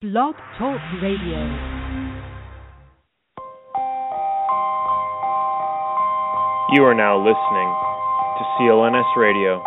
[0.00, 1.44] Blog Talk Radio.
[6.72, 9.60] You are now listening to CLNS Radio,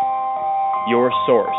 [0.90, 1.54] your source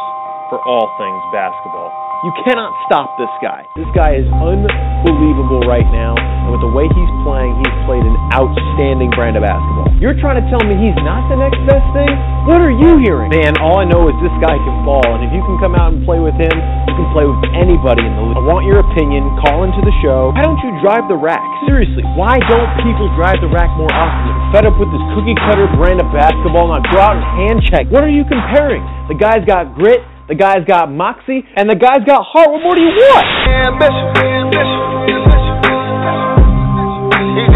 [0.51, 1.87] for all things basketball.
[2.27, 3.63] You cannot stop this guy.
[3.79, 8.17] This guy is unbelievable right now, and with the way he's playing, he's played an
[8.35, 9.74] outstanding brand of basketball.
[9.95, 12.11] You're trying to tell me he's not the next best thing?
[12.43, 13.31] What are you hearing?
[13.31, 15.95] Man, all I know is this guy can ball, and if you can come out
[15.95, 18.35] and play with him, you can play with anybody in the league.
[18.35, 19.23] I want your opinion.
[19.39, 20.35] Call into the show.
[20.35, 21.41] Why don't you drive the rack?
[21.63, 24.35] Seriously, why don't people drive the rack more often?
[24.35, 26.75] I'm fed up with this cookie cutter brand of basketball.
[26.75, 27.87] Now go out and hand check.
[27.87, 28.83] What are you comparing?
[29.07, 30.03] The guy's got grit.
[30.27, 32.49] The guy's got moxie, and the guy's got heart.
[32.49, 33.21] What more do you want?
[33.45, 34.24] Ambition, ambition,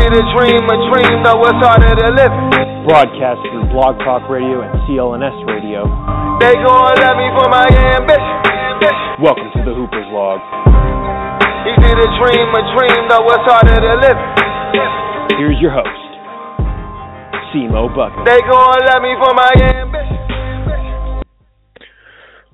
[0.10, 2.34] He did a dream, a dream, though it's harder to live.
[2.82, 5.86] Broadcast through Blog Talk Radio and CLNS Radio.
[6.42, 9.22] They gon' love me for my ambition.
[9.22, 10.42] Welcome to the Hooper's Log.
[11.62, 14.18] He did a dream, a dream, though it's harder to live.
[15.38, 16.02] Here's your host,
[17.54, 18.26] Simo Bucket.
[18.26, 19.99] They gon' love me for my ambition.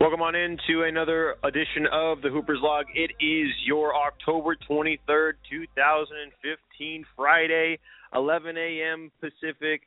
[0.06, 2.86] Welcome on into another edition of the Hooper's Log.
[2.94, 7.80] It is your October 23rd, 2015, Friday,
[8.14, 9.12] 11 a.m.
[9.20, 9.82] Pacific,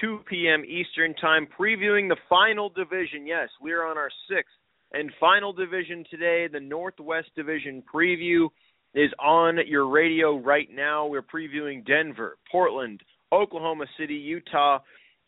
[0.00, 0.62] 2 p.m.
[0.64, 3.26] Eastern Time, previewing the final division.
[3.26, 4.54] Yes, we are on our sixth
[4.92, 6.46] and final division today.
[6.46, 8.50] The Northwest Division preview
[8.94, 11.08] is on your radio right now.
[11.08, 13.00] We're previewing Denver, Portland,
[13.32, 14.78] Oklahoma City, Utah,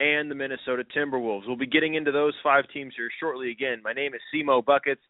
[0.00, 1.46] and the Minnesota Timberwolves.
[1.46, 3.50] We'll be getting into those five teams here shortly.
[3.50, 5.00] Again, my name is Simo Buckets,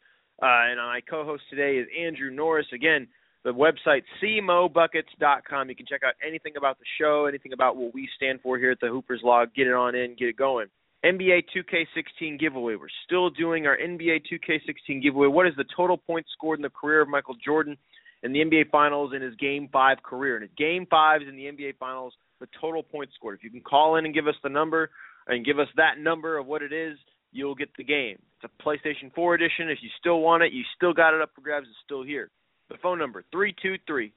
[0.42, 2.66] uh, and my co-host today is Andrew Norris.
[2.72, 3.08] Again,
[3.44, 5.68] the website cmobuckets.com.
[5.68, 8.70] You can check out anything about the show, anything about what we stand for here
[8.70, 9.54] at the Hoopers Log.
[9.54, 10.66] Get it on in, get it going.
[11.04, 12.74] NBA 2K16 giveaway.
[12.74, 15.28] We're still doing our NBA 2K16 giveaway.
[15.28, 17.76] What is the total points scored in the career of Michael Jordan
[18.22, 20.36] in the NBA Finals in his Game 5 career?
[20.36, 23.38] And his Game 5s in the NBA Finals– the total points scored.
[23.38, 24.90] If you can call in and give us the number
[25.26, 26.96] and give us that number of what it is,
[27.32, 28.18] you'll get the game.
[28.42, 29.70] It's a PlayStation 4 edition.
[29.70, 31.66] If you still want it, you still got it up for grabs.
[31.68, 32.30] It's still here.
[32.68, 34.12] The phone number three two three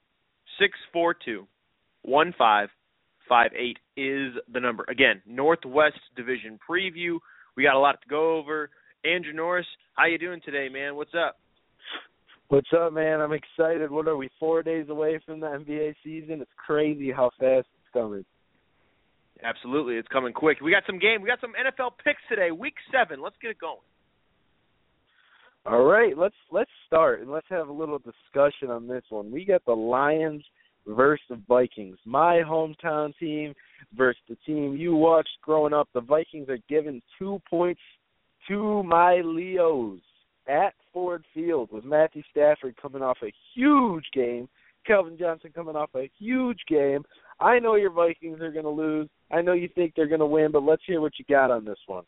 [0.58, 1.46] six four two
[2.02, 2.68] one five
[3.28, 4.84] five eight is the number.
[4.88, 7.18] Again, Northwest Division preview.
[7.56, 8.70] We got a lot to go over.
[9.04, 10.96] Andrew Norris, how you doing today, man?
[10.96, 11.36] What's up?
[12.48, 13.20] What's up, man?
[13.20, 13.90] I'm excited.
[13.90, 16.40] What are we, four days away from the NBA season?
[16.40, 17.68] It's crazy how fast
[19.42, 20.60] Absolutely, it's coming quick.
[20.60, 21.22] We got some game.
[21.22, 22.50] We got some NFL picks today.
[22.50, 23.22] Week seven.
[23.22, 23.78] Let's get it going.
[25.66, 29.30] All right, let's let's start and let's have a little discussion on this one.
[29.30, 30.42] We got the Lions
[30.86, 31.98] versus the Vikings.
[32.04, 33.54] My hometown team
[33.96, 35.88] versus the team you watched growing up.
[35.92, 37.80] The Vikings are given two points
[38.48, 40.00] to my Leos
[40.48, 44.48] at Ford Field with Matthew Stafford coming off a huge game,
[44.86, 47.04] Calvin Johnson coming off a huge game.
[47.40, 49.08] I know your Vikings are going to lose.
[49.30, 51.64] I know you think they're going to win, but let's hear what you got on
[51.64, 52.04] this one.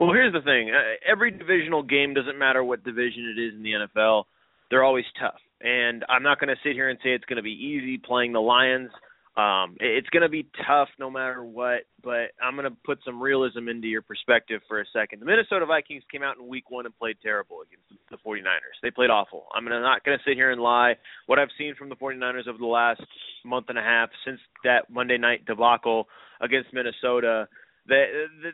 [0.00, 0.70] Well, here's the thing.
[0.70, 4.24] Uh, every divisional game doesn't matter what division it is in the NFL.
[4.70, 5.38] They're always tough.
[5.60, 8.32] And I'm not going to sit here and say it's going to be easy playing
[8.32, 8.90] the Lions.
[9.34, 13.20] Um, it's going to be tough no matter what, but I'm going to put some
[13.20, 15.20] realism into your perspective for a second.
[15.20, 18.76] The Minnesota Vikings came out in week one and played terrible against the 49ers.
[18.82, 19.46] They played awful.
[19.54, 20.96] I'm not going to sit here and lie.
[21.26, 23.00] What I've seen from the 49ers over the last
[23.42, 26.08] month and a half since that Monday night debacle
[26.42, 27.48] against Minnesota,
[27.88, 28.04] they,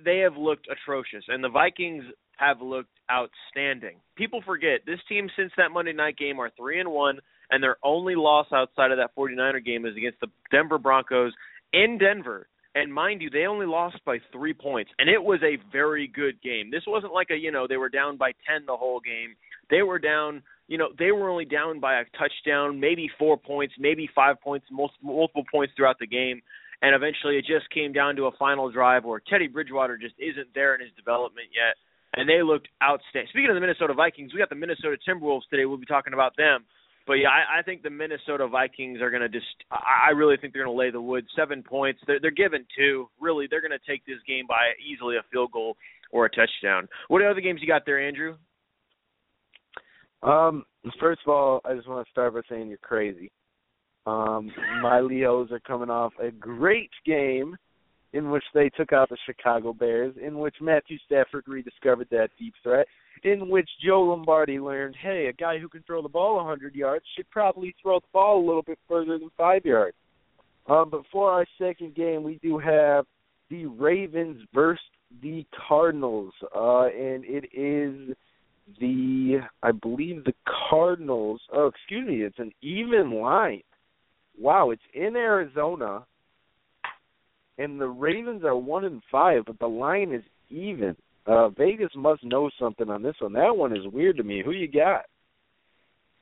[0.05, 1.25] they have looked atrocious.
[1.27, 2.05] And the Vikings
[2.37, 3.97] have looked outstanding.
[4.15, 7.19] People forget this team since that Monday night game are 3 and 1
[7.51, 11.33] and their only loss outside of that 49er game is against the Denver Broncos
[11.73, 12.47] in Denver.
[12.75, 16.41] And mind you, they only lost by three points, and it was a very good
[16.43, 16.71] game.
[16.71, 19.35] This wasn't like a you know they were down by ten the whole game.
[19.71, 23.75] They were down, you know, they were only down by a touchdown, maybe four points,
[23.79, 26.41] maybe five points, multiple, multiple points throughout the game.
[26.81, 30.55] And eventually, it just came down to a final drive where Teddy Bridgewater just isn't
[30.55, 31.75] there in his development yet,
[32.15, 33.29] and they looked outstanding.
[33.31, 35.65] Speaking of the Minnesota Vikings, we got the Minnesota Timberwolves today.
[35.65, 36.65] We'll be talking about them.
[37.09, 39.47] But yeah, I, I think the Minnesota Vikings are going to just.
[39.71, 41.27] I really think they're going to lay the wood.
[41.35, 42.01] Seven points.
[42.07, 43.09] They're, they're given two.
[43.19, 45.79] Really, they're going to take this game by easily a field goal
[46.13, 46.87] or a touchdown.
[47.09, 48.37] What other games you got there, Andrew?
[50.23, 50.65] Um,
[51.01, 53.33] first of all, I just want to start by saying you're crazy.
[54.07, 54.51] Um,
[54.83, 57.57] my Leos are coming off a great game
[58.13, 62.55] in which they took out the Chicago Bears, in which Matthew Stafford rediscovered that deep
[62.63, 62.87] threat,
[63.25, 67.05] in which Joe Lombardi learned, hey, a guy who can throw the ball 100 yards
[67.17, 69.97] should probably throw the ball a little bit further than five yards.
[70.67, 73.07] Um, but for our second game, we do have
[73.51, 74.81] the Ravens versus
[75.23, 78.15] the Cardinals, uh, and it is
[78.79, 80.35] the I believe the
[80.69, 81.41] Cardinals.
[81.53, 83.63] Oh, excuse me, it's an even line.
[84.39, 86.05] Wow, it's in Arizona,
[87.59, 90.97] and the Ravens are one and five, but the line is even.
[91.27, 93.35] Uh Vegas must know something on this one.
[93.35, 94.43] That one is weird to me.
[94.45, 95.05] Who you got?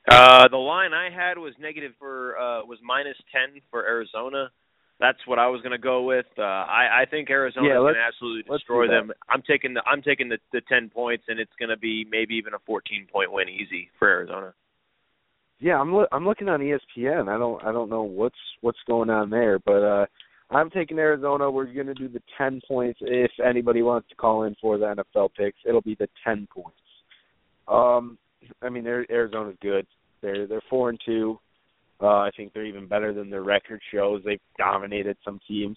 [0.09, 4.49] Uh, the line I had was negative for uh, was minus ten for Arizona.
[4.99, 6.25] That's what I was going to go with.
[6.37, 9.11] Uh, I I think Arizona Yeah, going absolutely destroy them.
[9.29, 12.35] I'm taking the I'm taking the the ten points, and it's going to be maybe
[12.35, 14.53] even a 14 point win easy for Arizona.
[15.59, 17.27] Yeah, I'm loo- I'm looking on ESPN.
[17.27, 20.05] I don't I don't know what's what's going on there, but uh
[20.49, 21.51] I'm taking Arizona.
[21.51, 24.85] We're going to do the 10 points if anybody wants to call in for the
[24.85, 25.57] NFL picks.
[25.65, 26.77] It'll be the 10 points.
[27.67, 28.17] Um
[28.61, 29.85] I mean Arizona's good.
[30.21, 31.39] They're they're 4 and 2.
[32.01, 34.21] Uh I think they're even better than their record shows.
[34.23, 35.75] They've dominated some teams.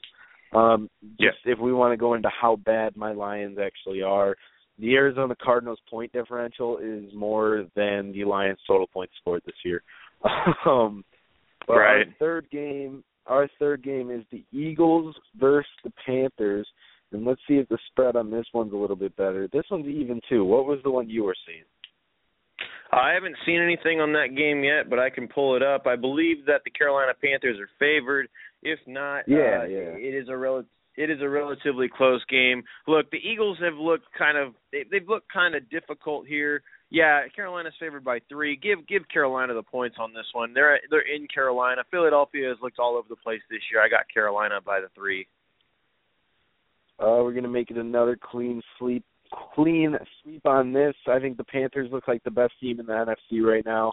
[0.52, 0.88] Um
[1.20, 4.36] just if we want to go into how bad my Lions actually are,
[4.80, 9.82] the Arizona Cardinals point differential is more than the Lions total points scored this year.
[10.66, 11.04] um,
[11.66, 12.06] but Right.
[12.18, 16.66] Third game, our third game is the Eagles versus the Panthers,
[17.12, 19.48] and let's see if the spread on this one's a little bit better.
[19.52, 20.44] This one's even too.
[20.44, 21.64] What was the one you were seeing?
[22.92, 25.86] I haven't seen anything on that game yet, but I can pull it up.
[25.86, 28.28] I believe that the Carolina Panthers are favored.
[28.62, 29.94] If not, Yeah, uh, yeah.
[29.96, 30.64] it is a rel-
[30.96, 32.64] it is a relatively close game.
[32.88, 36.62] Look, the Eagles have looked kind of they, they've looked kind of difficult here.
[36.90, 38.56] Yeah, Carolina's favored by three.
[38.56, 40.52] Give give Carolina the points on this one.
[40.52, 41.82] They're they're in Carolina.
[41.90, 43.80] Philadelphia has looked all over the place this year.
[43.80, 45.26] I got Carolina by the three.
[46.98, 49.04] Uh, we're gonna make it another clean sweep.
[49.54, 50.94] Clean sweep on this.
[51.08, 53.92] I think the Panthers look like the best team in the NFC right now.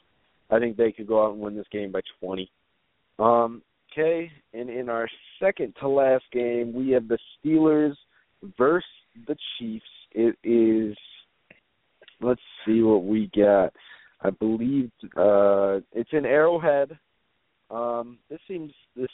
[0.50, 2.50] I think they could go out and win this game by 20.
[3.20, 3.62] Um,
[3.92, 5.08] okay, and in our
[5.40, 7.94] second to last game, we have the Steelers
[8.58, 8.88] versus
[9.28, 9.86] the Chiefs.
[10.14, 10.98] It is.
[12.22, 13.74] Let's see what we got.
[14.22, 16.98] I believe uh, it's in Arrowhead.
[17.69, 19.10] Um, this seems this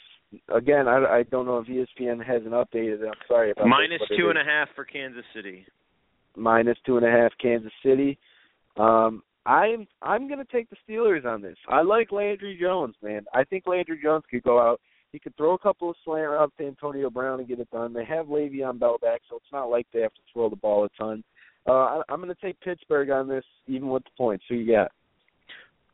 [0.54, 0.88] again.
[0.88, 3.08] I, I don't know if ESPN hasn't updated it.
[3.08, 5.66] I'm sorry about Minus this, it is a half for Kansas City.
[6.36, 8.18] minus two and a half Kansas City.
[8.76, 11.56] Um, I'm I'm gonna take the Steelers on this.
[11.68, 13.24] I like Landry Jones, man.
[13.34, 14.80] I think Landry Jones could go out.
[15.12, 17.92] He could throw a couple of slant routes to Antonio Brown and get it done.
[17.92, 20.84] They have Le'Veon Bell back, so it's not like they have to throw the ball
[20.84, 21.22] a ton.
[21.66, 24.44] Uh, I, I'm going to take Pittsburgh on this, even with the points.
[24.48, 24.92] Who you got?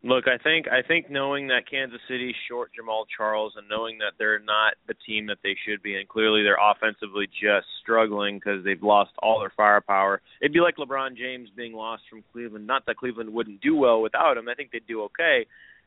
[0.02, 4.14] Look, I think I think knowing that Kansas City short Jamaal Charles and knowing that
[4.18, 8.64] they're not the team that they should be, and clearly they're offensively just struggling because
[8.64, 10.22] they've lost all their firepower.
[10.40, 12.66] It'd be like LeBron James being lost from Cleveland.
[12.66, 14.48] Not that Cleveland wouldn't do well without him.
[14.48, 15.44] I think they'd do okay,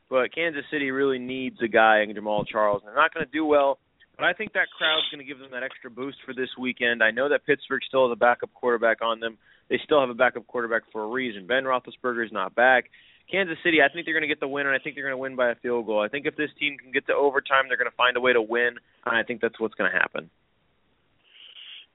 [0.08, 2.82] but Kansas City really needs a guy in Jamaal Charles.
[2.82, 3.78] And they're not going to do well,
[4.16, 7.02] but I think that crowd's going to give them that extra boost for this weekend.
[7.02, 9.38] I know that Pittsburgh still has a backup quarterback on them.
[9.68, 11.46] They still have a backup quarterback for a reason.
[11.46, 12.90] Ben Roethlisberger's not back.
[13.30, 15.14] Kansas City, I think they're going to get the win, and I think they're going
[15.14, 16.00] to win by a field goal.
[16.02, 18.34] I think if this team can get to overtime, they're going to find a way
[18.34, 18.76] to win,
[19.06, 20.28] and I think that's what's going to happen.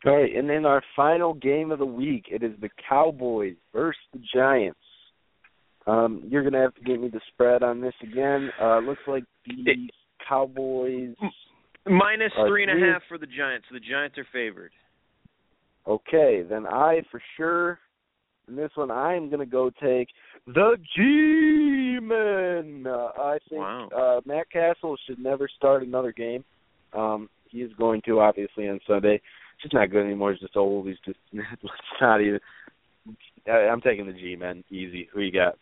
[0.06, 4.00] All right, and then our final game of the week, it is the Cowboys versus
[4.14, 4.80] the Giants.
[5.86, 8.52] Um, you're gonna have to give me the spread on this again.
[8.62, 9.92] Uh, looks like the It-
[10.28, 11.16] Cowboys.
[11.90, 13.66] Minus three and a half for the Giants.
[13.72, 14.72] The Giants are favored.
[15.88, 17.80] Okay, then I for sure.
[18.48, 20.10] In this one, I'm gonna go take
[20.48, 22.86] the G-Men.
[22.88, 23.90] Uh, I think Wow.
[23.96, 26.44] uh, Matt Cassel should never start another game.
[26.94, 29.22] Um, he is going to obviously on Sunday.
[29.58, 30.32] He's just not good anymore.
[30.32, 30.88] He's just old.
[30.88, 31.20] He's just
[32.02, 32.40] not even.
[33.48, 35.10] I, I'm taking the G-Men easy.
[35.14, 35.58] Who you got?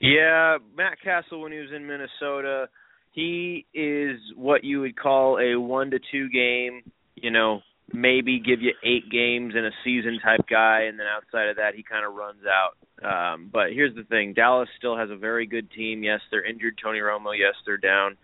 [0.00, 2.68] Yeah, Matt Cassel when he was in Minnesota,
[3.12, 6.82] he is what you would call a one to two game,
[7.16, 7.60] you know,
[7.92, 11.74] maybe give you eight games in a season type guy and then outside of that
[11.74, 12.76] he kind of runs out.
[13.02, 16.02] Um but here's the thing, Dallas still has a very good team.
[16.02, 18.16] Yes, they're injured Tony Romo, yes, they're down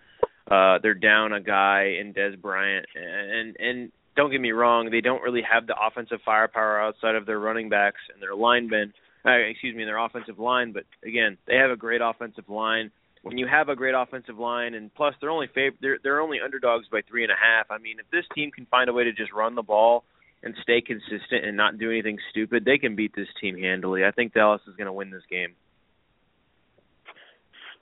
[0.51, 5.03] uh they're down a guy in Dez Bryant and and don't get me wrong, they
[5.03, 8.93] don't really have the offensive firepower outside of their running backs and their linemen
[9.27, 10.73] uh, excuse me, their offensive line.
[10.73, 12.93] But again, they have a great offensive line.
[13.27, 16.39] When you have a great offensive line, and plus they're only fav- they're they're only
[16.39, 17.67] underdogs by three and a half.
[17.73, 20.05] I mean, if this team can find a way to just run the ball
[20.45, 24.05] and stay consistent and not do anything stupid, they can beat this team handily.
[24.05, 25.57] I think Dallas is going to win this game.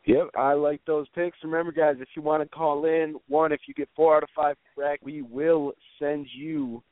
[0.07, 1.37] Yep, I like those picks.
[1.45, 4.31] Remember, guys, if you want to call in, one, if you get four out of
[4.35, 6.83] five correct, we will send you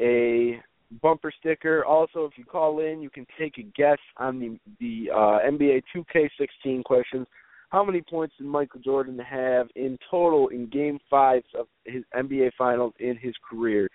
[0.00, 0.60] a
[1.02, 1.84] bumper sticker.
[1.84, 5.82] Also, if you call in, you can take a guess on the the uh, NBA
[5.92, 7.26] 2K16 questions.
[7.70, 12.52] How many points did Michael Jordan have in total in Game Five of his NBA
[12.56, 13.88] Finals in his career?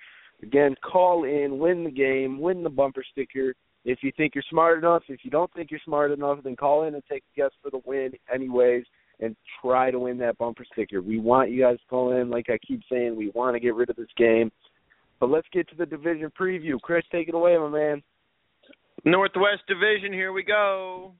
[0.43, 3.53] Again, call in, win the game, win the bumper sticker.
[3.85, 6.83] If you think you're smart enough, if you don't think you're smart enough, then call
[6.83, 8.83] in and take a guess for the win, anyways,
[9.19, 11.01] and try to win that bumper sticker.
[11.01, 12.29] We want you guys to call in.
[12.29, 14.51] Like I keep saying, we want to get rid of this game.
[15.19, 16.79] But let's get to the division preview.
[16.81, 18.03] Chris, take it away, my man.
[19.05, 21.13] Northwest Division, here we go.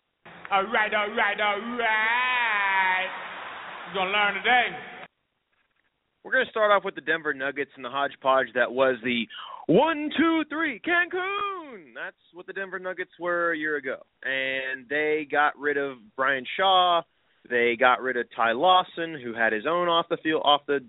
[0.52, 3.08] All right, all right, all right.
[3.88, 4.66] You're going to learn today.
[6.26, 9.28] We're going to start off with the Denver Nuggets and the hodgepodge that was the
[9.68, 11.94] one, two, three, Cancun.
[11.96, 14.00] That's what the Denver Nuggets were a year ago.
[14.24, 17.02] And they got rid of Brian Shaw.
[17.50, 20.80] They got rid of Ty Lawson, who had his own off the field, off the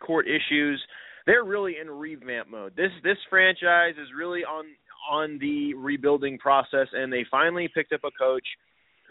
[0.00, 0.82] court issues.
[1.24, 2.72] They're really in revamp mode.
[2.76, 4.64] This this franchise is really on
[5.08, 8.44] on the rebuilding process, and they finally picked up a coach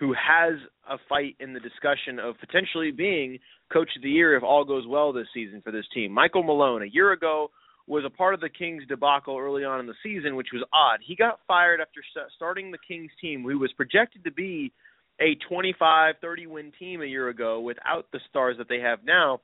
[0.03, 3.39] who has a fight in the discussion of potentially being
[3.71, 6.11] coach of the year if all goes well this season for this team.
[6.11, 7.51] Michael Malone, a year ago,
[7.87, 10.99] was a part of the Kings debacle early on in the season, which was odd.
[11.05, 12.01] He got fired after
[12.35, 14.73] starting the Kings team, who was projected to be
[15.21, 19.39] a 25, 30 win team a year ago without the stars that they have now.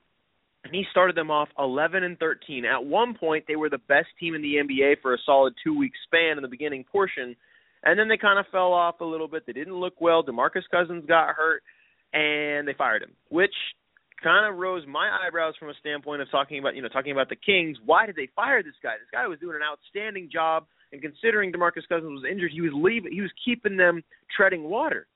[0.64, 2.66] And he started them off 11 and 13.
[2.66, 5.78] At one point, they were the best team in the NBA for a solid two
[5.78, 7.34] week span in the beginning portion
[7.82, 9.44] and then they kind of fell off a little bit.
[9.46, 10.22] They didn't look well.
[10.22, 11.62] DeMarcus Cousins got hurt,
[12.12, 13.54] and they fired him, which
[14.22, 17.28] kind of rose my eyebrows from a standpoint of talking about you know talking about
[17.28, 17.78] the Kings.
[17.84, 18.94] Why did they fire this guy?
[18.98, 22.72] This guy was doing an outstanding job, and considering DeMarcus Cousins was injured, he was
[22.74, 23.12] leaving.
[23.12, 24.02] He was keeping them
[24.34, 25.06] treading water.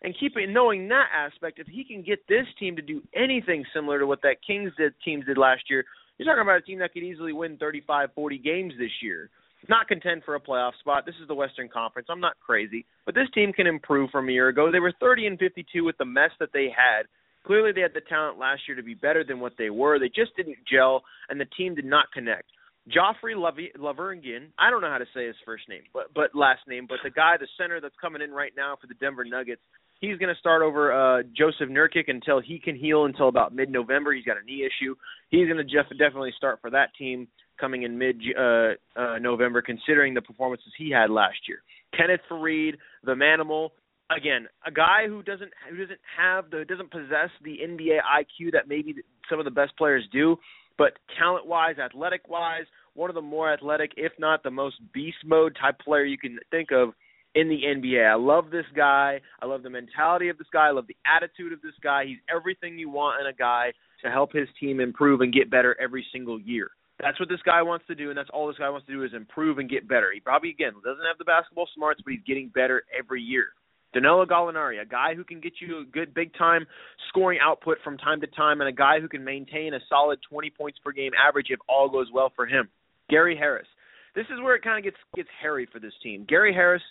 [0.00, 3.98] And keeping knowing that aspect, if he can get this team to do anything similar
[3.98, 5.84] to what that Kings did teams did last year,
[6.16, 9.28] you're talking about a team that could easily win 35, 40 games this year
[9.68, 11.04] not contend for a playoff spot.
[11.04, 12.08] This is the Western Conference.
[12.10, 14.70] I'm not crazy, but this team can improve from a year ago.
[14.70, 17.06] They were 30 and 52 with the mess that they had.
[17.46, 19.98] Clearly, they had the talent last year to be better than what they were.
[19.98, 22.50] They just didn't gel, and the team did not connect.
[22.88, 26.86] Joffrey Lauvergne, I don't know how to say his first name, but but last name,
[26.88, 29.60] but the guy, the center that's coming in right now for the Denver Nuggets,
[30.00, 34.12] he's going to start over uh Jusuf Nurkic until he can heal until about mid-November.
[34.14, 34.94] He's got a knee issue.
[35.28, 39.62] He's going to def- definitely start for that team coming in mid uh, uh, November,
[39.62, 41.62] considering the performances he had last year.
[41.96, 42.74] Kenneth Faried,
[43.04, 43.70] the Manimal,
[44.14, 48.68] again, a guy who doesn't who doesn't have the doesn't possess the NBA IQ that
[48.68, 48.94] maybe
[49.28, 50.36] some of the best players do,
[50.76, 55.18] but talent wise, athletic wise, one of the more athletic, if not the most beast
[55.24, 56.90] mode type player you can think of
[57.34, 58.10] in the NBA.
[58.10, 59.20] I love this guy.
[59.40, 60.68] I love the mentality of this guy.
[60.68, 62.06] I love the attitude of this guy.
[62.06, 63.72] He's everything you want in a guy
[64.02, 66.70] to help his team improve and get better every single year.
[67.00, 69.04] That's what this guy wants to do, and that's all this guy wants to do
[69.04, 70.08] is improve and get better.
[70.12, 73.48] He probably again doesn't have the basketball smarts, but he's getting better every year.
[73.94, 76.66] Danilo Gallinari, a guy who can get you a good big time
[77.08, 80.50] scoring output from time to time, and a guy who can maintain a solid 20
[80.50, 82.68] points per game average if all goes well for him.
[83.08, 83.66] Gary Harris.
[84.14, 86.26] This is where it kind of gets gets hairy for this team.
[86.28, 86.82] Gary Harris,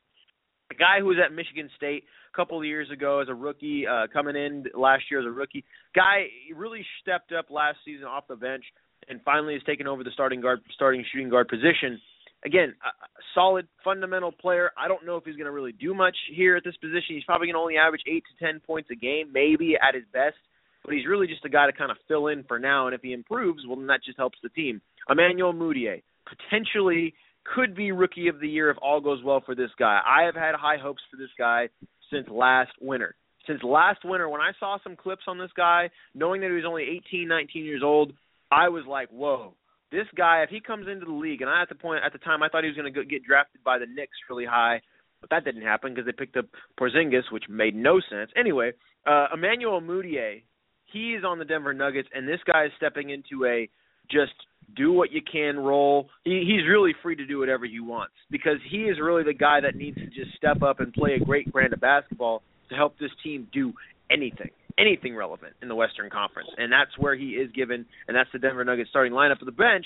[0.71, 3.85] a guy who was at Michigan State a couple of years ago as a rookie,
[3.85, 5.65] uh, coming in last year as a rookie.
[5.93, 8.63] Guy really stepped up last season off the bench
[9.09, 11.99] and finally has taken over the starting guard, starting shooting guard position.
[12.45, 12.91] Again, a
[13.33, 14.71] solid fundamental player.
[14.77, 17.15] I don't know if he's going to really do much here at this position.
[17.15, 20.03] He's probably going to only average eight to ten points a game, maybe at his
[20.13, 20.35] best.
[20.85, 22.87] But he's really just a guy to kind of fill in for now.
[22.87, 24.81] And if he improves, well, then that just helps the team.
[25.09, 27.13] Emmanuel Mudiay potentially
[27.55, 29.99] could be rookie of the year if all goes well for this guy.
[30.05, 31.69] I have had high hopes for this guy
[32.11, 33.15] since last winter.
[33.47, 36.65] Since last winter, when I saw some clips on this guy, knowing that he was
[36.67, 38.11] only 18, 19 years old,
[38.51, 39.53] I was like, whoa,
[39.91, 42.19] this guy, if he comes into the league, and I at the point at the
[42.19, 44.81] time I thought he was going to get drafted by the Knicks really high,
[45.21, 46.45] but that didn't happen because they picked up
[46.79, 48.31] Porzingis, which made no sense.
[48.37, 48.71] Anyway,
[49.05, 50.43] uh, Emmanuel Mudiay,
[50.85, 53.69] he's on the Denver Nuggets, and this guy is stepping into a
[54.11, 54.33] just
[54.75, 56.09] do what you can role.
[56.23, 59.59] He, he's really free to do whatever he wants because he is really the guy
[59.61, 62.97] that needs to just step up and play a great brand of basketball to help
[62.99, 63.73] this team do
[64.11, 68.29] anything anything relevant in the Western Conference, and that's where he is given, and that's
[68.31, 69.85] the Denver Nuggets starting lineup for the bench.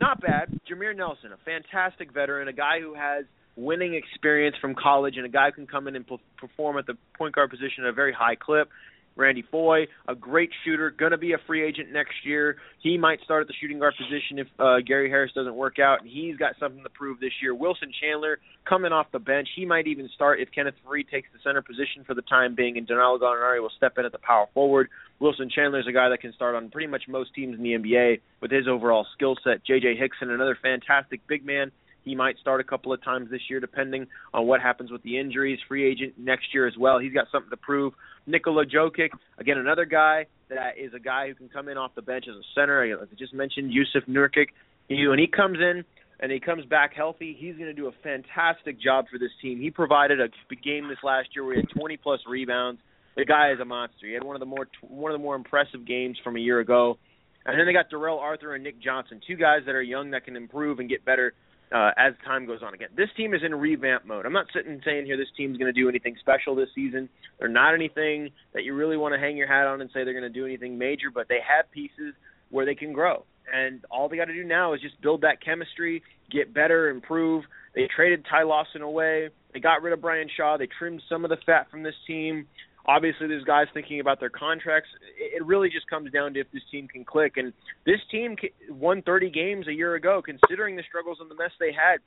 [0.00, 3.24] Not bad, Jameer Nelson, a fantastic veteran, a guy who has
[3.56, 6.04] winning experience from college, and a guy who can come in and
[6.36, 8.68] perform at the point guard position at a very high clip.
[9.16, 12.56] Randy Foye, a great shooter, going to be a free agent next year.
[12.82, 16.02] He might start at the shooting guard position if uh, Gary Harris doesn't work out,
[16.02, 17.54] and he's got something to prove this year.
[17.54, 21.38] Wilson Chandler coming off the bench, he might even start if Kenneth Faried takes the
[21.42, 24.46] center position for the time being, and Danilo Gallinari will step in at the power
[24.52, 24.88] forward.
[25.18, 27.72] Wilson Chandler is a guy that can start on pretty much most teams in the
[27.72, 29.64] NBA with his overall skill set.
[29.64, 29.96] J.J.
[29.96, 31.72] Hickson, another fantastic big man.
[32.06, 35.18] He might start a couple of times this year, depending on what happens with the
[35.18, 35.58] injuries.
[35.68, 36.98] Free agent next year as well.
[36.98, 37.92] He's got something to prove.
[38.26, 42.02] Nikola Jokic, again, another guy that is a guy who can come in off the
[42.02, 42.82] bench as a center.
[42.82, 44.46] I just mentioned, Jusuf Nurkic.
[44.88, 45.84] He, when he comes in,
[46.20, 49.60] and he comes back healthy, he's going to do a fantastic job for this team.
[49.60, 50.28] He provided a
[50.64, 52.80] game this last year where he had 20 plus rebounds.
[53.16, 54.06] The guy is a monster.
[54.06, 56.60] He had one of the more one of the more impressive games from a year
[56.60, 56.98] ago.
[57.44, 60.24] And then they got Darrell Arthur and Nick Johnson, two guys that are young that
[60.24, 61.32] can improve and get better
[61.72, 62.74] uh, as time goes on.
[62.74, 64.26] Again, this team is in revamp mode.
[64.26, 67.08] I'm not sitting saying here this team's going to do anything special this season.
[67.38, 70.18] They're not anything that you really want to hang your hat on and say they're
[70.18, 72.14] going to do anything major, but they have pieces
[72.50, 73.24] where they can grow.
[73.52, 77.44] And all they got to do now is just build that chemistry, get better, improve.
[77.74, 79.28] They traded Ty Lawson away.
[79.52, 80.56] They got rid of Brian Shaw.
[80.56, 82.46] They trimmed some of the fat from this team.
[82.88, 84.88] Obviously, there's guys thinking about their contracts.
[85.18, 87.36] It really just comes down to if this team can click.
[87.36, 87.52] And
[87.84, 88.36] this team
[88.70, 91.98] won 30 games a year ago, considering the struggles and the mess they had.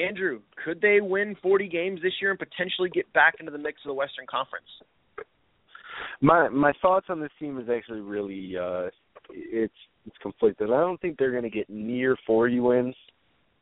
[0.00, 3.80] Andrew, could they win 40 games this year and potentially get back into the mix
[3.84, 4.66] of the Western Conference?
[6.20, 8.88] My my thoughts on this team is actually really uh
[9.30, 9.74] it's
[10.06, 10.70] it's conflicted.
[10.70, 12.94] I don't think they're going to get near 40 wins.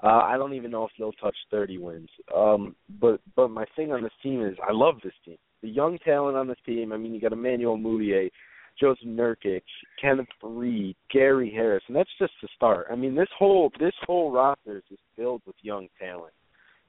[0.02, 2.08] Uh, I don't even know if they'll touch 30 wins.
[2.34, 5.38] Um, but but my thing on this team is I love this team.
[5.62, 6.92] The young talent on this team.
[6.92, 8.30] I mean, you got Emmanuel Mudiay,
[8.78, 9.62] Joseph Nurkic,
[10.00, 12.86] Kenneth Faried, Gary Harris, and that's just the start.
[12.90, 16.32] I mean, this whole this whole roster is just filled with young talent.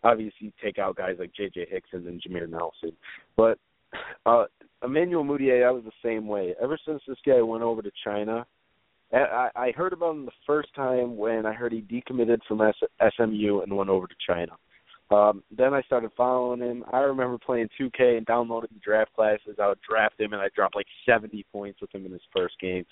[0.04, 1.68] Obviously, you take out guys like J.J.
[1.70, 2.92] Hickson and Jameer Nelson,
[3.36, 3.58] but
[4.26, 4.46] uh,
[4.84, 6.54] Emmanuel Mudiay, I was the same way.
[6.62, 8.46] Ever since this guy went over to China,
[9.14, 12.76] I, I heard about him the first time when I heard he decommitted from S-
[13.16, 14.54] SMU and went over to China.
[15.10, 16.84] Um, then I started following him.
[16.92, 19.56] I remember playing 2K and downloading the draft classes.
[19.62, 22.60] I would draft him, and I dropped like 70 points with him in his first
[22.60, 22.86] game.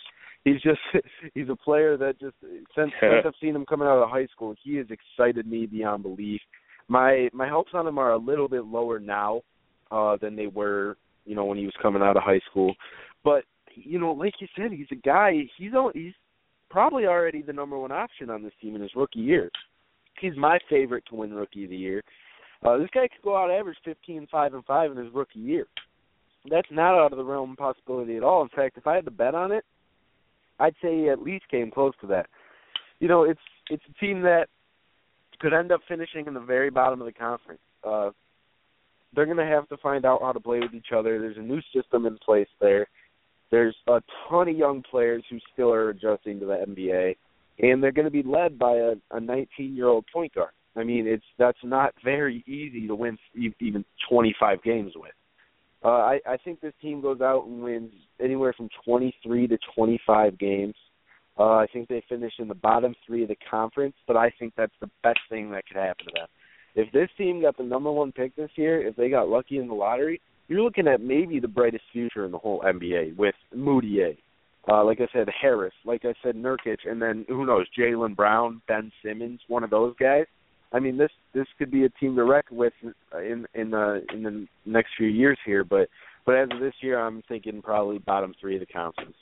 [0.45, 0.79] He's just
[1.33, 4.55] he's a player that just since since I've seen him coming out of high school,
[4.63, 6.41] he has excited me beyond belief.
[6.87, 9.41] My my hopes on him are a little bit lower now
[9.91, 12.75] uh, than they were, you know, when he was coming out of high school.
[13.23, 13.43] But
[13.73, 15.33] you know, like you said, he's a guy.
[15.57, 16.13] He's he's
[16.69, 19.49] probably already the number one option on this team in his rookie year.
[20.19, 22.03] He's my favorite to win Rookie of the Year.
[22.63, 25.67] Uh, this guy could go out average fifteen five and five in his rookie year.
[26.49, 28.41] That's not out of the realm of possibility at all.
[28.41, 29.65] In fact, if I had to bet on it,
[30.59, 32.27] I'd say he at least came close to that.
[32.99, 34.47] You know, it's it's a team that
[35.39, 37.61] could end up finishing in the very bottom of the conference.
[37.83, 38.11] Uh,
[39.13, 41.19] they're going to have to find out how to play with each other.
[41.19, 42.87] There's a new system in place there.
[43.51, 47.15] There's a ton of young players who still are adjusting to the NBA,
[47.59, 50.51] and they're going to be led by a, a 19-year-old point guard.
[50.75, 55.13] I mean, it's that's not very easy to win even 25 games with.
[55.83, 60.37] Uh, I, I think this team goes out and wins anywhere from 23 to 25
[60.37, 60.73] games.
[61.37, 64.53] Uh, I think they finish in the bottom three of the conference, but I think
[64.57, 66.27] that's the best thing that could happen to them.
[66.75, 69.67] If this team got the number one pick this year, if they got lucky in
[69.67, 74.17] the lottery, you're looking at maybe the brightest future in the whole NBA with Mudiay,
[74.67, 78.61] uh, like I said, Harris, like I said, Nurkic, and then who knows, Jaylen Brown,
[78.67, 80.25] Ben Simmons, one of those guys.
[80.73, 82.73] I mean, this this could be a team to reckon with
[83.13, 85.63] in in the in the next few years here.
[85.63, 85.89] But
[86.25, 89.15] but as of this year, I'm thinking probably bottom three of the conference.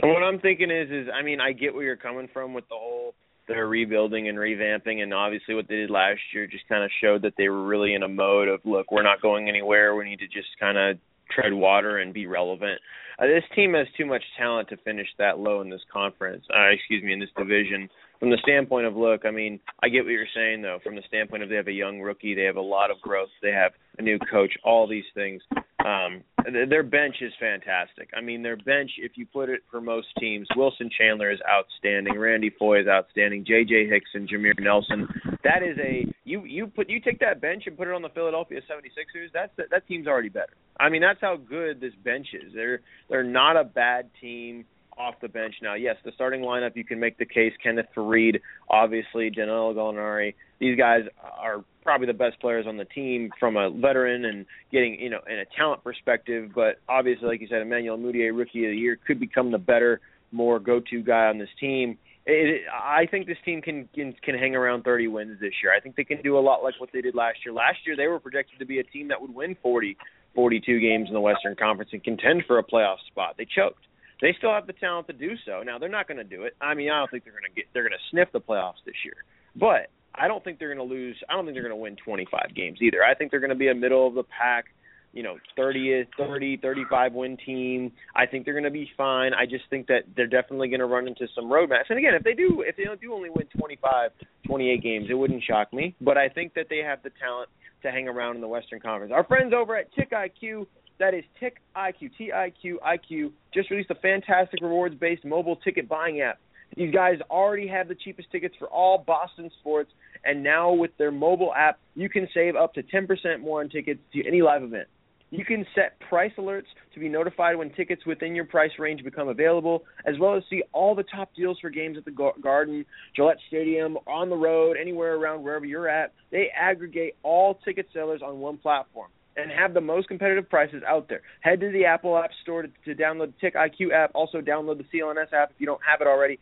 [0.00, 2.64] And what I'm thinking is, is I mean, I get where you're coming from with
[2.68, 3.14] the whole
[3.46, 7.22] they're rebuilding and revamping, and obviously what they did last year just kind of showed
[7.22, 9.94] that they were really in a mode of look, we're not going anywhere.
[9.94, 10.98] We need to just kind of
[11.30, 12.80] tread water and be relevant.
[13.18, 16.44] Uh, this team has too much talent to finish that low in this conference.
[16.54, 17.88] Uh, excuse me, in this division.
[18.20, 20.78] From the standpoint of look, I mean, I get what you're saying though.
[20.82, 23.28] From the standpoint of they have a young rookie, they have a lot of growth,
[23.42, 25.42] they have a new coach, all these things.
[25.84, 28.08] Um, their bench is fantastic.
[28.16, 32.18] I mean, their bench, if you put it for most teams, Wilson Chandler is outstanding,
[32.18, 33.88] Randy Foye is outstanding, J.J.
[33.88, 35.08] Hickson, Jameer Nelson.
[35.42, 38.08] That is a you you put you take that bench and put it on the
[38.08, 39.28] Philadelphia 76ers.
[39.32, 40.54] That's that, that team's already better.
[40.80, 42.52] I mean, that's how good this bench is.
[42.54, 44.64] They're they're not a bad team
[44.98, 45.74] off the bench now.
[45.74, 47.52] Yes, the starting lineup you can make the case.
[47.62, 50.34] Kenneth Faried, obviously Danilo Gallinari.
[50.60, 54.98] These guys are probably the best players on the team from a veteran and getting
[54.98, 56.50] you know in a talent perspective.
[56.54, 60.00] But obviously, like you said, Emmanuel Mudiay, rookie of the year, could become the better,
[60.32, 61.98] more go-to guy on this team.
[62.26, 65.74] It, I think this team can, can can hang around 30 wins this year.
[65.74, 67.52] I think they can do a lot like what they did last year.
[67.52, 69.96] Last year they were projected to be a team that would win 40,
[70.34, 73.34] 42 games in the Western Conference and contend for a playoff spot.
[73.36, 73.84] They choked.
[74.20, 75.62] They still have the talent to do so.
[75.62, 76.54] Now they're not going to do it.
[76.60, 77.66] I mean, I don't think they're going to get.
[77.72, 79.16] They're going to sniff the playoffs this year,
[79.56, 81.16] but I don't think they're going to lose.
[81.28, 83.02] I don't think they're going to win 25 games either.
[83.02, 84.66] I think they're going to be a middle of the pack,
[85.12, 87.92] you know, 30, 30, 35 win team.
[88.14, 89.32] I think they're going to be fine.
[89.34, 91.90] I just think that they're definitely going to run into some roadmaps.
[91.90, 94.10] And again, if they do, if they do only win 25,
[94.46, 95.96] 28 games, it wouldn't shock me.
[96.00, 97.48] But I think that they have the talent
[97.82, 99.12] to hang around in the Western Conference.
[99.14, 100.66] Our friends over at TiqIQ
[100.98, 105.24] that is Tick IQ, T I Q I Q, just released a fantastic rewards based
[105.24, 106.38] mobile ticket buying app
[106.76, 109.90] These guys already have the cheapest tickets for all Boston sports,
[110.24, 114.00] and now with their mobile app, you can save up to 10% more on tickets
[114.12, 114.88] to any live event.
[115.30, 119.26] You can set price alerts to be notified when tickets within your price range become
[119.26, 122.84] available, as well as see all the top deals for games at the Garden,
[123.16, 126.12] Gillette Stadium, on the road, anywhere around wherever you're at.
[126.30, 131.08] They aggregate all ticket sellers on one platform and have the most competitive prices out
[131.08, 131.22] there.
[131.40, 134.10] Head to the Apple App Store to, to download the TiqIQ app.
[134.14, 136.38] Also, download the CLNS app if you don't have it already,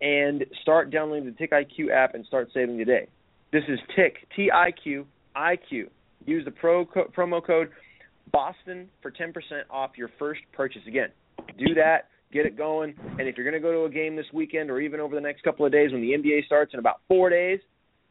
[0.00, 3.08] and start downloading the TiqIQ app and start saving today.
[3.52, 5.90] This is Tick T I Q I Q.
[6.24, 7.70] Use the pro co- promo code
[8.32, 9.32] Boston for 10%
[9.70, 10.82] off your first purchase.
[10.86, 11.08] Again,
[11.58, 12.08] do that.
[12.32, 12.94] Get it going.
[13.18, 15.20] And if you're going to go to a game this weekend or even over the
[15.20, 17.60] next couple of days when the NBA starts in about four days,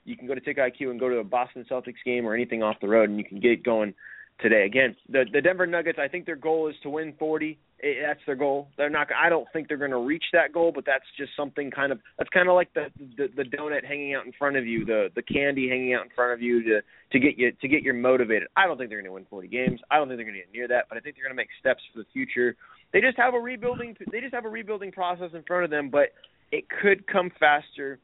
[0.05, 2.77] you can go to TiqIQ and go to a Boston Celtics game or anything off
[2.79, 3.93] the road, and you can get it going
[4.39, 4.65] today.
[4.65, 5.99] Again, the the Denver Nuggets.
[6.01, 7.57] I think their goal is to win 40.
[7.79, 8.69] It, that's their goal.
[8.77, 9.07] They're not.
[9.13, 11.99] I don't think they're going to reach that goal, but that's just something kind of.
[12.17, 15.09] That's kind of like the, the the donut hanging out in front of you, the
[15.15, 17.93] the candy hanging out in front of you to to get you to get you
[17.93, 18.47] motivated.
[18.55, 19.79] I don't think they're going to win 40 games.
[19.91, 21.41] I don't think they're going to get near that, but I think they're going to
[21.41, 22.55] make steps for the future.
[22.93, 23.95] They just have a rebuilding.
[24.11, 26.13] They just have a rebuilding process in front of them, but
[26.51, 27.99] it could come faster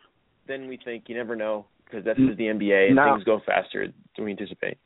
[0.47, 1.05] than we think.
[1.07, 4.77] You never know because that's the NBA and now, things go faster than we anticipate.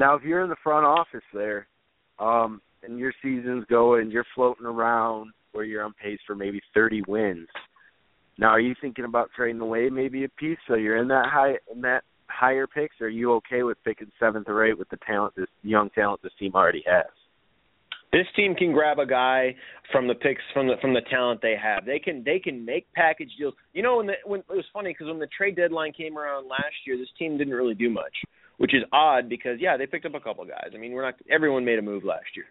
[0.00, 1.66] Now, if you're in the front office there,
[2.18, 7.02] um, and your season's going, you're floating around where you're on pace for maybe 30
[7.06, 7.46] wins.
[8.38, 11.56] Now, are you thinking about trading away maybe a piece so you're in that high
[11.70, 12.96] in that higher picks?
[13.02, 16.22] Or are you okay with picking seventh or eighth with the talent this young talent
[16.22, 17.04] this team already has?
[18.10, 19.54] This team can grab a guy
[19.92, 21.84] from the picks from the from the talent they have.
[21.84, 23.52] They can they can make package deals.
[23.74, 26.48] You know when the when it was funny because when the trade deadline came around
[26.48, 28.14] last year, this team didn't really do much
[28.60, 30.68] which is odd because yeah, they picked up a couple guys.
[30.74, 32.44] I mean, we're not everyone made a move last year.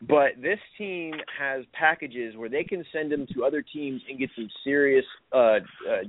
[0.00, 4.30] But this team has packages where they can send them to other teams and get
[4.36, 5.58] some serious uh, uh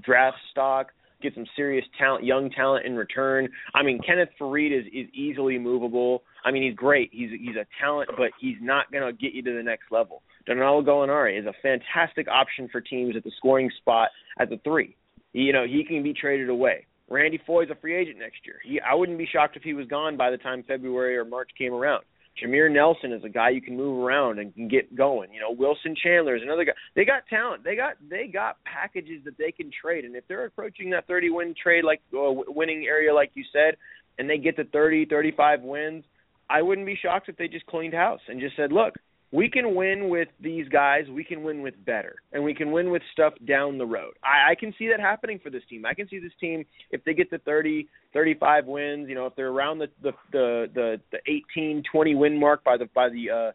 [0.06, 0.92] draft stock,
[1.24, 3.50] get some serious talent, young talent in return.
[3.74, 6.22] I mean, Kenneth Faried is is easily movable.
[6.46, 7.10] I mean, he's great.
[7.12, 10.22] He's he's a talent, but he's not going to get you to the next level.
[10.46, 14.96] Danilo Gallinari is a fantastic option for teams at the scoring spot at the three.
[15.34, 16.86] You know, he can be traded away.
[17.10, 18.60] Randy Foye's a free agent next year.
[18.64, 21.50] He, I wouldn't be shocked if he was gone by the time February or March
[21.58, 22.04] came around.
[22.42, 25.34] Jameer Nelson is a guy you can move around and can get going.
[25.34, 26.74] You know, Wilson Chandler is another guy.
[26.96, 27.64] They got talent.
[27.64, 30.06] They got they got packages that they can trade.
[30.06, 33.76] And if they're approaching that 30 win trade like uh, winning area like you said,
[34.20, 36.04] and they get to 30, 35 wins,
[36.50, 38.94] I wouldn't be shocked if they just cleaned house and just said, look,
[39.32, 41.04] we can win with these guys.
[41.10, 44.14] We can win with better, and we can win with stuff down the road.
[44.24, 45.86] I, I can see that happening for this team.
[45.86, 49.10] I can see this team if they get to 30, 35 wins.
[49.10, 51.18] You know, if they're around the the the the, the
[51.56, 53.52] 18, 20 win mark by the by the uh,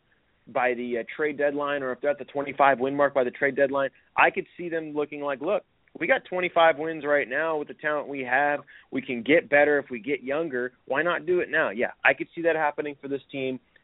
[0.53, 3.31] by the uh, trade deadline, or if they're at the 25 win mark by the
[3.31, 5.65] trade deadline, I could see them looking like, look,
[5.99, 8.61] we got 25 wins right now with the talent we have.
[8.91, 10.73] We can get better if we get younger.
[10.87, 11.71] Why not do it now?
[11.71, 13.59] Yeah, I could see that happening for this team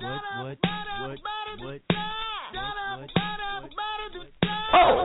[0.00, 0.58] what, what, what,
[1.00, 1.18] what,
[1.60, 1.80] what,
[2.98, 3.10] what,
[4.74, 5.04] Oh!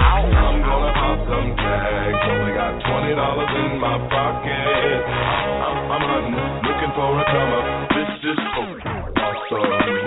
[0.00, 2.18] I'm gonna pop some tags.
[2.30, 4.50] Only got twenty dollars in my pocket.
[4.50, 7.66] I'm, I'm hunting, looking for a come up.
[7.90, 9.58] This is awesome.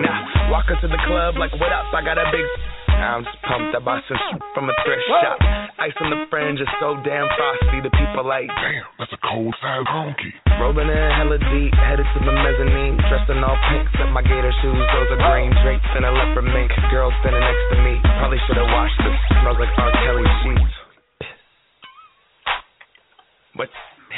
[0.02, 1.92] Now, walk into the club like, what up?
[1.94, 2.46] I got a big
[3.04, 3.76] I'm just pumped.
[3.76, 4.18] I bought some
[4.56, 5.38] from a thrift shop.
[5.84, 7.84] Ice on the fringe is so damn frosty.
[7.84, 10.32] The people like, damn, that's a cold fat honky.
[10.64, 12.96] Rolling in hella deep, headed to the mezzanine.
[13.12, 14.84] Dressed in all pink, set my gator shoes.
[14.96, 16.72] Those are green drapes and a leopard mink.
[16.88, 17.94] Girl standing next to me.
[18.24, 19.20] Probably should have washed this.
[19.44, 19.92] Smells like R.
[20.08, 20.76] Kelly sheets.
[23.60, 23.70] But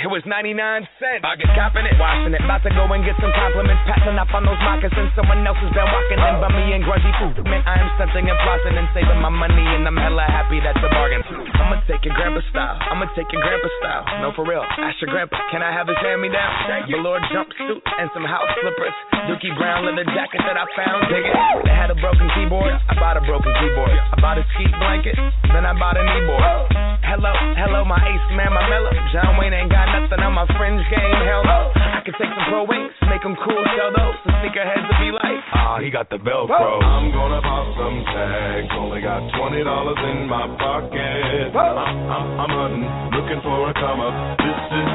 [0.03, 0.51] it was 99
[0.99, 1.23] cents.
[1.23, 2.43] I get copping it, washing it.
[2.43, 3.79] About to go and get some compliments.
[3.87, 5.07] Passing up on those moccasins.
[5.15, 7.39] Someone else has been walking in by me and grungy food.
[7.47, 9.63] Man, I am stunting and flossing and saving my money.
[9.63, 11.23] And I'm hella happy that's a bargain.
[11.23, 12.75] I'ma take your grandpa style.
[12.91, 14.03] I'ma take your grandpa style.
[14.19, 14.67] No, for real.
[14.83, 16.51] Ask your grandpa, can I have his hand me down?
[16.91, 18.95] Velour jumpsuit and some house slippers.
[19.31, 21.07] Dookie Brown leather jacket that I found.
[21.07, 21.37] Dig it.
[21.63, 22.75] They had a broken keyboard.
[22.91, 23.95] I bought a broken keyboard.
[23.95, 25.15] I bought a ski blanket.
[25.55, 26.85] Then I bought a kneeboard.
[27.05, 28.89] Hello, hello, my ace man, my mellow.
[29.13, 31.19] John Wayne ain't got nothing on my fringe game.
[31.25, 31.71] Hell no.
[31.75, 34.17] I can take some pro wings, make them cool, sell those.
[34.25, 36.81] The sneakerheads would be like, ah, he got the Velcro.
[36.83, 38.69] I'm gonna pop some tags.
[38.77, 41.49] Only got twenty dollars in my pocket.
[41.55, 42.85] I'm, I'm, I'm hunting,
[43.17, 44.13] looking for a come up.
[44.37, 44.89] This is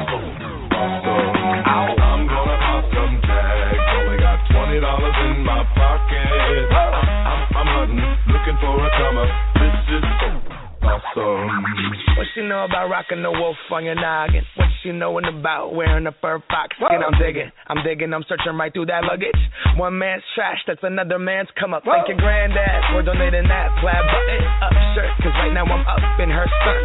[0.71, 1.35] awesome.
[1.67, 3.83] I'm gonna pop some tags.
[3.99, 6.63] Only got twenty dollars in my pocket.
[6.71, 6.93] I'm,
[7.27, 9.31] I'm, I'm hunting, looking for a come up.
[9.59, 10.50] This is awesome.
[10.81, 14.41] What she know about rocking the wolf on your noggin?
[14.57, 17.01] What she knowin' about wearing a fur fox skin?
[17.05, 19.37] I'm digging, I'm digging, I'm searching right through that luggage.
[19.77, 21.83] One man's trash, that's another man's come up.
[21.85, 25.11] Thank your granddad for donating that plaid button up shirt.
[25.21, 26.81] Cause right now I'm up in her skirt.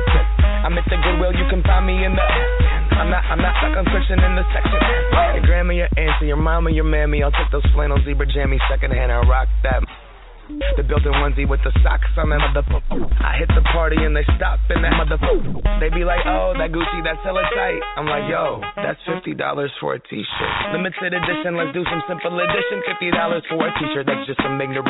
[0.66, 2.24] I'm at the Goodwill, you can find me in the.
[3.00, 4.80] I'm not, I'm not stuck, I'm searching in the section.
[5.36, 7.22] Your grandma, your auntie, your mama, your mammy.
[7.22, 9.80] I'll take those flannel zebra jammies secondhand and rock that.
[10.76, 13.02] The built-in onesie with the socks on that motherfucker.
[13.18, 15.58] I hit the party and they stop in that motherfucker.
[15.82, 17.82] They be like, oh, that Gucci, that's hella tight.
[17.98, 20.54] I'm like, yo, that's fifty dollars for a t-shirt.
[20.72, 22.78] Limited edition, let's do some simple edition.
[22.86, 24.86] Fifty dollars for a t-shirt, that's just some ignorant.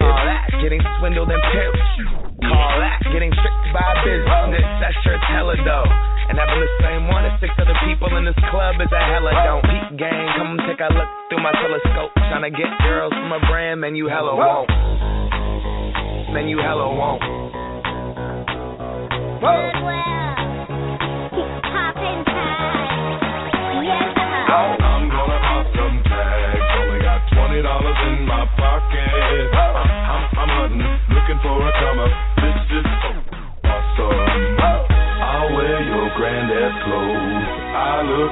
[0.00, 1.84] All that getting swindled and pimped.
[2.44, 4.66] Call that getting tricked by business.
[4.80, 5.92] That shirt's hella dope.
[6.28, 9.32] And having the same one as six other people in this club is a hella
[9.44, 9.64] don't.
[9.64, 12.12] Peak gang, come take a look through my telescope.
[12.16, 14.68] Trying to get girls from a brand, man, you hella won't.
[16.32, 17.22] Man, you hella won't.
[19.44, 20.23] Poppin'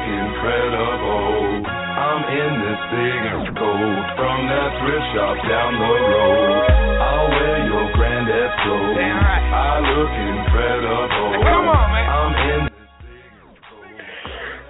[0.07, 1.63] incredible.
[1.67, 3.21] I'm in this big
[3.55, 6.67] coat from that thrift shop down the road.
[6.99, 8.97] I'll wear your granddad's clothes.
[8.99, 9.47] Damn right.
[9.53, 11.31] I look incredible.
[11.47, 12.07] Come on, man.
[12.11, 12.63] I'm in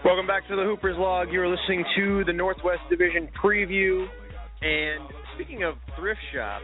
[0.04, 1.28] Welcome back to the Hoopers Log.
[1.30, 4.06] You're listening to the Northwest Division preview.
[4.60, 6.60] And speaking of thrift shop,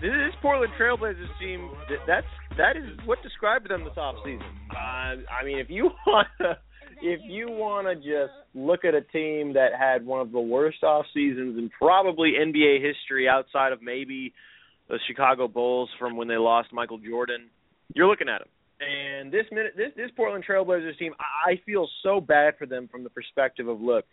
[0.00, 2.26] this Portland Trailblazers team th- that's
[2.58, 4.40] that is what described them this offseason.
[4.70, 6.58] Uh, I mean, if you want to
[7.02, 10.82] if you want to just look at a team that had one of the worst
[10.82, 14.32] off seasons in probably NBA history outside of maybe
[14.88, 17.48] the Chicago Bulls from when they lost Michael Jordan,
[17.94, 18.48] you're looking at them.
[18.78, 23.04] And this minute, this this Portland Trailblazers team, I feel so bad for them from
[23.04, 24.04] the perspective of look,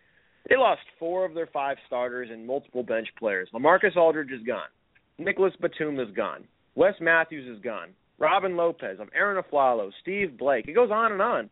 [0.50, 3.50] they lost four of their five starters and multiple bench players.
[3.54, 4.70] LaMarcus Aldridge is gone.
[5.18, 6.46] Nicolas Batum is gone.
[6.76, 7.90] Wes Matthews is gone.
[8.20, 10.68] Robin Lopez, of Arron Afflalo, Steve Blake.
[10.68, 11.50] It goes on and on.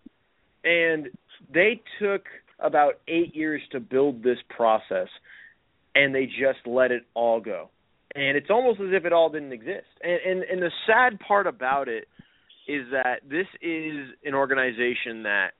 [0.63, 1.08] And
[1.54, 2.26] they took
[2.60, 5.08] about eight years to build this process,
[5.96, 7.70] and they just let it all go.
[8.14, 9.88] And it's almost as if it all didn't exist.
[10.04, 12.08] And and, and the sad part about it
[12.68, 15.52] is that this is an organization that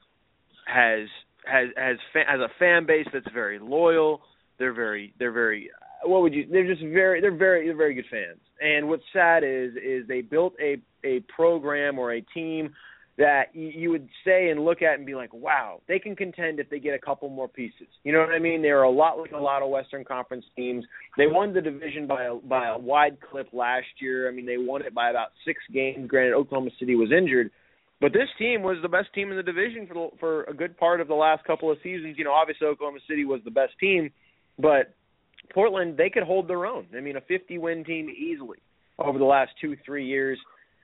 [0.66, 1.08] has
[1.46, 4.22] has has fa- has a fan base that's very loyal.
[4.60, 5.70] They're very they're very
[6.04, 8.40] what would you they're just very they're very they're very good fans.
[8.62, 12.74] And what's sad is is they built a a program or a team
[13.22, 16.72] that you, would say and look at and be like, wow, they can contend if
[16.72, 17.88] they get a couple more pieces.
[18.04, 18.64] You know what I mean?
[18.64, 20.84] They're a lot like a lot of Western Conference teams.
[21.18, 24.28] They won the division by a by a wide clip last year.
[24.28, 26.10] I mean, they won it by about six games.
[26.10, 27.52] Granted, Oklahoma City was injured,
[28.00, 30.76] but this team was the best team in the division for the, for a good
[30.76, 32.16] part of the last couple of seasons.
[32.18, 34.10] You know, obviously Oklahoma City was the best team,
[34.58, 34.96] but
[35.54, 36.88] Portland they could hold their own.
[36.98, 38.58] I mean, a 50 win team easily
[38.98, 40.40] over the last two three years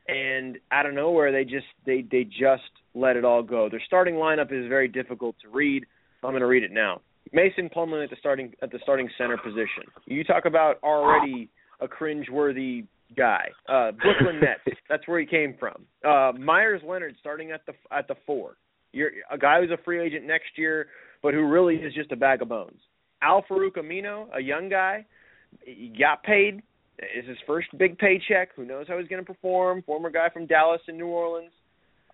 [0.08, 3.70] and out of nowhere they just they they just let it all go.
[3.70, 5.86] Their starting lineup is very difficult to read.
[6.24, 7.02] I'm going to read it now.
[7.34, 9.84] Mason Plumlee at the starting at the starting center position.
[10.06, 13.50] You talk about already a cringe-worthy guy.
[13.70, 14.78] Uh, Brooklyn Nets.
[14.89, 15.86] That's where he came from.
[16.08, 18.56] Uh, Meyers Leonard starting at the at the four.
[18.93, 20.88] You're a guy who's a free agent next year,
[21.22, 22.80] but who really is just a bag of bones.
[23.22, 25.06] Al-Farouq Aminu, a young guy,
[26.00, 26.62] got paid
[27.00, 28.50] is his first big paycheck.
[28.56, 29.84] Who knows how he's going to perform?
[29.84, 31.52] Former guy from Dallas and New Orleans.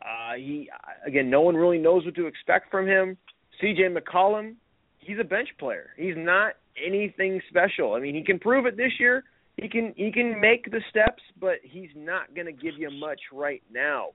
[0.01, 0.69] Uh, he
[1.05, 3.17] again, no one really knows what to expect from him.
[3.61, 3.83] C.J.
[3.83, 4.55] McCollum,
[4.99, 5.91] he's a bench player.
[5.97, 7.93] He's not anything special.
[7.93, 9.23] I mean, he can prove it this year.
[9.57, 13.19] He can he can make the steps, but he's not going to give you much
[13.31, 14.07] right now,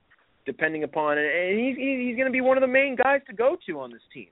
[0.44, 1.16] depending upon.
[1.16, 3.90] And he's he's going to be one of the main guys to go to on
[3.90, 4.28] this team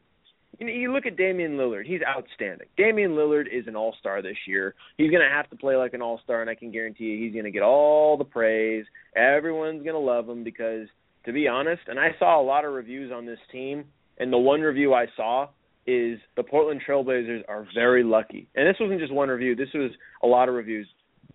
[0.58, 2.68] you know, you look at Damian Lillard, he's outstanding.
[2.76, 4.74] Damian Lillard is an all-star this year.
[4.96, 7.32] He's going to have to play like an all-star and I can guarantee you he's
[7.32, 8.86] going to get all the praise.
[9.14, 10.88] Everyone's going to love him because
[11.24, 13.84] to be honest, and I saw a lot of reviews on this team
[14.18, 15.48] and the one review I saw
[15.86, 18.48] is the Portland Trailblazers are very lucky.
[18.54, 19.90] And this wasn't just one review, this was
[20.22, 20.88] a lot of reviews.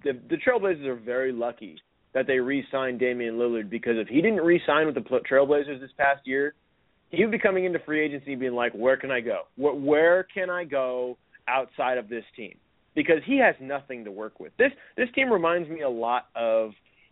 [0.04, 1.78] The the Trailblazers are very lucky
[2.14, 6.22] that they re-signed Damian Lillard because if he didn't re-sign with the Trailblazers this past
[6.26, 6.56] year,
[7.12, 9.44] He would be coming into free agency being like, "Where can I go?
[9.56, 12.58] Where, where can I go outside of this team?"
[12.96, 14.56] Because he has nothing to work with.
[14.58, 16.72] This this team reminds me a lot of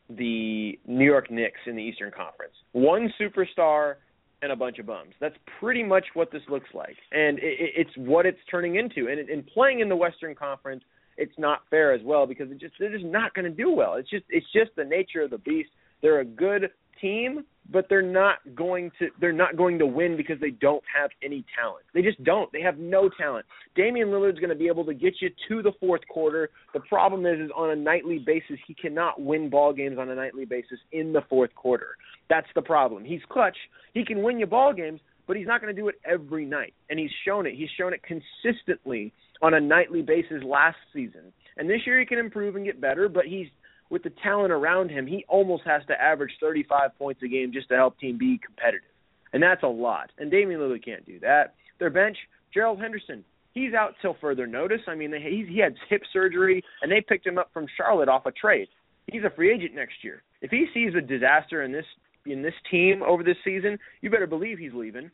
[0.10, 2.54] the New York Knicks in the Eastern Conference.
[2.72, 3.96] One superstar
[4.42, 5.14] and a bunch of bums.
[5.20, 9.10] That's pretty much what this looks like, and it, it's what it's turning into.
[9.10, 10.84] And in playing in the Western Conference,
[11.18, 13.96] it's not fair as well because it just they're just not going to do well.
[13.96, 15.70] It's just it's just the nature of the beast.
[16.02, 16.70] They're a good
[17.02, 21.12] team, but they're not going to they're not going to win because they don't have
[21.24, 21.86] any talent.
[21.94, 22.52] They just don't.
[22.52, 23.46] They have no talent.
[23.76, 26.50] Damian Lillard's going to be able to get you to the fourth quarter.
[26.74, 30.16] The problem is is on a nightly basis he cannot win ball games on a
[30.16, 31.96] nightly basis in the fourth quarter.
[32.30, 33.06] That's the problem.
[33.06, 33.58] He's clutch.
[33.94, 36.74] He can win you ball games, but he's not going to do it every night.
[36.90, 37.56] And he's shown it.
[37.56, 41.32] He's shown it consistently on a nightly basis last season.
[41.58, 43.48] And this year he can improve and get better, but he's
[43.90, 47.70] with the talent around him, he almost has to average 35 points a game just
[47.70, 48.88] to help team be competitive.
[49.34, 50.12] And that's a lot.
[50.18, 51.56] And Damian Lillard can't do that.
[51.80, 52.18] Their bench,
[52.54, 53.24] Gerald Henderson,
[53.54, 54.82] he's out till further notice.
[54.88, 58.26] I mean, he he had hip surgery, and they picked him up from Charlotte off
[58.26, 58.68] a trade.
[59.08, 60.24] He's a free agent next year.
[60.42, 61.86] If he sees a disaster in this
[62.26, 65.10] in this team over this season, you better believe he's leaving.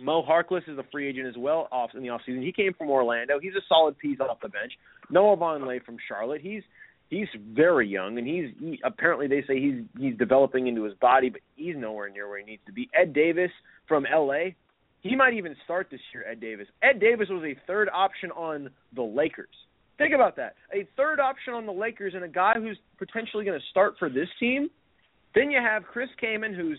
[0.00, 2.42] Mo Harkless is a free agent as well off in the offseason.
[2.42, 3.38] He came from Orlando.
[3.38, 4.72] He's a solid piece off the bench.
[5.08, 6.40] Noah Vonleh from Charlotte.
[6.40, 6.62] He's
[7.14, 11.30] he's very young, and he's he, apparently they say he's he's developing into his body,
[11.30, 12.90] but he's nowhere near where he needs to be.
[12.98, 13.50] Ed Davis
[13.86, 14.56] from L.A.
[15.00, 16.24] He might even start this year.
[16.28, 16.66] Ed Davis.
[16.82, 19.54] Ed Davis was a third option on the Lakers.
[19.98, 20.54] Think about that.
[20.72, 24.08] A third option on the Lakers and a guy who's potentially going to start for
[24.08, 24.70] this team.
[25.34, 26.78] Then you have Chris Kaman, who's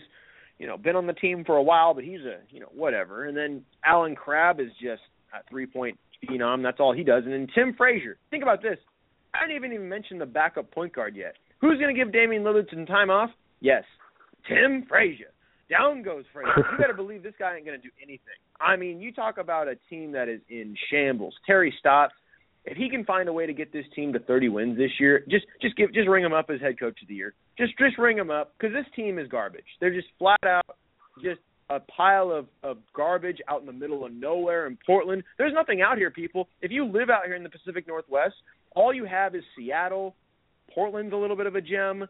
[0.58, 3.24] you know been on the team for a while, but he's a you know whatever.
[3.24, 6.62] And then Allen Crabbe is just a three point phenom.
[6.62, 7.24] That's all he does.
[7.24, 8.18] And then Tim Frazier.
[8.30, 8.78] Think about this.
[9.42, 11.34] I didn't even mention the backup point guard yet.
[11.60, 13.30] Who's going to give Damian Lillard some time off?
[13.60, 13.84] Yes,
[14.48, 15.32] Tim Frazier.
[15.70, 16.52] Down goes Frazier.
[16.56, 18.38] You better believe this guy ain't going to do anything.
[18.60, 21.34] I mean, you talk about a team that is in shambles.
[21.44, 22.14] Terry Stotts,
[22.64, 25.24] if he can find a way to get this team to 30 wins this year,
[25.28, 27.34] just just give just ring him up as head coach of the year.
[27.58, 29.64] Just just ring him up because this team is garbage.
[29.80, 30.76] They're just flat out
[31.22, 35.22] just a pile of of garbage out in the middle of nowhere in Portland.
[35.38, 36.48] There's nothing out here, people.
[36.62, 38.34] If you live out here in the Pacific Northwest,
[38.74, 40.14] all you have is Seattle.
[40.72, 42.06] Portland's a little bit of a gem,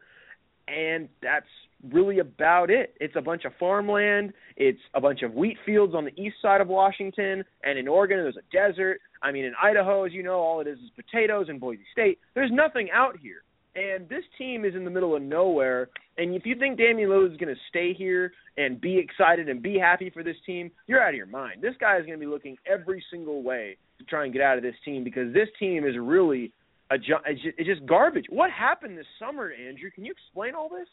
[0.69, 1.47] and that's
[1.93, 2.95] really about it.
[3.01, 4.33] It's a bunch of farmland.
[4.57, 8.19] It's a bunch of wheat fields on the east side of Washington, and in Oregon
[8.19, 9.01] there's a desert.
[9.23, 11.47] I mean, in Idaho, as you know, all it is is potatoes.
[11.49, 13.43] and Boise State, there's nothing out here.
[13.77, 15.91] And this team is in the middle of nowhere.
[16.17, 19.63] And if you think Damian Lillard is going to stay here and be excited and
[19.63, 21.61] be happy for this team, you're out of your mind.
[21.61, 24.57] This guy is going to be looking every single way to try and get out
[24.57, 26.53] of this team because this team is really
[26.91, 26.95] a
[27.27, 28.27] it's just, garbage.
[28.31, 29.91] What happened this summer, Andrew?
[29.91, 30.89] Can you explain all this?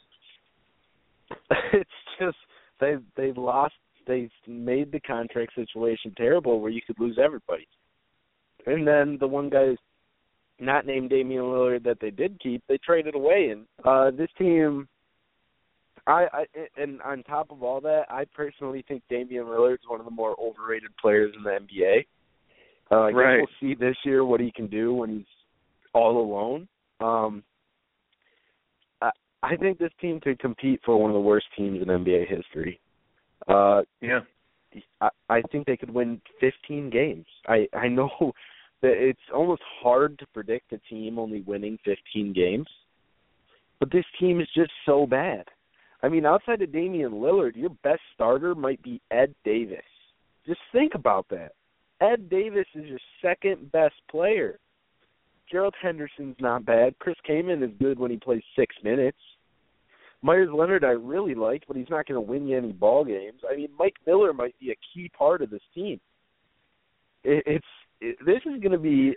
[1.74, 2.38] it's just
[2.82, 3.76] they they lost.
[4.06, 7.67] They made the contract situation terrible where you could lose everybody.
[8.65, 9.76] And then the one guy
[10.65, 13.49] not named Damian Lillard that they did keep, they traded away.
[13.52, 14.88] And uh this team,
[16.08, 16.45] I, I
[16.78, 20.12] and on top of all that, I personally think Damian Lillard is one of the
[20.12, 22.06] more overrated players in the NBA.
[22.91, 23.38] Uh, I right.
[23.39, 25.26] guess we'll see this year what he can do when he's
[25.93, 26.67] all alone.
[26.99, 27.43] Um,
[29.02, 32.28] I, I think this team could compete for one of the worst teams in NBA
[32.28, 32.80] history.
[33.47, 34.19] Uh, yeah.
[35.02, 37.26] I, I think they could win 15 games.
[37.47, 38.10] I I know
[38.91, 42.67] it's almost hard to predict a team only winning 15 games,
[43.80, 45.46] but this team is just so bad.
[46.02, 49.80] I mean, outside of Damian Lillard, your best starter might be Ed Davis.
[50.46, 51.54] Just think about that.
[52.02, 54.60] Ed Davis is your second best player.
[55.50, 56.98] Gerald Henderson's not bad.
[57.00, 59.17] Chris Kaman is good when he plays six minutes.
[60.22, 63.41] Meyers Leonard I really like, but he's not going to win you any ball games.
[63.50, 66.00] I mean, Mike Miller might be a key part of this team.
[67.24, 67.65] It, it's it,
[68.25, 69.15] this is going to be,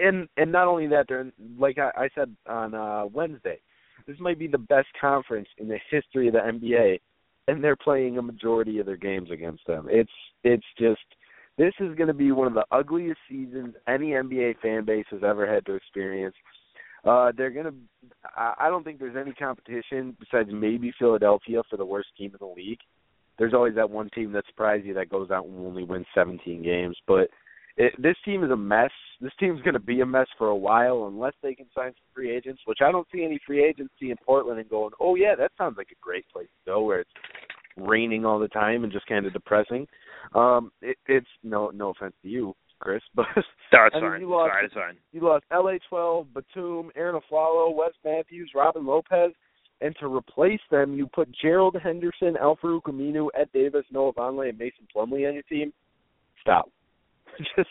[0.00, 3.60] and and not only that, they're like I, I said on uh Wednesday,
[4.06, 7.00] this might be the best conference in the history of the NBA,
[7.48, 9.86] and they're playing a majority of their games against them.
[9.90, 10.12] It's
[10.44, 11.00] it's just
[11.58, 15.22] this is going to be one of the ugliest seasons any NBA fan base has
[15.24, 16.34] ever had to experience.
[17.04, 17.74] Uh, they're going to.
[18.36, 22.54] I don't think there's any competition besides maybe Philadelphia for the worst team in the
[22.54, 22.78] league.
[23.38, 26.62] There's always that one team that surprises you that goes out and only wins 17
[26.62, 27.28] games, but
[27.76, 28.90] it, this team is a mess.
[29.20, 32.14] This team's going to be a mess for a while unless they can sign some
[32.14, 35.34] free agents, which I don't see any free agency in Portland and going, oh yeah,
[35.36, 37.10] that sounds like a great place to go where it's
[37.76, 39.86] raining all the time and just kind of depressing.
[40.34, 44.20] Um, it, it's no no offense to you, Chris, but no, it's I mean, fine.
[44.20, 44.96] You lost, it's fine.
[45.12, 49.32] You lost LA twelve, Batum, Arron Afflalo, Wes Matthews, Robin Lopez.
[49.80, 54.58] and to replace them, you put Gerald Henderson, Al-Farouq Aminu, Ed Davis, Noah Vonleh, and
[54.58, 55.72] Mason Plumlee on your team.
[56.40, 56.70] Stop.
[57.56, 57.70] just,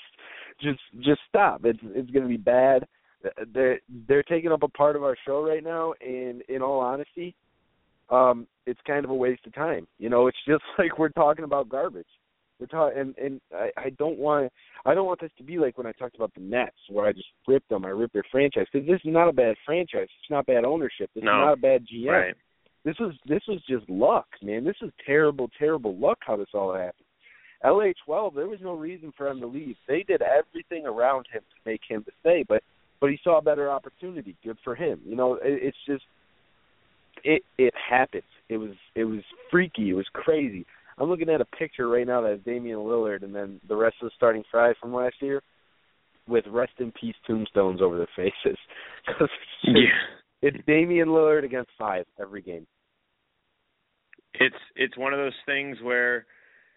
[0.62, 1.66] just, just stop.
[1.66, 2.86] It's it's going to be bad.
[3.53, 7.36] They're they're taking up a part of our show right now, and in all honesty,
[8.09, 9.88] um, it's kind of a waste of time.
[9.99, 12.07] You know, it's just like we're talking about garbage.
[12.59, 14.51] We're talking, and and I, I don't want
[14.86, 17.12] I don't want this to be like when I talked about the Nets, where I
[17.12, 17.86] just ripped them.
[17.86, 20.07] I ripped their franchise because this is not a bad franchise.
[20.22, 21.09] It's not bad ownership.
[21.16, 21.32] This No.
[21.32, 22.12] is not a bad GM.
[22.12, 22.36] Right.
[22.84, 24.64] This was this was just luck, man.
[24.64, 27.05] This is terrible, terrible luck how this all happened.
[27.64, 29.76] LA twelve, there was no reason for him to leave.
[29.88, 32.64] They did everything around him to make him to stay, but
[32.99, 34.36] but he saw a better opportunity.
[34.43, 34.99] Good for him.
[35.05, 36.03] You know, it, it's just
[37.24, 38.24] it it happens.
[38.49, 39.89] It was it was freaky.
[39.91, 40.66] It was crazy.
[40.97, 43.95] I'm looking at a picture right now that has Damian Lillard and then the rest
[44.01, 45.41] of the starting five from last year
[46.28, 48.57] with rest in peace tombstones over their faces.
[49.07, 49.30] 'Cause
[49.64, 50.49] it's, Yeah.
[50.49, 52.68] it's Damian Lillard against five every game.
[54.36, 56.26] it's it's one of those things where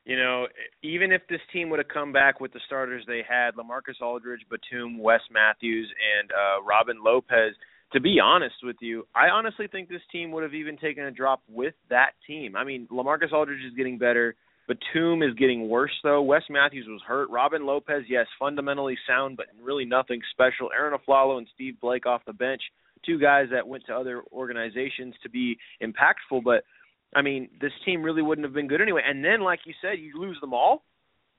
[0.04, 0.46] you know
[0.82, 4.46] even if this team would have come back with the starters they had LaMarcus Aldridge,
[4.50, 7.54] Batum, Wes Matthews, and uh, Robin Lopez.
[7.92, 11.12] To be honest with you, I honestly think this team would have even taken a
[11.12, 12.56] drop with that team.
[12.56, 14.34] I mean, LaMarcus Aldridge is getting better.
[14.66, 16.22] Batum is getting worse though.
[16.22, 17.28] Wes Matthews was hurt.
[17.30, 20.70] Robin Lopez, yes, fundamentally sound, but really nothing special.
[20.74, 22.62] Arron Afflalo and Steve Blake off the bench,
[23.04, 26.64] two guys that went to other organizations to be impactful, but
[27.14, 29.02] I mean, this team really wouldn't have been good anyway.
[29.06, 30.82] And then, like you said, you lose them all.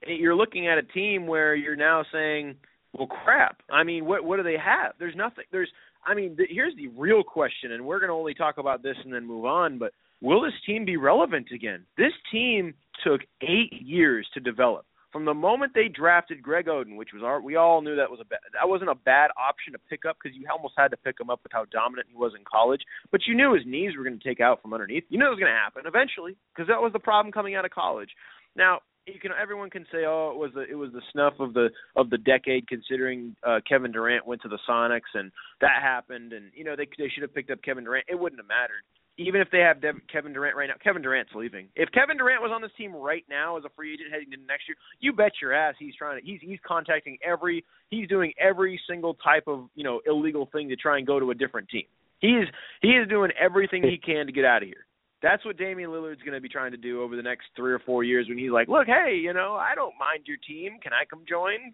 [0.06, 2.56] You're looking at a team where you're now saying,
[2.94, 4.94] "Well, crap." I mean, what what do they have?
[5.00, 5.46] There's nothing.
[5.52, 5.70] There's.
[6.06, 9.12] I mean, here's the real question, and we're going to only talk about this and
[9.12, 9.80] then move on.
[9.80, 11.86] But will this team be relevant again?
[11.98, 14.86] This team took eight years to develop.
[15.16, 18.20] From the moment they drafted Greg Oden, which was our, we all knew that was
[18.20, 20.98] a bad, that wasn't a bad option to pick up because you almost had to
[20.98, 22.82] pick him up with how dominant he was in college.
[23.14, 25.06] But you knew his knees were going to take out from underneath.
[25.08, 27.64] You knew it was going to happen eventually because that was the problem coming out
[27.64, 28.10] of college.
[28.58, 31.54] Now you can everyone can say, oh, it was the it was the snuff of
[31.54, 36.34] the of the decade considering uh, Kevin Durant went to the Sonics and that happened,
[36.34, 38.08] and you know they they should have picked up Kevin Durant.
[38.10, 38.84] It wouldn't have mattered
[39.18, 39.78] even if they have
[40.12, 41.68] Kevin Durant right now, Kevin Durant's leaving.
[41.76, 44.46] If Kevin Durant was on this team right now as a free agent heading into
[44.46, 48.34] next year, you bet your ass he's trying to he's he's contacting every he's doing
[48.40, 51.70] every single type of, you know, illegal thing to try and go to a different
[51.70, 51.86] team.
[52.20, 52.48] He is
[52.82, 54.86] he is doing everything he can to get out of here.
[55.24, 57.80] That's what Damian Lillard's going to be trying to do over the next 3 or
[57.80, 60.78] 4 years when he's like, "Look, hey, you know, I don't mind your team.
[60.84, 61.72] Can I come join?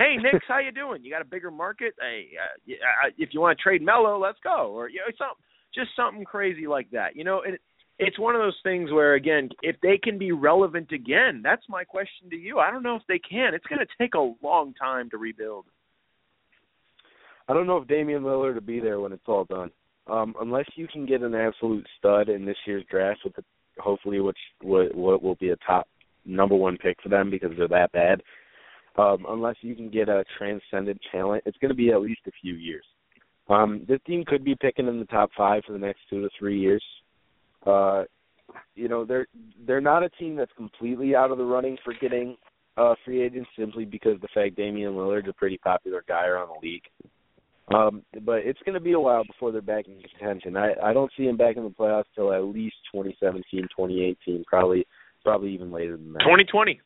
[0.00, 1.04] Hey, Knicks, how you doing?
[1.04, 1.94] You got a bigger market?
[2.00, 5.36] Hey, uh, uh, if you want to trade Melo, let's go." Or you know, something
[5.74, 7.16] just something crazy like that.
[7.16, 7.58] You know, and
[7.98, 11.84] it's one of those things where again, if they can be relevant again, that's my
[11.84, 12.58] question to you.
[12.58, 13.54] I don't know if they can.
[13.54, 15.66] It's going to take a long time to rebuild.
[17.48, 19.70] I don't know if Damian Lillard will be there when it's all done.
[20.06, 23.44] Um, unless you can get an absolute stud in this year's draft with the,
[23.78, 25.86] hopefully which what, what will be a top
[26.24, 28.22] number one pick for them because they're that bad.
[28.96, 32.32] Um, unless you can get a transcendent talent, it's going to be at least a
[32.40, 32.84] few years.
[33.52, 36.28] Um, this team could be picking in the top five for the next two to
[36.38, 36.82] three years.
[37.66, 38.04] Uh,
[38.74, 39.26] you know, they're
[39.66, 42.36] they're not a team that's completely out of the running for getting
[42.76, 46.66] uh, free agents simply because the fact Damian Lillard's a pretty popular guy around the
[46.66, 46.82] league.
[47.72, 50.56] Um, but it's going to be a while before they're back in contention.
[50.56, 54.86] I I don't see them back in the playoffs till at least 2017, 2018, probably
[55.22, 56.20] probably even later than that.
[56.20, 56.80] 2020.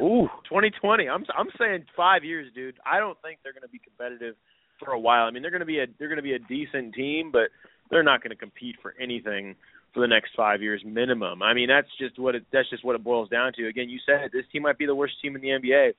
[0.00, 1.08] Ooh, 2020.
[1.08, 2.76] I'm I'm saying 5 years, dude.
[2.84, 4.34] I don't think they're going to be competitive
[4.78, 5.26] for a while.
[5.26, 7.50] I mean, they're going to be a they're going to be a decent team, but
[7.90, 9.56] they're not going to compete for anything
[9.92, 11.42] for the next 5 years minimum.
[11.42, 13.68] I mean, that's just what it that's just what it boils down to.
[13.68, 15.92] Again, you said it, this team might be the worst team in the NBA.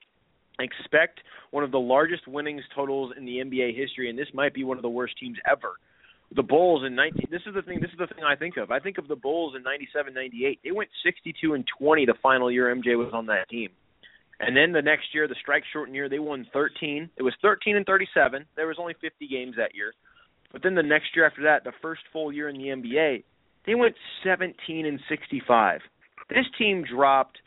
[0.59, 1.19] Expect
[1.51, 4.77] one of the largest winnings totals in the NBA history and this might be one
[4.77, 5.73] of the worst teams ever.
[6.35, 8.71] The Bulls in 19 This is the thing this is the thing I think of.
[8.71, 10.59] I think of the Bulls in 97-98.
[10.63, 13.69] They went 62 and 20 the final year MJ was on that team.
[14.39, 17.09] And then the next year, the strike shortened year, they won 13.
[17.15, 18.45] It was 13 and 37.
[18.55, 19.93] There was only 50 games that year.
[20.51, 23.23] But then the next year after that, the first full year in the NBA,
[23.65, 25.81] they went 17 and 65.
[26.29, 27.37] This team dropped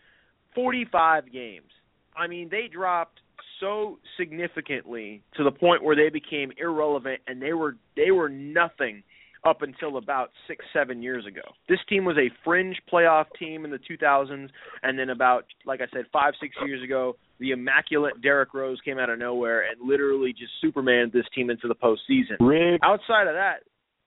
[0.54, 1.70] 45 games.
[2.16, 3.20] I mean, they dropped
[3.60, 9.02] so significantly to the point where they became irrelevant and they were they were nothing
[9.44, 11.42] up until about six, seven years ago.
[11.68, 14.48] This team was a fringe playoff team in the 2000s,
[14.82, 18.98] and then about, like I said, five, six years ago, the immaculate Derrick Rose came
[18.98, 22.36] out of nowhere and literally just Supermaned this team into the postseason.
[22.40, 22.80] Rick.
[22.82, 23.58] Outside of that,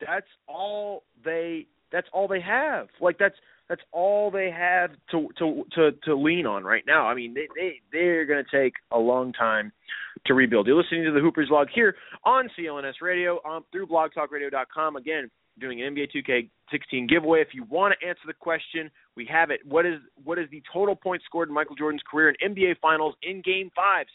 [0.06, 1.68] that's all they.
[1.92, 2.88] That's all they have.
[3.00, 3.36] Like that's
[3.70, 7.08] that's all they have to to to to lean on right now.
[7.08, 9.72] I mean, they they they're going to take a long time
[10.26, 10.68] to rebuild.
[10.68, 14.96] You're listening to the Hoopers log here on CLNS Radio um, through BlogTalkRadio.com.
[14.98, 17.42] Again, doing an NBA 2K16 giveaway.
[17.42, 19.62] If you want to answer the question, we have it.
[19.66, 23.16] What is what is the total points scored in Michael Jordan's career in NBA Finals
[23.24, 24.10] in Game Fives?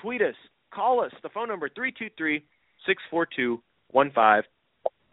[0.00, 0.34] Tweet us,
[0.72, 1.12] call us.
[1.22, 2.44] The phone number three two three
[2.86, 4.44] six four two one five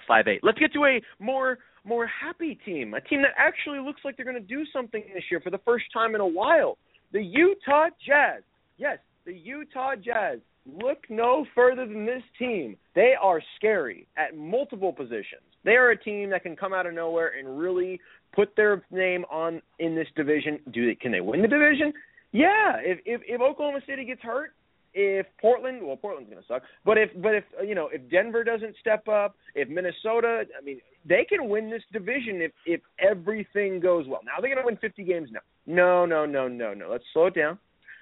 [0.08, 0.42] five eight.
[0.44, 4.26] Let's get to a more more happy team, a team that actually looks like they're
[4.26, 6.78] going to do something this year for the first time in a while.
[7.12, 8.44] The Utah Jazz.
[8.78, 10.40] Yes, the Utah Jazz.
[10.66, 12.78] Look no further than this team.
[12.94, 15.42] They are scary at multiple positions.
[15.64, 18.00] They are a team that can come out of nowhere and really
[18.34, 20.60] put their name on in this division.
[20.72, 21.92] Do they can they win the division?
[22.32, 22.78] Yeah.
[22.80, 24.54] If if, if Oklahoma City gets hurt,
[24.94, 26.64] if Portland, well, Portland's going to suck.
[26.86, 30.80] But if, but if you know, if Denver doesn't step up, if Minnesota, I mean,
[31.08, 34.22] they can win this division if if everything goes well.
[34.26, 35.30] Now they're going to win 50 games.
[35.32, 36.90] No, no, no, no, no, no.
[36.90, 37.58] Let's slow it down.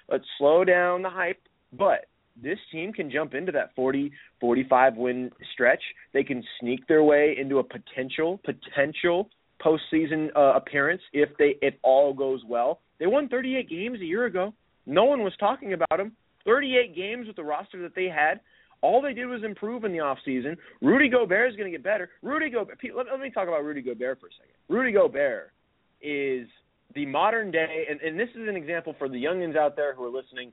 [0.10, 1.42] Let's slow down the hype.
[1.74, 2.06] But
[2.42, 5.82] this team can jump into that 40, 45 win stretch.
[6.14, 9.30] They can sneak their way into a potential potential
[9.64, 12.80] postseason uh, appearance if they if all goes well.
[13.00, 14.54] They won 38 games a year ago.
[14.86, 16.14] No one was talking about them.
[16.48, 18.39] 38 games with the roster that they had.
[18.82, 20.56] All they did was improve in the off season.
[20.82, 22.10] Rudy Gobert is going to get better.
[22.24, 22.80] Rudy Gobert.
[22.95, 24.54] Let, let me talk about Rudy Gobert for a second.
[24.70, 25.52] Rudy Gobert
[26.02, 26.48] is
[26.95, 30.04] the modern day, and, and this is an example for the youngins out there who
[30.06, 30.52] are listening.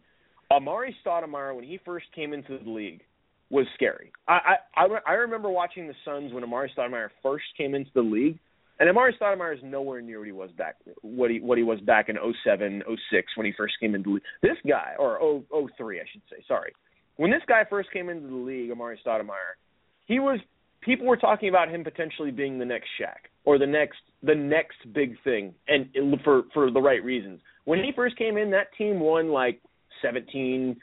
[0.51, 3.03] Amar'e Stoudemire, when he first came into the league,
[3.51, 4.11] was scary.
[4.27, 8.39] I I I remember watching the Suns when Amar'e Stoudemire first came into the league,
[8.81, 11.81] and Amar'e Stoudemire is nowhere near what he was back what he what he was
[11.81, 14.23] back in 07, 06 when he first came into the league.
[14.43, 15.43] This guy, or
[15.77, 16.43] 03, I should say.
[16.49, 16.73] Sorry,
[17.17, 19.57] when this guy first came into the league, Amar'e Stoudemire,
[20.07, 20.41] he was
[20.81, 24.77] people were talking about him potentially being the next Shaq or the next the next
[24.93, 25.89] big thing, and
[26.23, 27.41] for for the right reasons.
[27.65, 29.61] When he first came in, that team won like
[30.03, 30.77] 17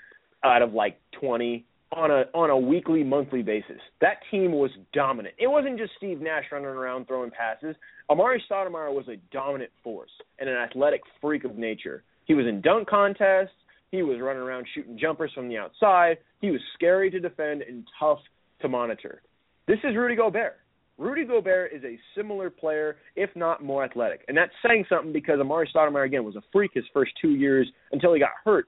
[0.44, 3.80] out of like 20 on a on a weekly monthly basis.
[4.00, 5.36] That team was dominant.
[5.38, 7.76] It wasn't just Steve Nash running around throwing passes.
[8.10, 12.04] Amar'e Stoudemire was a dominant force and an athletic freak of nature.
[12.26, 13.56] He was in dunk contests.
[13.92, 16.18] He was running around shooting jumpers from the outside.
[16.40, 18.20] He was scary to defend and tough
[18.62, 19.22] to monitor.
[19.68, 20.58] This is Rudy Gobert.
[20.98, 24.24] Rudy Gobert is a similar player, if not more athletic.
[24.28, 27.68] And that's saying something because Amar'e Stoudemire, again, was a freak his first two years
[27.92, 28.68] until he got hurt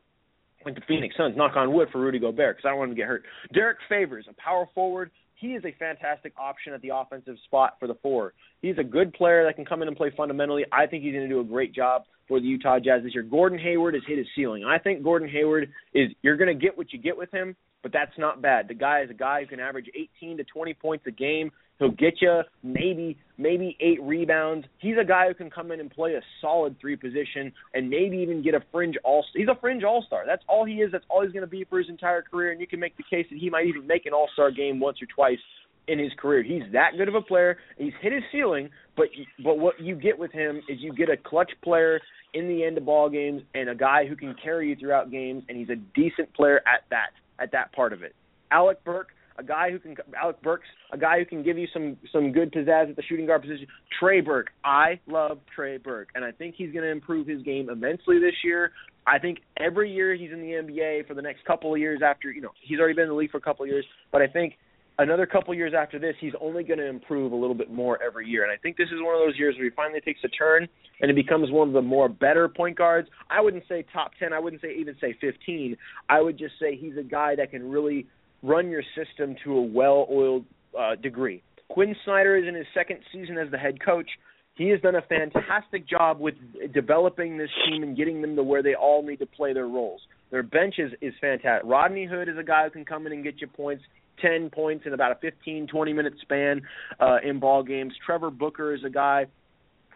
[0.65, 1.35] went to Phoenix Suns.
[1.35, 3.23] Knock on wood for Rudy Gobert because I don't want him to get hurt.
[3.53, 5.11] Derrick Favors, a power forward.
[5.35, 8.33] He is a fantastic option at the offensive spot for the four.
[8.61, 10.63] He's a good player that can come in and play fundamentally.
[10.71, 13.23] I think he's going to do a great job for the Utah Jazz this year.
[13.23, 14.63] Gordon Hayward has hit his ceiling.
[14.63, 17.91] I think Gordon Hayward is you're going to get what you get with him, but
[17.91, 18.69] that's not bad.
[18.69, 19.87] The guy is a guy who can average
[20.21, 21.51] 18 to 20 points a game.
[21.79, 24.67] He'll get you maybe maybe eight rebounds.
[24.77, 28.17] He's a guy who can come in and play a solid three position and maybe
[28.17, 29.25] even get a fringe all.
[29.35, 30.23] He's a fringe all star.
[30.25, 30.91] That's all he is.
[30.91, 32.51] That's all he's going to be for his entire career.
[32.51, 34.79] And you can make the case that he might even make an all star game
[34.79, 35.39] once or twice
[35.87, 36.43] in his career.
[36.43, 37.57] He's that good of a player.
[37.77, 39.07] He's hit his ceiling, but
[39.43, 41.99] but what you get with him is you get a clutch player
[42.33, 45.43] in the end of ball games and a guy who can carry you throughout games,
[45.49, 47.09] and he's a decent player at that
[47.39, 48.15] at that part of it.
[48.51, 51.97] Alec Burks a guy who can Alec Burks, a guy who can give you some
[52.11, 53.67] some good pizzazz at the shooting guard position.
[53.99, 57.69] Trey Burke, I love Trey Burke, and I think he's going to improve his game
[57.69, 58.71] immensely this year.
[59.05, 62.31] I think every year he's in the NBA for the next couple of years after
[62.31, 64.27] you know he's already been in the league for a couple of years, but I
[64.27, 64.55] think
[64.99, 68.01] another couple of years after this he's only going to improve a little bit more
[68.01, 70.19] every year, and I think this is one of those years where he finally takes
[70.23, 70.67] a turn
[71.01, 73.09] and he becomes one of the more better point guards.
[73.29, 75.75] I wouldn't say top ten, I wouldn't say even say fifteen.
[76.09, 78.07] I would just say he's a guy that can really
[78.43, 80.45] run your system to a well-oiled
[80.77, 81.41] uh, degree.
[81.69, 84.09] Quin Snyder is in his second season as the head coach.
[84.55, 86.35] He has done a fantastic job with
[86.73, 90.01] developing this team and getting them to where they all need to play their roles.
[90.29, 91.67] Their bench is, is fantastic.
[91.67, 93.83] Rodney Hood is a guy who can come in and get you points,
[94.21, 96.61] 10 points in about a 15, 20 minute span
[96.99, 97.93] uh, in ball games.
[98.05, 99.25] Trevor Booker is a guy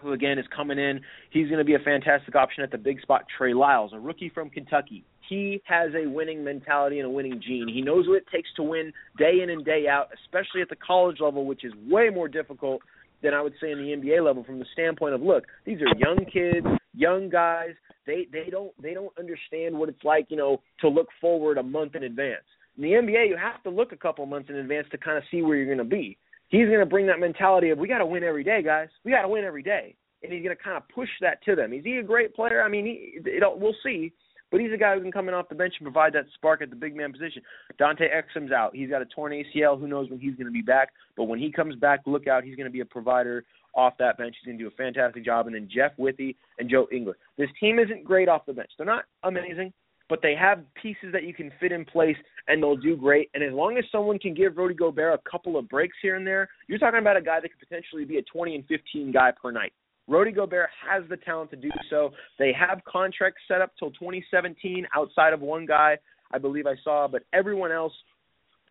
[0.02, 1.02] who again is coming in.
[1.30, 3.26] He's going to be a fantastic option at the big spot.
[3.38, 7.68] Trey Lyles, a rookie from Kentucky, he has a winning mentality and a winning gene.
[7.68, 10.76] He knows what it takes to win day in and day out, especially at the
[10.76, 12.82] college level, which is way more difficult
[13.24, 15.98] than I would say in the NBA level from the standpoint of look, these are
[15.98, 17.72] young kids, young guys.
[18.06, 21.64] They they don't they don't understand what it's like, you know, to look forward a
[21.64, 22.46] month in advance.
[22.78, 25.24] In the NBA, you have to look a couple months in advance to kind of
[25.32, 26.18] see where you're going to be.
[26.50, 28.88] He's going to bring that mentality of we got to win every day, guys.
[29.04, 31.56] We got to win every day, and he's going to kind of push that to
[31.56, 31.74] them.
[31.74, 32.62] Is he a great player?
[32.62, 34.14] I mean, he, it, we'll see.
[34.50, 36.62] But he's a guy who can come in off the bench and provide that spark
[36.62, 37.42] at the big man position.
[37.78, 38.76] Dante Exum's out.
[38.76, 39.80] He's got a torn ACL.
[39.80, 40.90] Who knows when he's going to be back?
[41.18, 42.44] But when he comes back, look out.
[42.44, 43.44] He's going to be a provider
[43.76, 44.36] off that bench.
[44.40, 45.48] He's going to do a fantastic job.
[45.48, 47.18] And then Jeff Withey and Joe Ingles.
[47.38, 48.72] This team isn't great off the bench.
[48.78, 49.74] They're not amazing.
[50.10, 52.16] but they have pieces that you can fit in place
[52.48, 53.30] and they'll do great.
[53.34, 56.26] And as long as someone can give Rudy Gobert a couple of breaks here and
[56.26, 59.32] there, you're talking about a guy that could potentially be a 20 and 15 guy
[59.42, 59.74] per night.
[60.08, 62.12] Rudy Gobert has the talent to do so.
[62.40, 65.98] They have contracts set up till 2017 outside of one guy
[66.32, 67.94] I believe I saw, but everyone else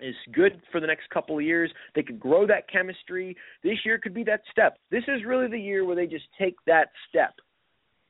[0.00, 1.70] is good for the next couple of years.
[1.94, 3.36] They could grow that chemistry.
[3.62, 4.78] This year could be that step.
[4.90, 7.34] This is really the year where they just take that step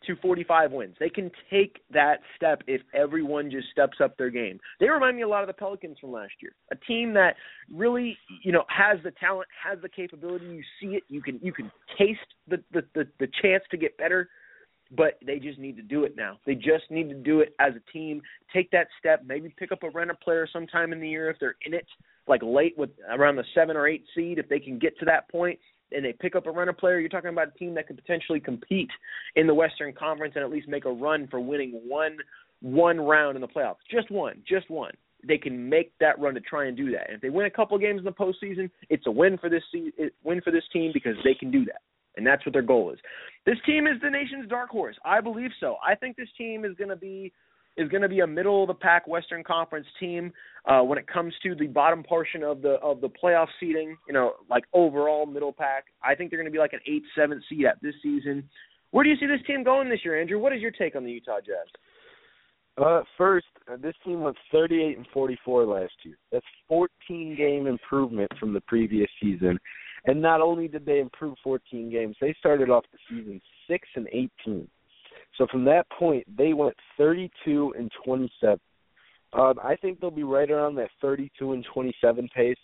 [0.07, 0.97] to 45 wins.
[1.01, 4.61] They can take that step if everyone just steps up their game.
[4.79, 6.53] They remind me a lot of the Pelicans from last year.
[6.71, 7.37] A team that
[7.73, 10.47] really, you know, has the talent, has the capability.
[10.47, 11.03] You see it.
[11.09, 14.29] You can you can taste the the the, the chance to get better
[14.97, 16.39] but they just need to do it now.
[16.47, 18.23] They just need to do it as a team.
[18.53, 19.23] Take that step.
[19.27, 21.87] Maybe pick up a renter player sometime in the year if they're in it,
[22.29, 24.39] like late with around the seven or eight seed.
[24.39, 25.59] If they can get to that point
[25.93, 28.41] and they pick up a renter player, you're talking about a team that could potentially
[28.41, 28.91] compete
[29.37, 32.17] in the Western Conference and at least make a run for winning one
[32.63, 33.77] one round in the playoffs.
[33.91, 34.93] Just one, just one.
[35.27, 37.09] They can make that run to try and do that.
[37.09, 39.63] And if they win a couple games in the postseason, it's a win for this
[39.73, 41.83] se- win for this team because they can do that
[42.17, 42.99] and that's what their goal is.
[43.45, 44.97] This team is the nation's dark horse.
[45.05, 45.77] I believe so.
[45.87, 47.33] I think this team is going to be
[47.77, 50.33] is going to be a middle of the pack Western Conference team
[50.65, 53.97] uh, when it comes to the bottom portion of the of the playoff seeding.
[54.07, 55.87] You know, like overall middle pack.
[56.03, 58.49] I think they're going to be like an eight seven seed at this season.
[58.91, 60.39] Where do you see this team going this year, Andrew?
[60.39, 61.69] What is your take on the Utah Jazz?
[62.79, 66.17] Uh, first, uh, this team went 38 and 44 last year.
[66.31, 69.59] That's 14 game improvement from the previous season.
[70.05, 74.09] And not only did they improve 14 games, they started off the season 6 and
[74.13, 74.69] 18.
[75.39, 78.59] So from that point, they went 32 and 27.
[79.33, 82.57] Um, I think they'll be right around that 32 and 27 pace.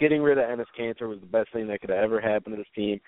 [0.00, 2.58] Getting rid of Enes Kanter was the best thing that could have ever happen to
[2.58, 3.00] this team.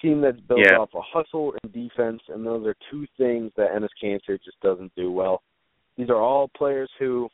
[0.00, 0.78] Team that's built yeah.
[0.78, 4.94] off of hustle and defense, and those are two things that Enes Kanter just doesn't
[4.96, 5.42] do well.
[5.98, 7.28] These are all players who,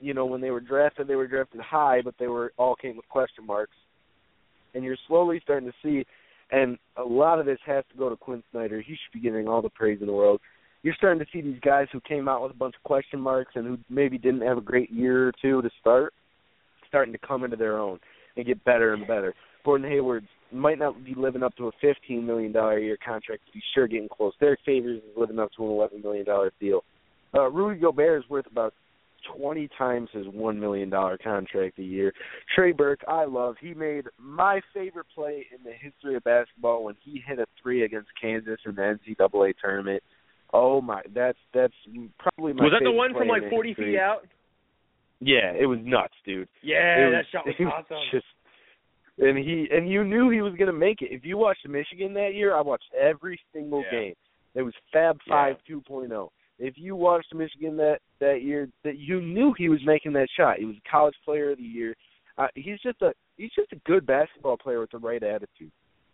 [0.00, 2.96] you know, when they were drafted, they were drafted high, but they were all came
[2.96, 3.74] with question marks
[4.74, 6.06] and you're slowly starting to see,
[6.52, 8.80] and a lot of this has to go to Quin Snyder.
[8.80, 10.40] He should be getting all the praise in the world.
[10.82, 13.52] You're starting to see these guys who came out with a bunch of question marks
[13.54, 16.12] and who maybe didn't have a great year or two to start,
[16.88, 17.98] starting to come into their own
[18.36, 19.34] and get better and better.
[19.64, 23.54] Gordon Hayward might not be living up to a $15 million a year contract, but
[23.54, 24.34] he's sure getting close.
[24.38, 26.26] Derrick Favors is living up to an $11 million
[26.60, 26.84] deal.
[27.34, 28.74] Uh, Rudy Gobert is worth about
[29.36, 32.12] twenty times his one million dollar contract a year.
[32.54, 33.56] Trey Burke, I love.
[33.60, 37.84] He made my favorite play in the history of basketball when he hit a three
[37.84, 40.02] against Kansas in the NCAA tournament.
[40.52, 41.72] Oh my, that's that's
[42.18, 42.64] probably my.
[42.64, 43.92] Was that the one from like forty history.
[43.92, 44.26] feet out?
[45.20, 46.48] Yeah, it was nuts, dude.
[46.62, 47.96] Yeah, It that shot was awesome.
[48.10, 48.26] Just,
[49.18, 51.10] and he and you knew he was gonna make it.
[51.12, 53.98] If you watched Michigan that year, I watched every single Yeah.
[54.00, 54.14] game.
[54.54, 55.76] It was Fab Five Yeah.
[55.76, 56.28] 2.0.
[56.58, 60.58] If you watched Michigan that that year, that you knew he was making that shot.
[60.58, 61.94] He was College Player of the Year.
[62.38, 65.72] Uh, he's just a he's just a good basketball player with the right attitude.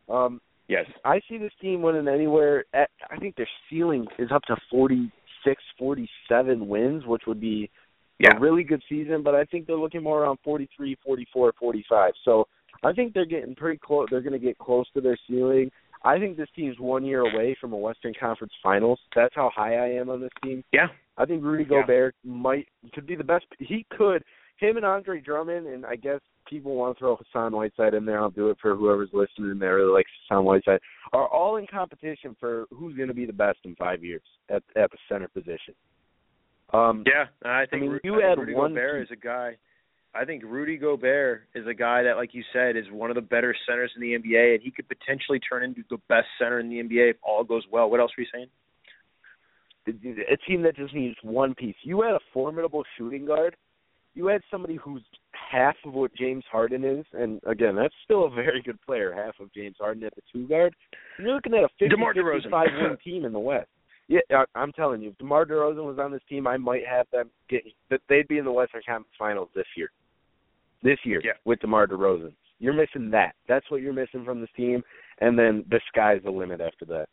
[0.08, 0.84] Um, Yes.
[1.02, 2.66] I see this team winning anywhere.
[2.74, 7.70] At, I think their ceiling is up to 46, 47 wins, which would be
[8.20, 8.36] Yeah.
[8.36, 9.22] a really good season.
[9.22, 12.12] But I think they're looking more around 43, 44, 45.
[12.22, 12.46] So
[12.84, 14.08] I think they're getting pretty close.
[14.10, 15.70] They're going to get close to their ceiling.
[16.02, 19.00] I think this team's one year away from a Western Conference Finals.
[19.14, 20.62] That's how high I am on this team.
[20.72, 20.88] Yeah.
[21.16, 21.82] I think Rudy Yeah.
[21.82, 23.46] Gobert might could be the best.
[23.58, 24.22] He could.
[24.58, 28.18] Him and Andre Drummond, and I guess people want to throw Hassan Whiteside in there.
[28.18, 30.80] I'll do it for whoever's listening that really likes Hassan Whiteside.
[31.12, 34.62] Are all in competition for who's going to be the best in five years at
[34.76, 35.74] at the center position.
[36.72, 39.16] Um, Yeah, I think, I mean, you I think add Rudy one Gobert is a
[39.16, 39.56] guy.
[40.14, 43.20] I think Rudy Gobert is a guy that, like you said, is one of the
[43.20, 46.68] better centers in the NBA, and he could potentially turn into the best center in
[46.68, 47.90] the NBA if all goes well.
[47.90, 48.48] What else were you saying?
[49.88, 51.74] a team that just needs one piece.
[51.82, 53.56] You had a formidable shooting guard.
[54.14, 55.02] You had somebody who's
[55.32, 59.34] half of what James Harden is, and again, that's still a very good player, half
[59.40, 60.74] of James Harden at the two guard.
[61.16, 62.42] And you're looking at a 50 DeMar DeRozan.
[62.42, 63.68] 55 win team in the West.
[64.08, 67.30] Yeah, I'm telling you, if DeMar DeRozan was on this team, I might have them
[67.48, 69.90] get that they'd be in the Western Conference Finals this year.
[70.82, 71.32] This year Yeah.
[71.44, 72.32] with DeMar DeRozan.
[72.60, 73.34] You're missing that.
[73.46, 74.82] That's what you're missing from this team,
[75.20, 77.08] and then the sky's the limit after that.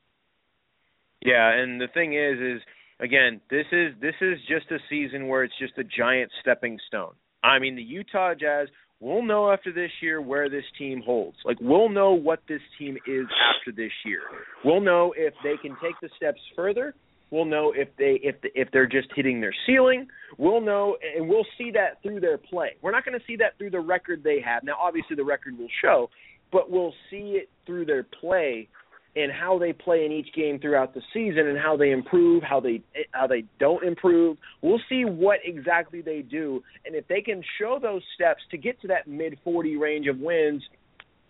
[1.21, 2.61] Yeah, and the thing is, is
[2.99, 7.13] again, this is this is just a season where it's just a giant stepping stone.
[7.43, 8.69] I mean, the Utah Jazz.
[9.01, 11.37] We'll know after this year where this team holds.
[11.43, 14.21] Like we'll know what this team is after this year.
[14.63, 16.95] We'll know if they can take the steps further.
[17.31, 20.07] We'll know if they if if they're just hitting their ceiling.
[20.37, 22.71] We'll know, and we'll see that through their play.
[22.81, 24.63] We're not going to see that through the record they have.
[24.63, 26.09] Now, obviously, the record will show,
[26.51, 28.67] but we'll see it through their play
[29.15, 32.59] and how they play in each game throughout the season and how they improve, how
[32.59, 34.37] they how they don't improve.
[34.61, 38.79] We'll see what exactly they do, and if they can show those steps to get
[38.81, 40.63] to that mid 40 range of wins,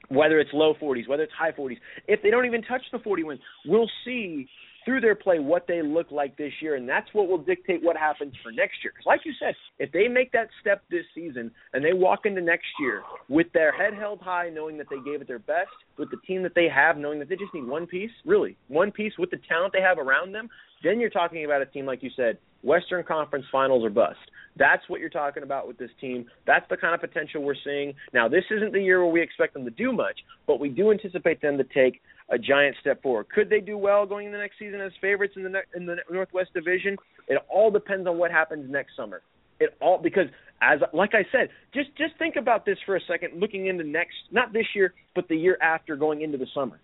[0.09, 1.77] whether it's low 40s, whether it's high 40s,
[2.07, 4.47] if they don't even touch the 40 wins, we'll see
[4.85, 7.97] through their play what they look like this year, and that's what will dictate what
[7.97, 8.93] happens for next year.
[8.93, 12.41] Because, like you said, if they make that step this season and they walk into
[12.41, 16.11] next year with their head held high, knowing that they gave it their best, with
[16.11, 19.13] the team that they have, knowing that they just need one piece, really, one piece
[19.17, 20.49] with the talent they have around them,
[20.83, 24.17] then you're talking about a team, like you said, Western Conference Finals or bust.
[24.57, 26.25] That's what you're talking about with this team.
[26.47, 27.93] That's the kind of potential we're seeing.
[28.13, 30.17] Now, this isn't the year where we expect them to do much,
[30.47, 33.27] but we do anticipate them to take a giant step forward.
[33.29, 35.85] Could they do well going into the next season as favorites in the ne- in
[35.85, 36.97] the Northwest Division?
[37.27, 39.21] It all depends on what happens next summer.
[39.59, 40.27] It all because
[40.61, 43.39] as like I said, just just think about this for a second.
[43.39, 46.79] Looking into next, not this year, but the year after, going into the summer.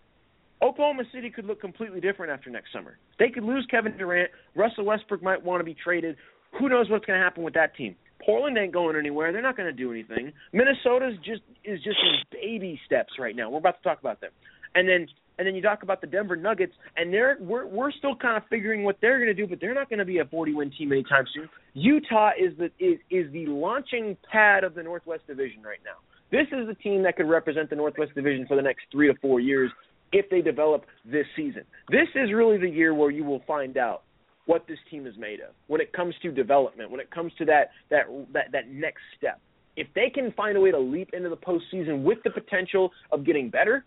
[0.62, 2.98] Oklahoma City could look completely different after next summer.
[3.18, 4.30] They could lose Kevin Durant.
[4.56, 6.18] Russell Westbrook might want to be traded.
[6.60, 7.96] Who knows what's going to happen with that team?
[8.24, 9.32] Portland ain't going anywhere.
[9.32, 10.32] They're not going to do anything.
[10.54, 13.50] Minnesota's just is just in baby steps right now.
[13.50, 14.32] We're about to talk about them.
[14.76, 15.08] And then
[15.42, 18.44] and then you talk about the Denver Nuggets, and they're we're we're still kind of
[18.48, 20.70] figuring what they're going to do, but they're not going to be a 40 win
[20.70, 21.50] team anytime soon.
[21.74, 25.98] Utah is the is is the launching pad of the Northwest Division right now.
[26.30, 29.16] This is the team that could represent the Northwest Division for the next three to
[29.20, 29.72] four years
[30.14, 31.64] if they develop this season.
[31.90, 34.04] This is really the year where you will find out
[34.46, 37.46] what this team is made of when it comes to development, when it comes to
[37.46, 39.42] that that that, that next step.
[39.76, 43.26] If they can find a way to leap into the postseason with the potential of
[43.26, 43.86] getting better,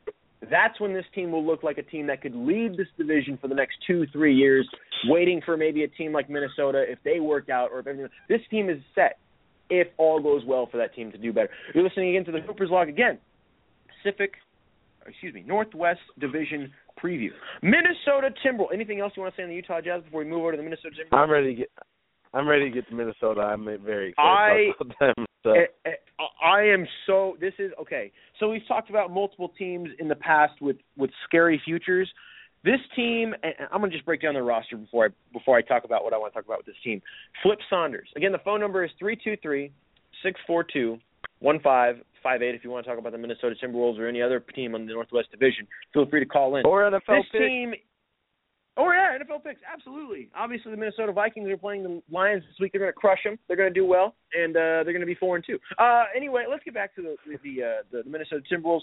[0.51, 3.49] that's when this team will look like a team that could lead this division for
[3.49, 4.69] the next two, three years,
[5.07, 8.11] waiting for maybe a team like Minnesota if they work out or if everything.
[8.29, 9.19] This team is set
[9.71, 11.51] if all goes well for that team to do better.
[11.75, 13.19] You're listening again to the Hoopers log again.
[14.03, 14.33] Pacific,
[15.07, 16.73] excuse me, Northwest Division
[17.03, 17.31] preview.
[17.63, 18.73] Minnesota Timberwolves.
[18.73, 20.57] Anything else you want to say on the Utah Jazz before we move over to
[20.57, 21.19] the Minnesota Timberwolves?
[21.19, 21.71] I'm ready to get.
[22.35, 23.41] I'm ready to get to Minnesota.
[23.41, 25.27] I'm very excited I, about them.
[25.45, 25.55] So.
[25.87, 25.91] I,
[26.45, 27.37] I am so.
[27.41, 28.13] This is okay.
[28.41, 32.11] So we've talked about multiple teams in the past with with scary futures.
[32.65, 35.85] This team, and I'm gonna just break down the roster before I before I talk
[35.85, 37.01] about what I want to talk about with this team.
[37.43, 38.09] Flip Saunders.
[38.17, 39.71] Again, the phone number is three two three
[40.23, 40.99] six four two
[41.41, 42.55] one five five eight.
[42.55, 44.93] If you want to talk about the Minnesota Timberwolves or any other team on the
[44.93, 46.67] Northwest Division, feel free to call in.
[46.67, 47.41] Or NFL this pick.
[47.43, 47.75] team.
[48.77, 50.29] Oh yeah, NFL picks, absolutely.
[50.37, 52.73] Obviously, the Minnesota Vikings are playing the Lions this week.
[52.73, 53.39] They're going to crush them.
[53.47, 55.61] They're going to do well, and uh, they're going to be four and two.
[55.79, 58.83] Uh, anyway, let's get back to the the, uh, the Minnesota Timberwolves.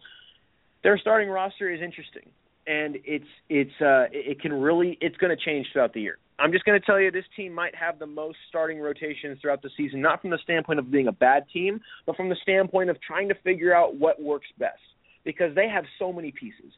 [0.84, 2.30] Their starting roster is interesting,
[2.68, 6.18] and it's it's uh, it can really it's going to change throughout the year.
[6.40, 9.62] I'm just going to tell you this team might have the most starting rotations throughout
[9.62, 12.90] the season, not from the standpoint of being a bad team, but from the standpoint
[12.90, 14.80] of trying to figure out what works best
[15.24, 16.74] because they have so many pieces.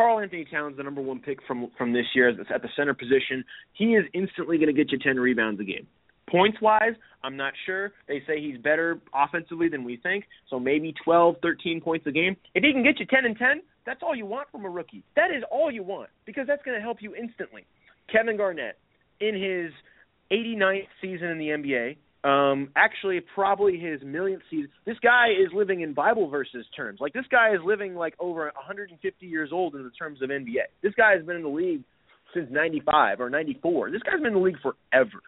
[0.00, 3.44] Karl-Anthony Towns, the number one pick from from this year at the center position,
[3.74, 5.86] he is instantly going to get you 10 rebounds a game.
[6.26, 7.92] Points wise, I'm not sure.
[8.08, 12.34] They say he's better offensively than we think, so maybe 12, 13 points a game.
[12.54, 15.04] If he can get you 10 and 10, that's all you want from a rookie.
[15.16, 17.66] That is all you want because that's going to help you instantly.
[18.10, 18.78] Kevin Garnett,
[19.20, 19.70] in his
[20.32, 24.68] 89th season in the NBA, um, actually probably his millionth season.
[24.84, 27.00] This guy is living in Bible verses terms.
[27.00, 30.68] Like this guy is living like over 150 years old in the terms of NBA.
[30.82, 31.82] This guy has been in the league
[32.34, 33.90] since 95 or 94.
[33.90, 35.22] This guy's been in the league forever.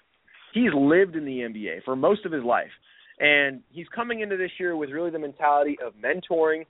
[0.53, 2.70] He's lived in the NBA for most of his life.
[3.18, 6.66] And he's coming into this year with really the mentality of mentoring,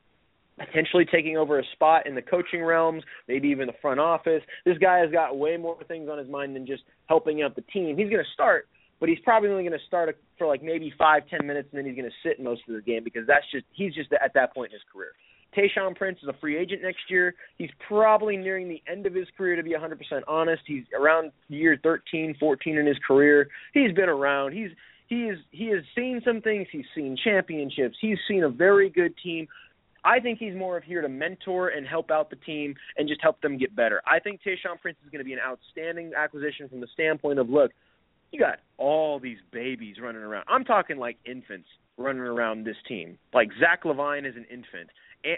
[0.59, 4.43] potentially taking over a spot in the coaching realms, maybe even the front office.
[4.65, 7.63] This guy has got way more things on his mind than just helping out the
[7.73, 7.97] team.
[7.97, 8.69] He's going to start,
[9.03, 11.87] but he's probably only going to start for like maybe five, ten minutes, and then
[11.87, 14.55] he's going to sit most of the game because that's just he's just at that
[14.55, 15.11] point in his career.
[15.59, 17.35] Tayshaun Prince is a free agent next year.
[17.59, 19.99] He's probably nearing the end of his career, to be 100%
[20.29, 20.63] honest.
[20.69, 23.49] He's around year 13, 14 in his career.
[23.75, 24.53] He's been around.
[24.53, 24.71] He's
[25.09, 26.69] he is he has seen some things.
[26.71, 27.97] He's seen championships.
[28.01, 29.49] He's seen a very good team.
[30.05, 33.21] I think he's more of here to mentor and help out the team and just
[33.21, 34.01] help them get better.
[34.07, 37.51] I think Tayshaun Prince is going to be an outstanding acquisition from the standpoint of
[37.51, 37.73] look,
[38.33, 40.45] you got all these babies running around.
[40.49, 43.19] I'm talking like infants running around this team.
[43.33, 44.91] Like Zach LaVine is an infant.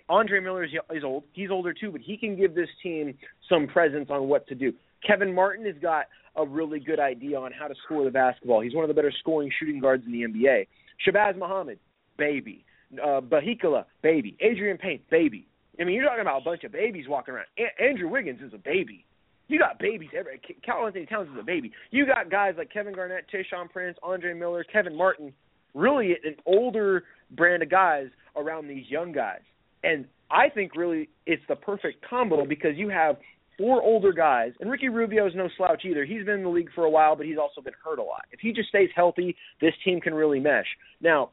[0.08, 1.24] Andre Miller is, is old.
[1.34, 3.14] He's older too, but he can give this team
[3.48, 4.72] some presence on what to do.
[5.06, 8.60] Kevin Martin has got a really good idea on how to score the basketball.
[8.60, 10.66] He's one of the better scoring shooting guards in the NBA.
[11.06, 11.78] Shabazz Muhammad,
[12.16, 12.64] baby.
[12.94, 14.36] Uh, Bahikala, baby.
[14.42, 15.46] Adreian Payne, baby.
[15.78, 17.46] I mean, you're talking about a bunch of babies walking around.
[17.58, 19.04] A- Andrew Wiggins is a baby.
[19.48, 20.10] You got babies.
[20.16, 21.72] Every, Karl-Anthony Towns is a baby.
[21.90, 25.32] You got guys like Kevin Garnett, Tayshaun Prince, Andre Miller, Kevin Martin.
[25.74, 29.40] Really, an older brand of guys around these young guys.
[29.82, 33.16] And I think really it's the perfect combo because you have
[33.58, 36.04] four older guys, and Ricky Rubio is no slouch either.
[36.04, 38.22] He's been in the league for a while, but he's also been hurt a lot.
[38.32, 40.66] If he just stays healthy, this team can really mesh.
[41.00, 41.30] Now,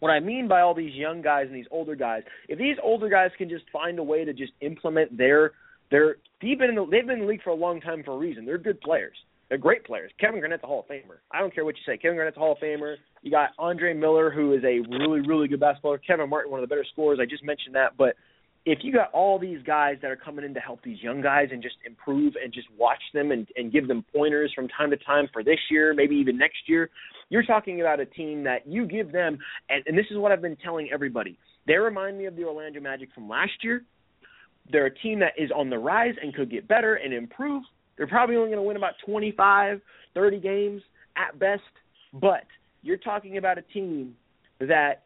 [0.00, 3.08] what I mean by all these young guys and these older guys, if these older
[3.08, 5.52] guys can just find a way to just implement their
[5.90, 8.18] their deep in the, they've been in the league for a long time for a
[8.18, 8.44] reason.
[8.44, 9.16] They're good players.
[9.48, 10.12] They're great players.
[10.20, 11.18] Kevin Garnett's a Hall of Famer.
[11.32, 11.96] I don't care what you say.
[11.96, 12.96] Kevin Garnett's a Hall of Famer.
[13.22, 16.02] You got Andre Miller, who is a really, really good basketball player.
[16.06, 17.18] Kevin Martin, one of the better scorers.
[17.20, 17.96] I just mentioned that.
[17.96, 18.14] But
[18.66, 21.48] if you got all these guys that are coming in to help these young guys
[21.50, 24.98] and just improve and just watch them and, and give them pointers from time to
[24.98, 26.90] time for this year, maybe even next year,
[27.30, 29.38] you're talking about a team that you give them,
[29.70, 31.38] and, and this is what I've been telling everybody.
[31.66, 33.84] They remind me of the Orlando Magic from last year.
[34.70, 37.62] They're a team that is on the rise and could get better and improve.
[37.96, 39.80] They're probably only going to win about 25,
[40.14, 40.82] 30 games
[41.16, 41.62] at best,
[42.12, 42.44] but
[42.82, 44.14] you're talking about a team
[44.60, 45.02] that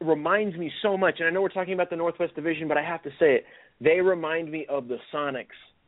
[0.00, 2.82] reminds me so much, and I know we're talking about the Northwest Division, but I
[2.82, 3.44] have to say it.
[3.80, 5.46] They remind me of the Sonics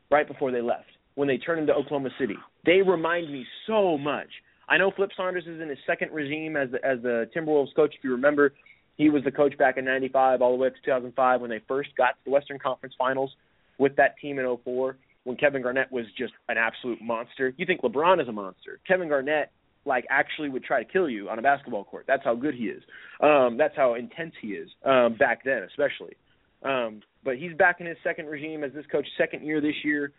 [0.09, 2.35] right before they left, when they turned into Oklahoma City.
[2.65, 4.27] They remind me so much.
[4.67, 7.93] I know Flip Saunders is in his second regime as the, as the Timberwolves coach.
[7.97, 8.53] If you remember,
[8.99, 11.61] he was the coach back in '95 all the way up to 2005 when they
[11.67, 13.31] first got to the Western Conference Finals
[13.79, 17.53] with that team in 04 when Kevin Garnett was just an absolute monster.
[17.57, 18.79] You think LeBron is a monster.
[18.87, 19.51] Kevin Garnett
[19.85, 22.03] like actually would try to kill you on a basketball court.
[22.07, 22.83] That's how good he is.
[23.23, 26.15] Um, that's how intense he is um, back then, especially.
[26.61, 30.11] Um, but he's back in his second regime as this coach, second year this year,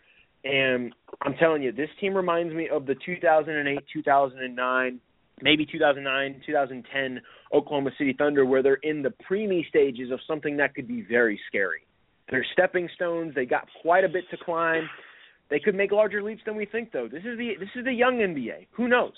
[0.42, 5.00] and I'm telling you, this team reminds me of the 2008, 2009,
[5.42, 7.20] maybe 2009, 2010
[7.53, 11.40] Oklahoma City Thunder, where they're in the preemie stages of something that could be very
[11.48, 11.80] scary.
[12.30, 13.34] They're stepping stones.
[13.34, 14.88] They got quite a bit to climb.
[15.51, 17.09] They could make larger leaps than we think, though.
[17.09, 18.68] This is the this is the young NBA.
[18.72, 19.14] Who knows?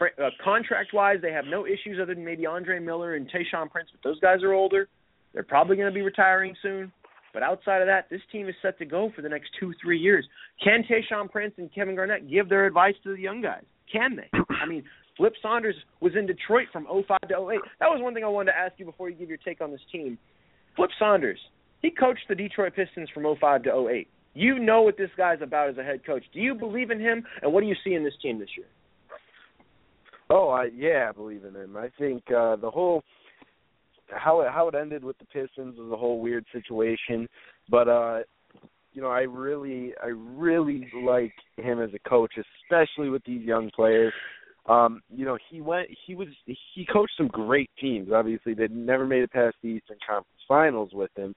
[0.00, 3.90] uh, contract wise, they have no issues other than maybe Andre Miller and Tayshaun Prince,
[3.92, 4.88] but those guys are older.
[5.32, 6.92] They're probably going to be retiring soon.
[7.32, 9.98] But outside of that, this team is set to go for the next two, three
[9.98, 10.26] years.
[10.62, 13.62] Can Tayshaun Prince and Kevin Garnett give their advice to the young guys?
[13.92, 14.30] Can they?
[14.60, 14.82] I mean,
[15.20, 17.60] Flip Saunders was in Detroit from 05 to 08.
[17.78, 19.70] That was one thing I wanted to ask you before you give your take on
[19.70, 20.16] this team.
[20.76, 21.38] Flip Saunders,
[21.82, 24.08] he coached the Detroit Pistons from 05 to 08.
[24.32, 26.24] You know what this guy's about as a head coach.
[26.32, 28.66] Do you believe in him, and what do you see in this team this year?
[30.30, 31.76] Oh, I yeah, I believe in him.
[31.76, 33.02] I think uh the whole
[34.06, 37.28] how it how it ended with the Pistons was a whole weird situation,
[37.68, 38.20] but uh
[38.94, 43.70] you know, I really I really like him as a coach, especially with these young
[43.76, 44.14] players.
[44.68, 48.10] Um, you know, he went he was he coached some great teams.
[48.12, 51.34] Obviously, they never made it past the Eastern Conference Finals with him,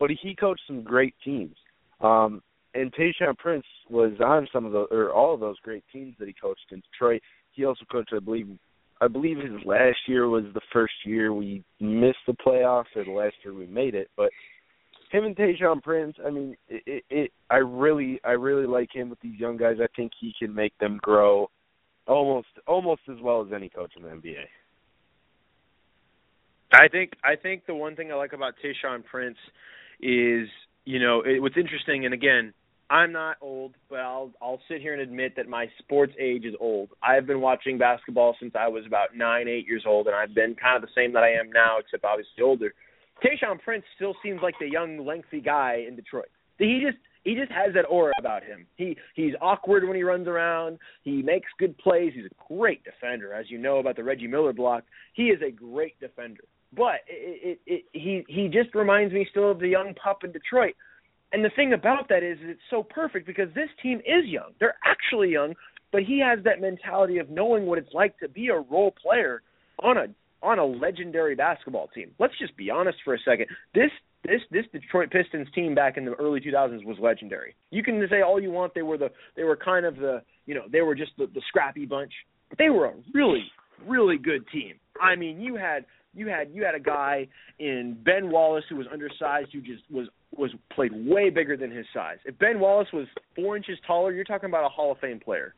[0.00, 1.56] but he coached some great teams.
[2.00, 2.42] Um
[2.74, 6.26] and Tayshaun Prince was on some of the or all of those great teams that
[6.26, 7.20] he coached in Detroit
[7.52, 8.48] he also coached, I believe,
[9.00, 13.10] I believe his last year was the first year we missed the playoffs, or the
[13.10, 14.08] last year we made it.
[14.16, 14.30] But
[15.10, 19.10] him and Tayshaun Prince, I mean, it, it, it I really, I really like him
[19.10, 19.76] with these young guys.
[19.80, 21.48] I think he can make them grow
[22.06, 24.44] almost, almost as well as any coach in the NBA.
[26.72, 29.36] I think, I think the one thing I like about Tayshaun Prince
[30.00, 30.48] is,
[30.84, 32.54] you know, it, what's interesting, and again,
[32.92, 36.54] I'm not old, but I'll I'll sit here and admit that my sports age is
[36.60, 36.90] old.
[37.02, 40.54] I've been watching basketball since I was about nine, eight years old, and I've been
[40.54, 42.74] kind of the same that I am now, except obviously older.
[43.24, 46.28] Tayshaun Prince still seems like the young, lengthy guy in Detroit.
[46.58, 48.66] He just he just has that aura about him.
[48.76, 50.78] He he's awkward when he runs around.
[51.02, 52.12] He makes good plays.
[52.14, 54.84] He's a great defender, as you know about the Reggie Miller block.
[55.14, 56.42] He is a great defender.
[56.74, 60.32] But it, it, it, he he just reminds me still of the young pup in
[60.32, 60.74] Detroit
[61.32, 64.52] and the thing about that is it's so perfect because this team is young.
[64.60, 65.54] They're actually young,
[65.90, 69.42] but he has that mentality of knowing what it's like to be a role player
[69.82, 70.06] on a
[70.42, 72.10] on a legendary basketball team.
[72.18, 73.46] Let's just be honest for a second.
[73.74, 73.90] This
[74.24, 77.54] this this Detroit Pistons team back in the early 2000s was legendary.
[77.70, 80.54] You can say all you want they were the they were kind of the, you
[80.54, 82.12] know, they were just the, the scrappy bunch.
[82.48, 83.44] But they were a really
[83.86, 84.74] really good team.
[85.00, 87.26] I mean, you had you had you had a guy
[87.58, 91.86] in Ben Wallace who was undersized who just was was played way bigger than his
[91.92, 92.18] size.
[92.24, 95.54] If Ben Wallace was four inches taller, you're talking about a Hall of Fame player.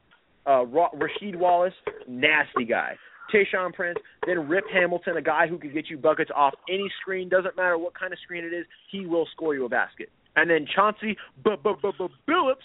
[0.47, 1.73] Uh, Rasheed Wallace,
[2.07, 2.97] nasty guy.
[3.33, 7.29] Tayshaun Prince, then Rip Hamilton, a guy who could get you buckets off any screen,
[7.29, 10.11] doesn't matter what kind of screen it is, he will score you a basket.
[10.37, 12.57] And then Chauncey Billups,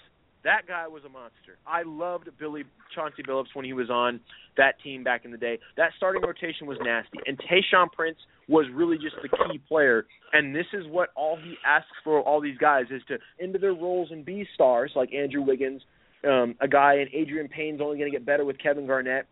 [0.44, 1.58] that guy was a monster.
[1.68, 2.64] I loved Billy
[2.96, 4.20] Chauncey Billups when he was on
[4.58, 5.60] that team back in the day.
[5.78, 10.06] That starting rotation was nasty, and Tayshaun Prince was really just the key player.
[10.34, 13.74] And this is what all he asks for all these guys is to into their
[13.74, 15.82] roles and be stars like Andrew Wiggins,
[16.28, 19.28] um, a guy, and Adreian Payne's only going to get better with Kevin Garnett.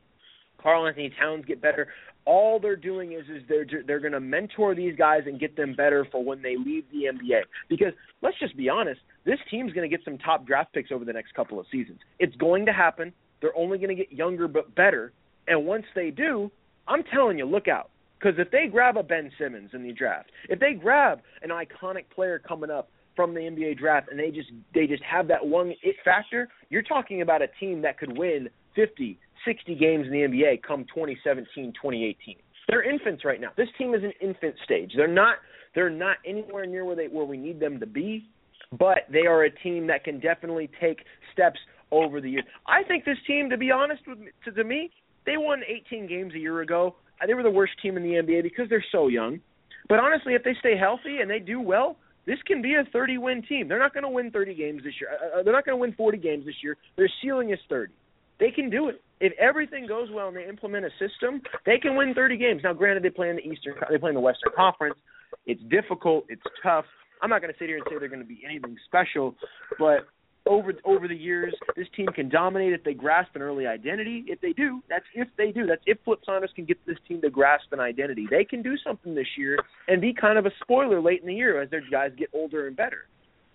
[0.62, 1.88] Karl-Anthony Towns get better.
[2.26, 5.74] All they're doing is is they're they're going to mentor these guys and get them
[5.74, 7.42] better for when they leave the NBA.
[7.70, 11.06] Because let's just be honest, this team's going to get some top draft picks over
[11.06, 12.00] the next couple of seasons.
[12.20, 13.14] It's going to happen.
[13.42, 15.14] They're only going to get younger but better.
[15.48, 16.52] And once they do,
[16.88, 17.92] I'm telling you, look out.
[18.20, 22.06] Because if they grab a Ben Simmons in the draft, if they grab an iconic
[22.14, 25.74] player coming up from the NBA draft and they just they just have that one
[25.84, 30.20] it factor, you're talking about a team that could win 50, 60 games in the
[30.20, 32.36] NBA come 2017, 2018.
[32.68, 33.50] They're infants right now.
[33.56, 34.92] This team is an infant stage.
[34.96, 35.36] They're not
[35.76, 38.28] they're not anywhere near where they where we need them to be,
[38.78, 41.00] but they are a team that can definitely take
[41.34, 41.60] steps
[41.92, 42.46] over the years.
[42.68, 44.92] I think this team, to be honest with me, to, to me,
[45.26, 46.96] they won 18 games a year ago.
[47.26, 49.40] They were the worst team in the NBA because they're so young.
[49.90, 53.18] But honestly, if they stay healthy and they do well, this can be a 30
[53.18, 53.68] win team.
[53.68, 55.10] They're not going to win 30 games this year.
[55.12, 56.76] Uh, uh they're not going to win 40 games this year.
[56.98, 57.94] Their ceiling is 30.
[58.40, 59.02] They can do it.
[59.20, 62.62] If everything goes well and they implement a system, they can win 30 games.
[62.64, 64.96] Now, granted, they play in the Eastern, they play in the Western Conference.
[65.46, 66.26] It's difficult.
[66.30, 66.86] It's tough.
[67.22, 69.36] I'm not going to sit here and say they're going to be anything special,
[69.80, 70.06] but
[70.48, 74.24] over over the years, this team can dominate if they grasp an early identity.
[74.28, 75.66] If they do, that's if they do.
[75.66, 78.28] That's if Flip Saunders can get this team to grasp an identity.
[78.30, 79.58] They can do something this year
[79.88, 82.68] and be kind of a spoiler late in the year as their guys get older
[82.68, 83.08] and better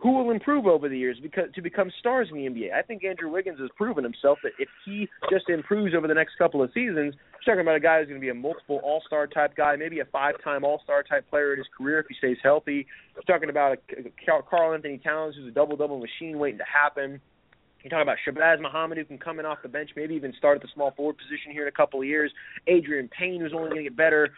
[0.02, 2.72] who will improve over the years because to become stars in the NBA.
[2.72, 6.36] I think Andrew Wiggins has proven himself that if he just improves over the next
[6.36, 9.28] couple of seasons, you're talking about a guy who's going to be a multiple All-Star
[9.28, 12.84] type guy, maybe a five-time All-Star type player in his career if he stays healthy.
[13.14, 17.20] You're talking about a Karl Anthony Towns who's a double-double machine waiting to happen.
[17.84, 20.56] You're talking about Shabazz Muhammad, who can come in off the bench, maybe even start
[20.56, 22.32] at the small forward position here in a couple of years.
[22.68, 24.30] Adreian Payne, who's only going to get better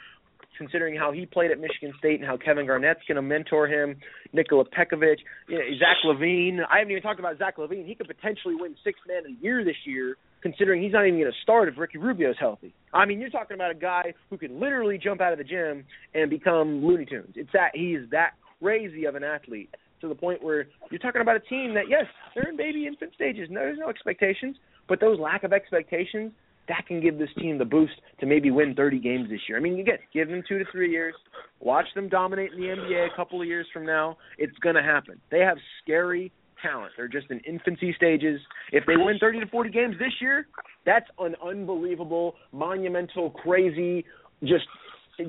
[0.56, 3.96] considering how he played at Michigan State and how Kevin Garnett's going to mentor him.
[4.32, 6.60] Nikola Pekovic, you know, Zach LaVine.
[6.70, 7.86] I haven't even talked about Zach LaVine.
[7.86, 11.32] He could potentially win six man the year this year, considering he's not even going
[11.32, 12.74] to start if Ricky Rubio's healthy.
[12.92, 15.84] I mean, you're talking about a guy who can literally jump out of the gym
[16.14, 17.34] and become Looney Tunes.
[17.36, 21.20] It's that he is that crazy of an athlete to the point where you're talking
[21.20, 23.48] about a team that yes, they're in baby infant stages.
[23.50, 24.56] No, there's no expectations,
[24.88, 26.32] but those lack of expectations
[26.68, 29.58] that can give this team the boost to maybe win 30 games this year.
[29.58, 31.14] I mean, again, give them two to three years,
[31.60, 34.16] watch them dominate in the NBA a couple of years from now.
[34.38, 35.20] It's going to happen.
[35.30, 36.92] They have scary talent.
[36.96, 38.40] They're just in infancy stages.
[38.72, 40.46] If they win 30 to 40 games this year,
[40.86, 44.04] that's an unbelievable, monumental, crazy,
[44.42, 44.64] just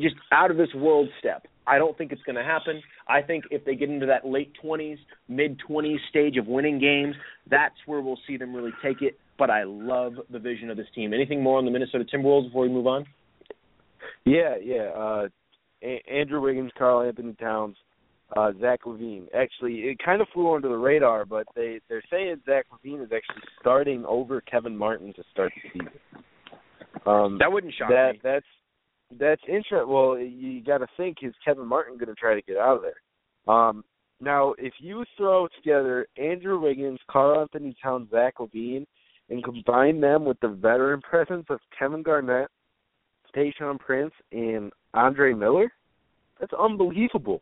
[0.02, 1.46] just out of this world step.
[1.68, 2.82] I don't think it's going to happen.
[3.08, 7.16] I think if they get into that late 20s, mid 20s stage of winning games,
[7.50, 10.88] that's where we'll see them really take it but I love the vision of this
[10.96, 11.14] team.
[11.14, 13.06] Anything more on the Minnesota Timberwolves before we move on?
[14.26, 14.90] Yeah, yeah.
[14.96, 15.28] Uh,
[15.84, 17.76] A- Andrew Wiggins, Karl Anthony Towns,
[18.36, 19.28] uh, Zach LaVine.
[19.36, 23.12] Actually, it kind of flew under the radar, but they they're saying Zach LaVine is
[23.14, 26.00] actually starting over Kevin Martin to start the season.
[27.06, 28.20] Um, that wouldn't shock that, me.
[28.24, 28.46] That's
[29.20, 29.88] that's interesting.
[29.88, 32.82] Well, you got to think is Kevin Martin going to try to get out of
[32.82, 33.54] there?
[33.54, 33.84] Um,
[34.22, 38.86] now, if you throw together Andrew Wiggins, Karl Anthony Towns, Zach LaVine,
[39.30, 42.50] and combine them with the veteran presence of Kevin Garnett,
[43.36, 45.72] Tayshaun Prince, and Andre Miller,
[46.40, 47.42] that's unbelievable.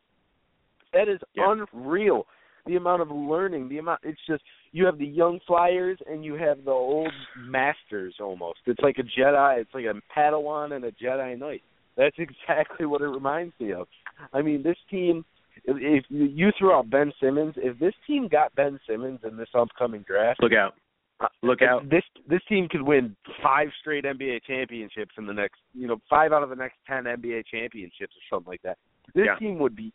[0.93, 1.53] That is yeah.
[1.73, 2.25] unreal.
[2.65, 6.35] The amount of learning, the amount it's just you have the young flyers and you
[6.35, 8.59] have the old masters almost.
[8.65, 11.61] It's like a Jedi, it's like a Padawan and a Jedi Knight.
[11.97, 13.87] That's exactly what it reminds me of.
[14.31, 15.25] I mean, this team
[15.65, 19.49] if, if you threw out Ben Simmons, if this team got Ben Simmons in this
[19.53, 20.75] upcoming draft, look out.
[21.23, 21.89] Uh, look out.
[21.89, 26.33] This this team could win five straight NBA championships in the next, you know, five
[26.33, 28.77] out of the next ten NBA championships or something like that.
[29.15, 29.35] This yeah.
[29.35, 29.93] team would be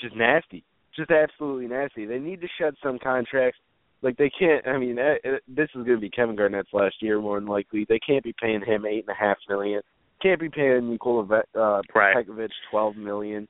[0.00, 2.06] just nasty, just absolutely nasty.
[2.06, 3.58] They need to shed some contracts.
[4.02, 4.66] Like they can't.
[4.66, 7.48] I mean, eh, eh, this is going to be Kevin Garnett's last year, more than
[7.48, 7.84] likely.
[7.88, 9.80] They can't be paying him eight and a half million.
[10.22, 11.24] Can't be paying Nikola
[11.56, 12.14] uh, right.
[12.16, 13.48] Pekovic twelve million.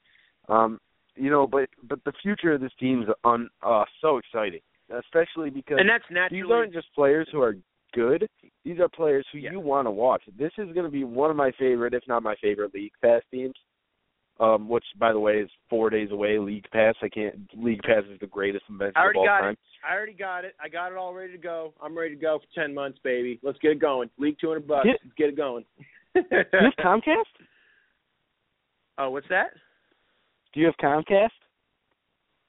[0.48, 0.80] Um,
[1.14, 4.60] you know, but but the future of this team is un, uh, so exciting
[4.98, 7.56] especially because and that's naturally these aren't just players who are
[7.92, 8.28] good.
[8.64, 9.52] These are players who yeah.
[9.52, 10.22] you want to watch.
[10.38, 13.22] This is going to be one of my favorite, if not my favorite, League Pass
[13.30, 13.54] teams.
[14.40, 16.38] Um, which, by the way, is four days away.
[16.38, 16.94] League Pass.
[17.02, 17.36] I can't.
[17.54, 19.52] League Pass is the greatest invention I already of all got time.
[19.52, 19.58] it.
[19.88, 20.54] I already got it.
[20.60, 21.74] I got it all ready to go.
[21.82, 23.38] I'm ready to go for ten months, baby.
[23.42, 24.08] Let's get it going.
[24.18, 24.86] League two hundred bucks.
[24.86, 25.64] Get, Let's get it going.
[26.14, 27.24] Do you have Comcast?
[28.98, 29.52] Oh, what's that?
[30.52, 31.30] Do you have Comcast?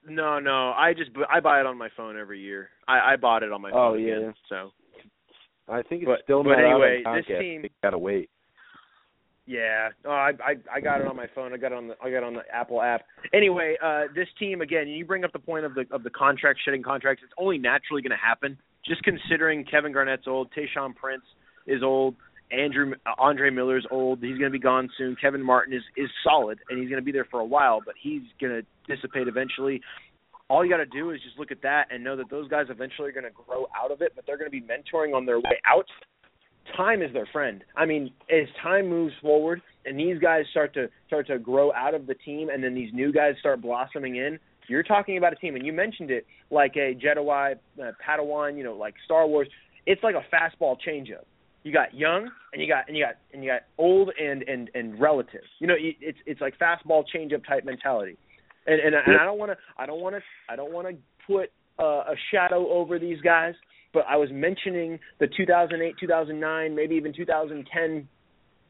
[0.08, 0.72] No, no.
[0.72, 2.70] I just I buy it on my phone every year.
[2.88, 3.94] I I bought it on my phone.
[3.94, 4.18] oh, yeah.
[4.18, 4.34] again.
[4.50, 4.72] So
[5.68, 7.66] I think it's but, still but not anyway, out on this team.
[7.82, 8.30] Gotta wait.
[9.46, 9.90] Yeah.
[10.06, 11.54] Oh, I I I got it on my phone.
[11.54, 13.02] I got it on the I got it on the Apple app.
[13.34, 16.60] Anyway, uh this team again, you bring up the point of the of the contract
[16.64, 17.24] shedding contracts.
[17.24, 21.24] It's only naturally going to happen just considering Kevin Garnett's old, Tayshaun Prince
[21.68, 22.16] is old,
[22.54, 24.20] Andrew Andre Miller's old.
[24.22, 25.16] He's going to be gone soon.
[25.20, 27.96] Kevin Martin is is solid and he's going to be there for a while, but
[28.02, 29.82] he's going to dissipate eventually.
[30.50, 32.68] all you got to do is just look at that and know that those guys
[32.70, 35.26] eventually are going to grow out of it, but they're going to be mentoring on
[35.26, 35.86] their way out.
[36.78, 37.64] Time is their friend.
[37.76, 41.94] I mean, as time moves forward and these guys start to start to grow out
[41.94, 45.36] of the team, and then these new guys start blossoming in, you're talking about a
[45.36, 45.56] team.
[45.56, 49.48] And you mentioned it like a Jedi uh, Padawan, you know, like Star Wars.
[49.86, 51.26] It's like a fastball changeup.
[51.64, 54.70] You got young, and you got and you got and you got old and and
[54.76, 55.44] and relative.
[55.60, 58.18] You know, it's it's like fastball changeup type mentality
[58.68, 60.96] and and, and I don't want to I don't want to I don't want to
[61.28, 63.54] put uh, a shadow over these guys,
[63.94, 68.08] but I was mentioning the 2008, 2009, maybe even 2010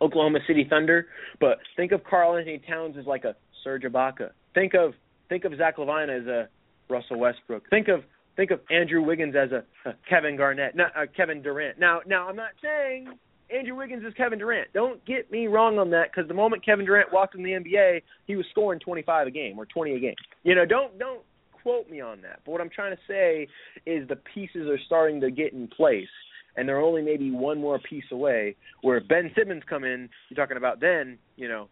[0.02, 1.08] Oklahoma City Thunder.
[1.39, 4.30] But think of Karl-Anthony Towns as like a Serge Ibaka.
[4.54, 4.94] Think of
[5.30, 6.48] think of Zach LaVine as a
[6.89, 7.70] Russell Westbrook.
[7.70, 8.02] Think of
[8.36, 11.80] think of Andrew Wiggins as a, a Kevin Garnett, not uh, Kevin Durant.
[11.80, 13.08] Now now I'm not saying
[13.54, 14.72] Andrew Wiggins is Kevin Durant.
[14.74, 18.02] Don't get me wrong on that because the moment Kevin Durant walked in the NBA,
[18.26, 20.16] he was scoring 25 a game or 20 a game.
[20.44, 21.22] You know, don't don't
[21.64, 22.40] quote me on that.
[22.46, 23.48] But what I'm trying to say
[23.86, 26.08] is the pieces are starting to get in place,
[26.56, 28.56] and they're only maybe one more piece away.
[28.82, 31.70] Where if Ben Simmons come in, you're talking about then, you know,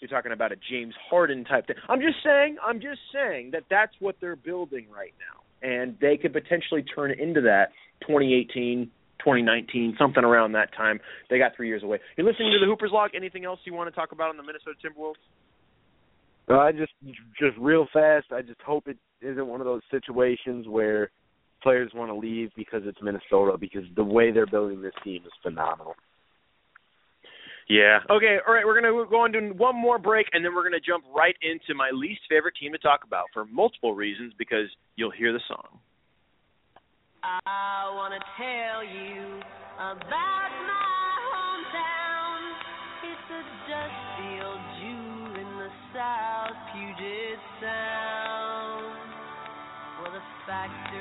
[0.00, 1.76] you're talking about a James Harden type thing.
[1.88, 6.16] I'm just saying, I'm just saying that that's what they're building right now, and they
[6.16, 7.68] could potentially turn into that
[8.02, 8.90] 2018
[9.24, 10.98] 2019, something around that time.
[11.30, 12.00] They got three years away.
[12.16, 13.10] You're listening to the Hoopers Log.
[13.14, 15.14] Anything else you want to talk about on the Minnesota Timberwolves?
[16.48, 16.92] No, I just
[17.38, 18.26] just real fast.
[18.32, 21.10] I just hope it isn't one of those situations where
[21.62, 25.32] players want to leave because it's Minnesota because the way they're building this team is
[25.42, 25.94] phenomenal.
[27.72, 28.04] Yeah.
[28.12, 28.36] Okay.
[28.46, 28.66] All right.
[28.68, 31.72] We're gonna go on to one more break, and then we're gonna jump right into
[31.72, 35.80] my least favorite team to talk about for multiple reasons because you'll hear the song.
[37.24, 39.40] I wanna tell you
[39.80, 42.40] about my hometown.
[43.08, 49.00] It's a dust field Jew in the South Puget Sound,
[50.04, 50.91] where the factories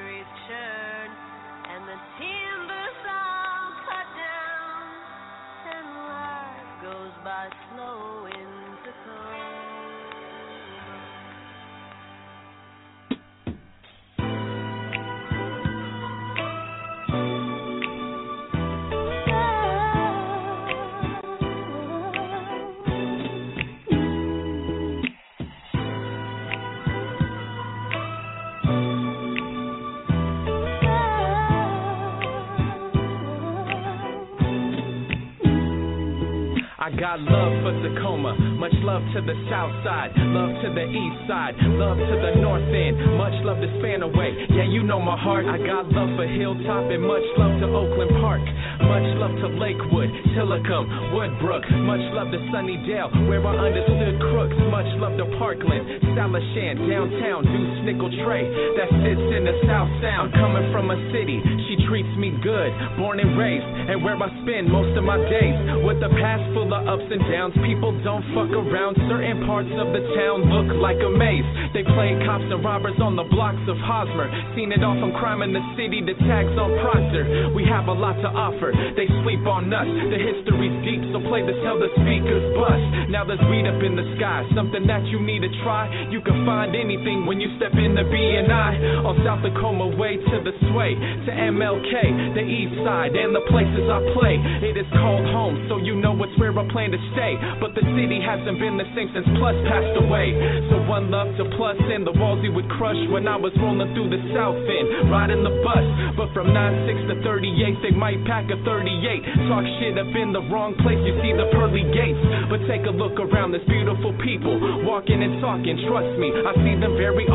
[36.83, 41.19] I got love for Tacoma, much love to the south side, love to the east
[41.25, 44.53] side, love to the north end, much love to Spanaway.
[44.53, 45.49] Yeah, you know my heart.
[45.49, 48.45] I got love for Hilltop and much love to Oakland Park,
[48.85, 54.85] much love to Lakewood, Tillicum, Woodbrook, much love to Sunnydale, where I understood crooks, much
[55.01, 58.45] love to Parkland, Salishan, downtown, Deuce Nickel Tray,
[58.77, 62.69] that sits in the South Sound, coming from a city, she treats me good,
[63.01, 66.69] born and raised, and where I spend most of my days, with a past full
[66.69, 70.99] of ups and downs, people don't fuck around, certain parts of the town look like
[70.99, 74.95] a maze, they play cops and robbers on the blocks of Hosmer, seen it all
[74.99, 75.99] from crime in the city.
[76.01, 80.19] To tags on Proctor, we have a lot to offer, they sleep on us, the
[80.19, 82.83] history's deep, so play this till the speakers bust,
[83.13, 86.43] now there's weed up in the sky, something that you need to try, you can
[86.43, 88.69] find anything when you step in the B&I,
[89.05, 91.93] on South Tacoma way to the sway, to MLK,
[92.35, 94.35] the east side, and the places I play,
[94.67, 97.85] it is called home, so you know it's where I plan to stay, but the
[97.95, 100.33] city hasn't been the same since Plus passed away,
[100.73, 103.93] so one love to Plus and the walls he would crush when I was rolling
[103.93, 105.85] through the south end, riding the bus,
[106.17, 110.41] but from 9-6 to 38, they might pack a 38, talk shit up in the
[110.49, 112.17] wrong place, you see the pearly gates,
[112.49, 114.57] but take a look around, there's beautiful people,
[114.89, 117.29] walking and talking, trust me, I see them very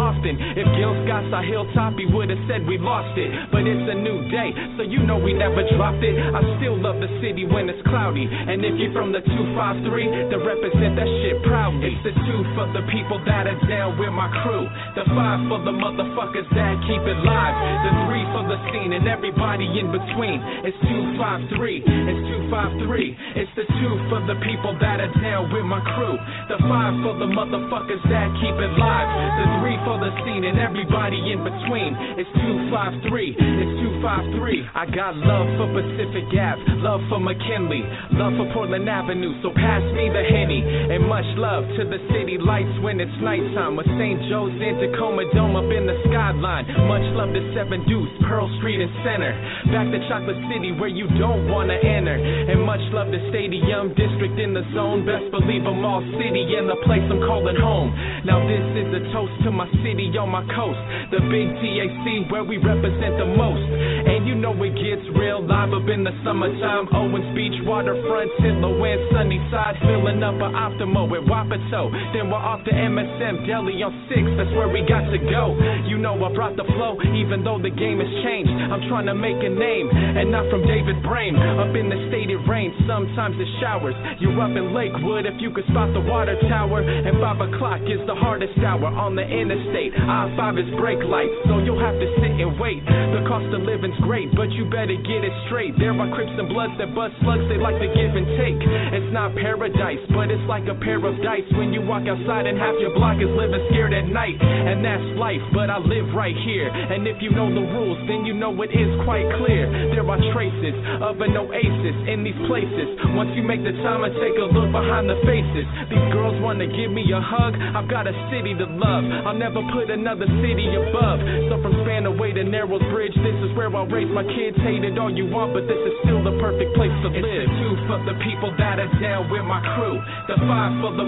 [1.17, 4.85] Scott saw Hilltop, he would've said we lost it, but it's a new day, so
[4.85, 8.61] you know we never dropped it, I still love the city when it's cloudy, and
[8.61, 12.85] if you're from the 253, then represent that shit proudly, it's the two for the
[12.93, 17.21] people that are down with my crew, the five for the motherfuckers that keep it
[17.25, 17.57] live,
[17.89, 22.23] the three for the scene and everybody in between, it's 253, it's
[22.53, 26.21] 253, it's the two for the people that are down with my crew,
[26.53, 29.09] the five for the motherfuckers that keep it live,
[29.41, 35.15] the three for the scene and everybody in between, it's 253, it's 253, I got
[35.15, 37.83] love for Pacific Ave, love for McKinley,
[38.17, 42.39] love for Portland Avenue, so pass me the Henny, and much love to the city
[42.39, 44.19] lights when it's nighttime, with St.
[44.31, 48.81] Joe's and Tacoma Dome up in the skyline, much love to 7 Deuce, Pearl Street
[48.83, 49.33] and Center,
[49.71, 54.39] back to Chocolate City where you don't wanna enter, And much love to stadium, district
[54.39, 55.05] in the zone.
[55.07, 57.91] Best believe I'm all city and the place I'm calling home.
[58.25, 60.79] Now this is a toast to my city on my coast.
[61.11, 63.63] The big TAC where we represent the most.
[64.07, 66.89] And you know it gets real live up in the summertime.
[66.93, 69.77] Owens Beach, waterfront, Titlow and Sunnyside.
[69.83, 71.91] Filling up an Optimo with Wapato.
[72.15, 74.39] Then we're off to MSM Deli on 6.
[74.39, 75.55] That's where we got to go.
[75.87, 78.51] You know I brought the flow, even though the game has changed.
[78.51, 81.37] I'm trying to make a name, and not from David Brame.
[81.37, 83.95] Up in the state it rains, sometimes it showers.
[84.19, 86.83] You're up in Lakewood if you could spot the water tower.
[86.83, 89.93] And 5 o'clock is the hardest hour on the interstate.
[89.95, 91.03] I-5 is brake
[91.51, 92.79] so you'll have to sit and wait.
[92.87, 95.75] The cost of living's great, but you better get it straight.
[95.83, 98.55] There are Crips and Bloods that bust slugs, they like to give and take.
[98.95, 102.55] It's not paradise, but it's like a pair of dice when you walk outside and
[102.55, 104.39] half your block is living scared at night.
[104.39, 106.71] And that's life, but I live right here.
[106.71, 109.67] And if you know the rules, then you know it is quite clear.
[109.91, 112.95] There are traces of an oasis in these places.
[113.19, 116.71] Once you make the time and take a look behind the faces, these girls wanna
[116.71, 117.59] give me a hug.
[117.59, 119.03] I've got a city to love.
[119.27, 121.19] I'll never put another city above.
[121.49, 124.57] So from Spanaway to Narrows Bridge, this is where I'll raise my kids.
[124.61, 127.25] Hate it all you want, but this is still the perfect place to live.
[127.25, 129.97] It's two for the people that are down with my crew.
[130.29, 131.05] The five for the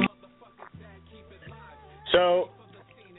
[2.12, 2.50] So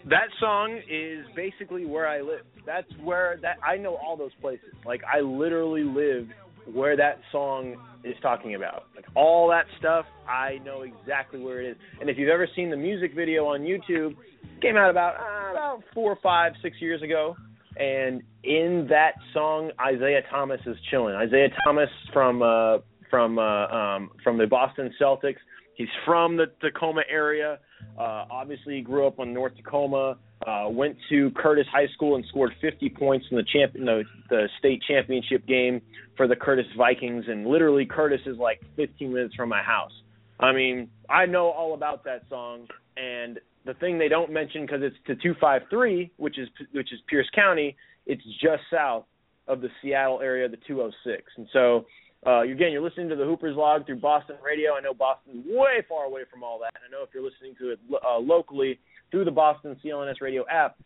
[0.10, 2.46] that song is basically where I live.
[2.66, 4.74] That's where that I know all those places.
[4.86, 6.28] Like I literally live
[6.74, 8.86] where that song is talking about.
[8.96, 11.78] Like all that stuff, I know exactly where it is.
[12.00, 14.16] And if you've ever seen the music video on YouTube,
[14.62, 17.36] came out about uh, about four, five, six years ago.
[17.78, 21.16] And in that song, Isaiah Thomas is chilling.
[21.16, 22.80] Isaiah Thomas from uh,
[23.10, 25.38] from uh, um, from the Boston Celtics.
[25.76, 27.60] He's from the Tacoma area.
[27.98, 30.18] Uh, obviously, he grew up on North Tacoma.
[30.46, 34.48] Uh, went to Curtis High School and scored 50 points in the champ, no, the
[34.58, 35.82] state championship game
[36.18, 37.26] for the Curtis Vikings.
[37.28, 39.92] And literally, Curtis is like 15 minutes from my house.
[40.40, 42.68] I mean, I know all about that song.
[42.98, 47.30] And the thing they don't mention because it's to 253, which is which is Pierce
[47.36, 47.76] County,
[48.06, 49.06] it's just south
[49.48, 51.24] of the Seattle area, the 206.
[51.38, 51.86] And so
[52.26, 54.74] uh, again, you're listening to the Hoopers Log through Boston Radio.
[54.74, 56.72] I know Boston's way far away from all that.
[56.76, 58.80] I know if you're listening to it uh, locally
[59.10, 60.78] through the Boston CLNS Radio app,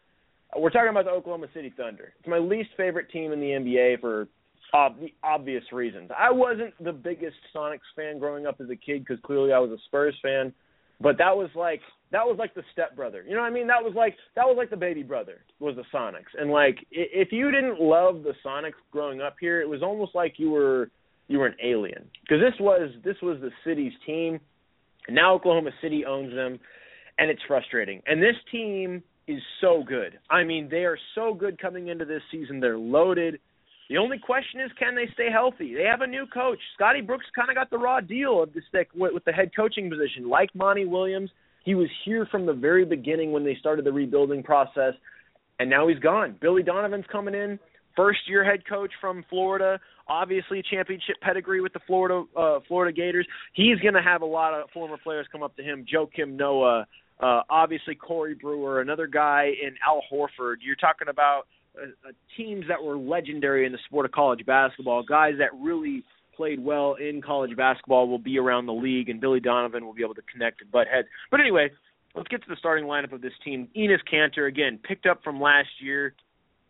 [0.56, 2.14] we're talking about the Oklahoma City Thunder.
[2.20, 4.28] It's my least favorite team in the NBA for
[4.76, 6.12] ob- obvious reasons.
[6.16, 9.72] I wasn't the biggest Sonics fan growing up as a kid because clearly I was
[9.72, 10.54] a Spurs fan,
[11.02, 11.82] but that was like
[12.14, 13.26] that was like the stepbrother.
[13.28, 13.68] You know what I mean?
[13.68, 16.40] That was like that was like the baby brother was the Sonics.
[16.40, 20.36] And like if you didn't love the Sonics growing up here, it was almost like
[20.38, 20.92] you were
[21.28, 24.40] you were an alien because this was this was the city's team.
[25.08, 26.60] And now Oklahoma City owns them,
[27.18, 28.02] and it's frustrating.
[28.06, 30.20] And this team is so good.
[30.30, 32.60] I mean, they are so good coming into this season.
[32.60, 33.40] They're loaded.
[33.90, 35.76] The only question is, can they stay healthy?
[35.76, 36.60] They have a new coach.
[36.76, 39.52] Scotty Brooks kind of got the raw deal of the stick with, with the head
[39.54, 40.30] coaching position.
[40.30, 41.30] Like Monty Williams,
[41.64, 44.94] he was here from the very beginning when they started the rebuilding process,
[45.60, 46.36] and now he's gone.
[46.40, 47.60] Billy Donovan's coming in,
[47.96, 53.28] first year head coach from Florida obviously championship pedigree with the Florida uh, Florida Gators.
[53.54, 55.86] He's going to have a lot of former players come up to him.
[55.92, 56.86] Joakim Noah,
[57.20, 60.58] uh, obviously Corey Brewer, another guy in Al Horford.
[60.62, 61.44] You're talking about
[61.78, 66.04] uh, uh, teams that were legendary in the sport of college basketball, guys that really
[66.36, 70.04] played well in college basketball will be around the league, and Billy Donovan will be
[70.04, 71.08] able to connect and butt heads.
[71.32, 71.72] But anyway,
[72.16, 73.68] let's get to the starting lineup of this team.
[73.76, 76.14] Enes Kanter, again, picked up from last year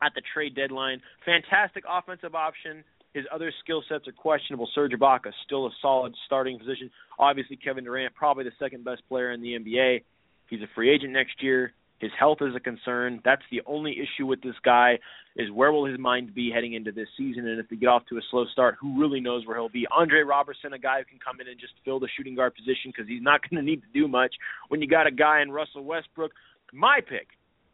[0.02, 1.02] at the trade deadline.
[1.26, 2.84] Fantastic offensive option.
[3.14, 4.68] His other skill sets are questionable.
[4.74, 6.90] Serge Ibaka still a solid starting position.
[7.20, 10.04] Obviously, Kevin Durant probably the second best player in the NBA.
[10.50, 11.74] He's a free agent next year.
[12.04, 13.22] His health is a concern.
[13.24, 15.00] That's the only issue with this guy
[15.38, 18.04] is where will his mind be heading into this season, and if they get off
[18.10, 19.88] to a slow start, who really knows where he'll be?
[19.90, 22.92] Andre Robertson, a guy who can come in and just fill the shooting guard position
[22.92, 24.36] because he's not going to need to do much.
[24.68, 26.34] When you got a guy in Russell Westbrook,
[26.74, 27.28] my pick,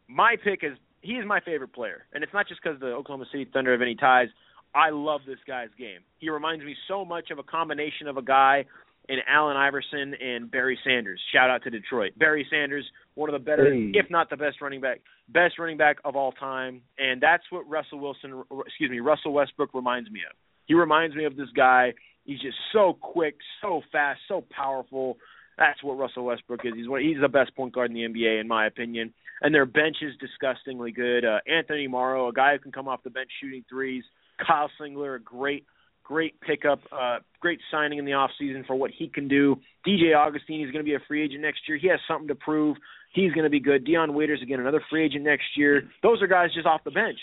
[0.06, 3.24] my pick is he is my favorite player, and it's not just because the Oklahoma
[3.32, 4.28] City Thunder have any ties.
[4.76, 6.02] I love this guy's game.
[6.18, 8.66] He reminds me so much of a combination of a guy
[9.10, 11.20] in Allen Iverson and Barry Sanders.
[11.34, 12.12] Shout out to Detroit.
[12.16, 12.84] Barry Sanders,
[13.14, 13.90] one of the better, Hey.
[13.94, 17.68] if not the best running back, best running back of all time, and that's what
[17.68, 20.36] Russell Wilson, excuse me, Russell Westbrook reminds me of.
[20.66, 21.92] He reminds me of this guy.
[22.24, 25.18] He's just so quick, so fast, so powerful.
[25.58, 26.72] That's what Russell Westbrook is.
[26.76, 29.12] He's one, he's the best point guard in the NBA, in my opinion.
[29.42, 31.24] And their bench is disgustingly good.
[31.24, 34.04] Uh, Anthony Morrow, a guy who can come off the bench shooting threes.
[34.46, 35.64] Kyle Singler, a great,
[36.10, 39.54] great pickup, uh, great signing in the off season for what he can do.
[39.86, 41.78] DJ Augustin, is going to be a free agent next year.
[41.78, 42.76] He has something to prove.
[43.14, 43.84] He's going to be good.
[43.84, 45.84] Dion Waiters, again, another free agent next year.
[46.02, 47.16] Those are guys just off the bench.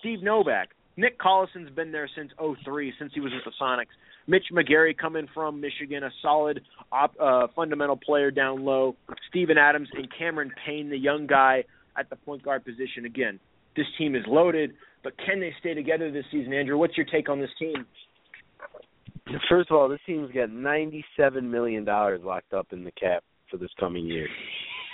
[0.00, 0.68] Steve Novak.
[0.98, 3.96] Nick Collison's been there since '03, since he was with the Sonics.
[4.26, 6.60] Mitch McGary coming from Michigan, a solid
[6.92, 8.94] op, uh, fundamental player down low.
[9.30, 11.64] Steven Adams and Cameron Payne, the young guy
[11.98, 13.06] at the point guard position.
[13.06, 13.40] Again,
[13.74, 16.52] this team is loaded, but can they stay together this season?
[16.52, 17.86] Andrew, what's your take on this team?
[19.48, 23.56] First of all, this team's got ninety-seven million dollars locked up in the cap for
[23.56, 24.28] this coming year.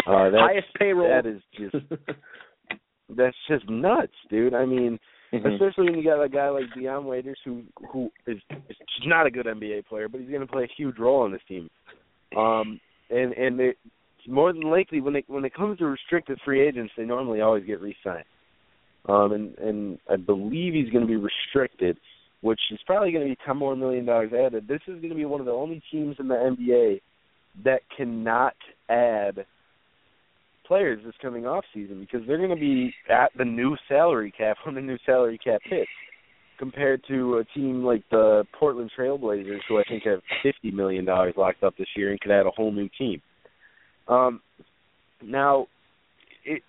[0.06, 1.08] Uh, that's, Highest payroll.
[1.08, 1.84] That is just
[3.16, 4.54] that's just nuts, dude.
[4.54, 4.98] I mean,
[5.32, 5.46] Mm-hmm.
[5.46, 7.62] especially when you got a guy like Dion Waiters who
[7.92, 8.38] who is,
[8.68, 8.76] is
[9.06, 11.40] not a good NBA player, but he's going to play a huge role on this
[11.46, 11.70] team.
[12.36, 12.80] Um,
[13.10, 13.78] and and it,
[14.26, 17.64] more than likely, when it when it comes to restricted free agents, they normally always
[17.64, 18.24] get re-signed.
[19.08, 21.96] Um, and and I believe he's going to be restricted,
[22.40, 24.66] which is probably going to be ten more million dollars added.
[24.66, 27.00] This is going to be one of the only teams in the NBA
[27.64, 28.54] that cannot
[28.88, 29.44] add
[30.66, 34.56] players this coming off season because they're going to be at the new salary cap
[34.64, 35.90] when the new salary cap hits
[36.58, 41.34] compared to a team like the Portland Trailblazers who I think have fifty million dollars
[41.36, 43.20] locked up this year and could add a whole new team.
[44.08, 44.40] Um
[45.22, 45.66] now
[46.44, 46.62] it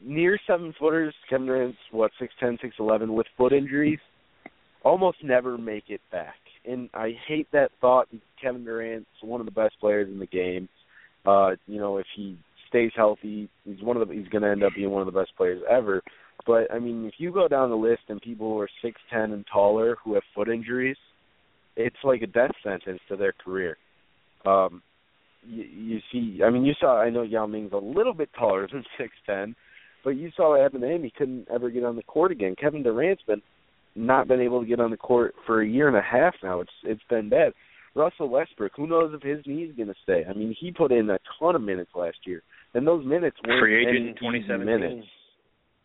[0.00, 4.00] near seven footers, Kevin Durant's what, six ten, six eleven with foot injuries,
[4.86, 6.36] almost never make it back.
[6.64, 8.08] And I hate that thought
[8.40, 10.68] Kevin Durant's one of the best players in the game.
[11.26, 12.38] Uh, you know, if he
[12.68, 15.18] stays healthy, he's one of the he's going to end up being one of the
[15.18, 16.02] best players ever.
[16.46, 19.32] But I mean, if you go down the list and people who are six ten
[19.32, 20.96] and taller who have foot injuries,
[21.74, 23.76] it's like a death sentence to their career.
[24.44, 24.82] Um,
[25.48, 27.00] you, see, I mean, you saw.
[27.00, 29.56] I know Yao Ming's a little bit taller than six ten,
[30.04, 31.02] but you saw what happened to him.
[31.02, 32.54] He couldn't ever get on the court again.
[32.60, 33.42] Kevin Durant's been
[33.96, 36.60] not been able to get on the court for a year and a half now.
[36.60, 37.52] It's it's been bad.
[37.94, 40.22] Russell Westbrook, who knows if his knee's going to stay?
[40.28, 42.42] I mean, he put in a ton of minutes last year,
[42.74, 44.66] and those minutes weren't Free agent in 2017.
[44.66, 45.06] minutes.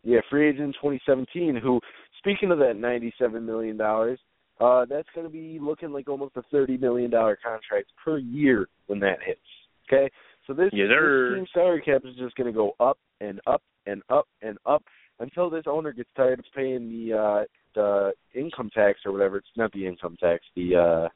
[0.03, 1.55] Yeah, free agent in 2017.
[1.63, 1.79] Who,
[2.17, 4.19] speaking of that 97 million dollars,
[4.59, 8.67] uh, that's going to be looking like almost a 30 million dollar contract per year
[8.87, 9.39] when that hits.
[9.87, 10.09] Okay,
[10.47, 13.61] so this, Yes, this team salary cap is just going to go up and up
[13.85, 14.83] and up and up
[15.19, 17.43] until this owner gets tired of paying the uh
[17.75, 19.37] the income tax or whatever.
[19.37, 21.09] It's not the income tax, the uh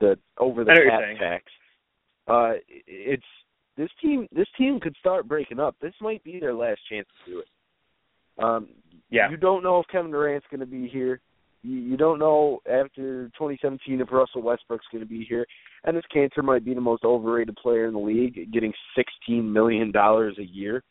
[0.00, 1.44] the over the I know what you're cap tax.
[2.28, 2.52] Uh
[2.86, 3.22] it's
[3.76, 5.76] this team this team could start breaking up.
[5.80, 8.42] This might be their last chance to do it.
[8.42, 8.68] Um
[9.10, 9.30] Yeah.
[9.30, 11.20] you don't know if Kevin Durant's going to be here.
[11.62, 15.46] You, you don't know after 2017 if Russell Westbrook's going to be here.
[15.84, 19.90] And this Kanter might be the most overrated player in the league, getting 16 million
[19.92, 20.82] dollars a year.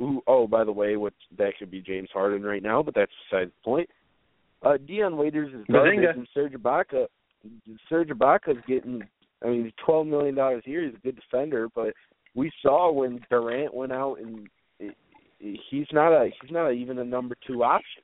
[0.00, 3.12] Ooh, oh, by the way, what that could be James Harden right now, but that's
[3.30, 3.88] beside the point.
[4.62, 6.10] Uh, Dion Waiters is garbage, Bazinga.
[6.14, 7.06] and Serge Ibaka.
[7.88, 9.02] Serge Ibaka's getting.
[9.44, 10.84] I mean, twelve million dollars a year.
[10.84, 11.92] He's a good defender, but
[12.34, 14.48] we saw when Durant went out and
[14.80, 14.96] it,
[15.38, 18.02] he's not a he's not a, even a number two option.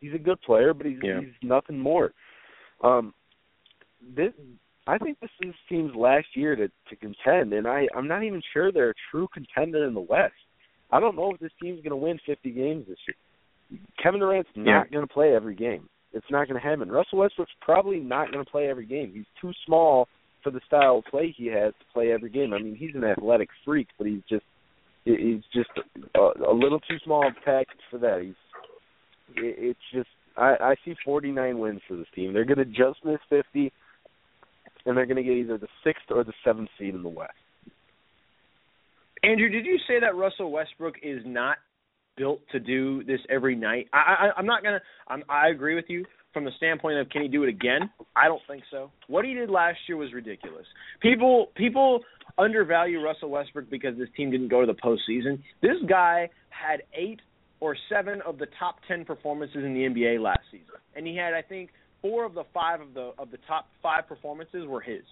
[0.00, 1.20] He's a good player, but he's Yeah.
[1.20, 2.12] he's nothing more.
[2.82, 3.12] Um,
[4.14, 4.32] this
[4.86, 8.40] I think this is team's last year to to contend, and I I'm not even
[8.52, 10.34] sure they're a true contender in the West.
[10.90, 13.16] I don't know if this team's going to win 50 games this year.
[14.02, 14.92] Kevin Durant's not Yeah.
[14.92, 15.88] going to play every game.
[16.12, 16.90] It's not going to happen.
[16.90, 19.12] Russell Westbrook's probably not going to play every game.
[19.12, 20.08] He's too small
[20.42, 22.54] for the style of play he has to play every game.
[22.54, 24.44] I mean, he's an athletic freak, but he's just
[25.04, 25.70] he's just
[26.14, 26.18] a,
[26.48, 28.22] a little too small of a package for that.
[28.22, 28.34] He's
[29.36, 32.32] it, it's just I, I see 49 wins for this team.
[32.32, 33.72] They're going to just miss 50,
[34.86, 37.32] and they're going to get either the sixth or the seventh seed in the West.
[39.22, 41.56] Andrew, did you say that Russell Westbrook is not
[42.18, 43.86] built to do this every night?
[43.92, 44.80] I, I I'm not gonna.
[45.06, 46.04] I'm, I agree with you
[46.34, 47.90] from the standpoint of can he do it again?
[48.14, 48.90] I don't think so.
[49.06, 50.66] What he did last year was ridiculous.
[51.00, 52.00] People people
[52.36, 55.42] undervalue Russell Westbrook because this team didn't go to the postseason.
[55.62, 57.20] This guy had eight
[57.60, 61.34] or seven of the top ten performances in the NBA last season, and he had
[61.34, 61.70] I think
[62.02, 65.02] four of the five of the of the top five performances were his.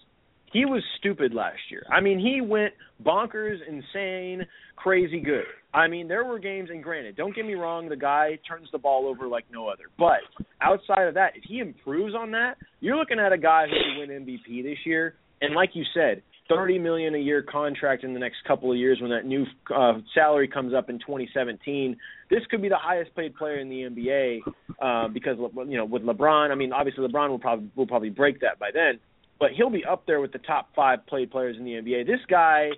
[0.56, 1.84] He was stupid last year.
[1.92, 2.72] I mean, he went
[3.04, 5.44] bonkers, insane, crazy good.
[5.74, 8.78] I mean, there were games, and granted, don't get me wrong, the guy turns the
[8.78, 9.84] ball over like no other.
[9.98, 10.20] But
[10.62, 14.08] outside of that, if he improves on that, you're looking at a guy who could
[14.08, 15.16] win MVP this year.
[15.42, 18.98] And like you said, thirty million a year contract in the next couple of years
[18.98, 19.44] when that new
[19.76, 21.98] uh, salary comes up in 2017.
[22.30, 24.38] This could be the highest paid player in the NBA
[24.80, 25.36] uh, because
[25.68, 26.50] you know with LeBron.
[26.50, 29.00] I mean, obviously LeBron will probably will probably break that by then
[29.38, 32.06] but he'll be up there with the top five played players in the NBA.
[32.06, 32.70] This guy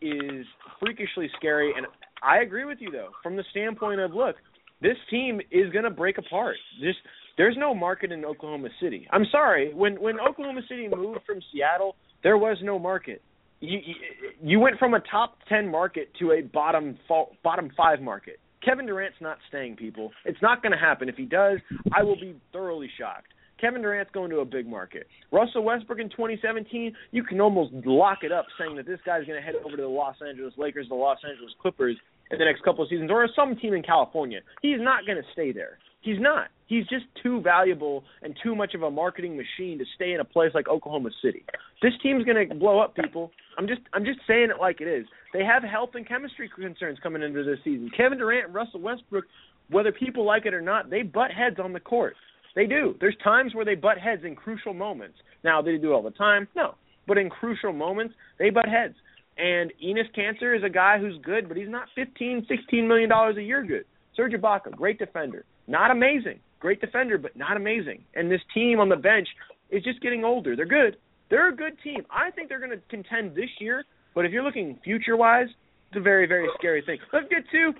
[0.00, 0.46] is
[0.80, 1.86] freakishly scary, and
[2.22, 4.36] I agree with you though, from the standpoint of look,
[4.80, 6.56] this team is going to break apart.
[6.80, 6.98] Just
[7.36, 9.06] there's no market in Oklahoma City.
[9.10, 13.22] I'm sorry, when when Oklahoma City moved from Seattle, there was no market.
[13.60, 13.94] You you,
[14.42, 16.98] you went from a top ten market to a bottom
[17.42, 18.38] bottom five market.
[18.64, 20.12] Kevin Durant's not staying, people.
[20.24, 21.08] It's not going to happen.
[21.08, 21.58] If he does,
[21.92, 23.26] I will be thoroughly shocked.
[23.62, 25.06] Kevin Durant's going to a big market.
[25.30, 29.40] Russell Westbrook in 2017, you can almost lock it up saying that this guy's going
[29.40, 31.96] to head over to the Los Angeles Lakers, the Los Angeles Clippers
[32.32, 34.40] in the next couple of seasons, or some team in California.
[34.62, 35.78] He's not going to stay there.
[36.00, 36.48] He's not.
[36.66, 40.24] He's just too valuable and too much of a marketing machine to stay in a
[40.24, 41.44] place like Oklahoma City.
[41.82, 43.30] This team's going to blow up, people.
[43.56, 45.06] I'm just I'm just saying it like it is.
[45.32, 47.90] They have health and chemistry concerns coming into this season.
[47.96, 49.26] Kevin Durant and Russell Westbrook,
[49.70, 52.16] whether people like it or not, they butt heads on the court.
[52.54, 52.96] They do.
[53.00, 55.18] There's times where they butt heads in crucial moments.
[55.44, 56.48] Now, they do all the time?
[56.54, 56.74] No.
[57.06, 58.94] But in crucial moments, they butt heads.
[59.38, 63.36] And Enes Kanter is a guy who's good, but he's not 15, 16 million dollars
[63.38, 63.84] a year good.
[64.14, 65.44] Serge Ibaka, great defender.
[65.66, 66.38] Not amazing.
[66.60, 68.04] Great defender, but not amazing.
[68.14, 69.28] And this team on the bench
[69.70, 70.54] is just getting older.
[70.54, 70.96] They're good.
[71.30, 72.04] They're a good team.
[72.10, 73.84] I think they're going to contend this year,
[74.14, 75.48] but if you're looking future-wise,
[75.88, 76.98] it's a very, very scary thing.
[77.12, 77.72] Let's get to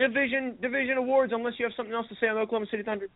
[0.00, 3.08] division division awards unless you have something else to say on Oklahoma City Thunder.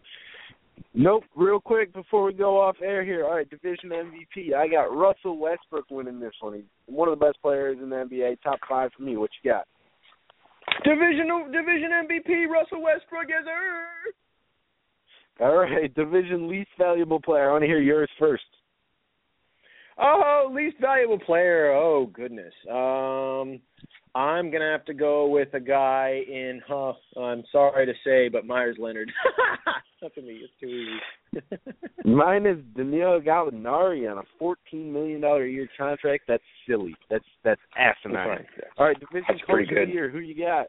[0.95, 1.25] Nope.
[1.35, 3.25] Real quick before we go off air here.
[3.25, 4.55] All right, division MVP.
[4.55, 6.55] I got Russell Westbrook winning this one.
[6.55, 8.41] He's one of the best players in the NBA.
[8.43, 9.17] Top five for me.
[9.17, 9.67] What you got?
[10.85, 14.15] Division division MVP Russell Westbrook is it?
[15.41, 17.49] All right, division least valuable player.
[17.49, 18.45] I want to hear yours first.
[19.99, 21.73] Oh, least valuable player.
[21.73, 22.53] Oh goodness.
[22.71, 23.61] Um
[24.15, 26.63] I'm gonna have to go with a guy in.
[26.67, 29.11] Huh, I'm sorry to say, but Meyers Leonard.
[30.03, 30.43] Not to me.
[30.45, 31.41] It's too easy.
[32.05, 36.25] Mine is Danilo Gallinari on a fourteen million dollar a year contract.
[36.29, 36.95] That's silly.
[37.11, 38.47] That's that's asinine.
[38.79, 39.93] All right, division That's coach pretty of the good.
[39.93, 40.11] year.
[40.11, 40.67] Who you got?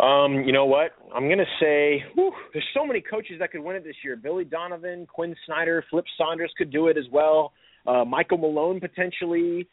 [0.00, 0.92] Um, you know what?
[1.14, 4.14] I'm gonna say whew, there's so many coaches that could win it this year.
[4.14, 7.52] Billy Donovan, Quin Snyder, Flip Saunders could do it as well.
[7.86, 9.66] Uh, Michael Malone potentially.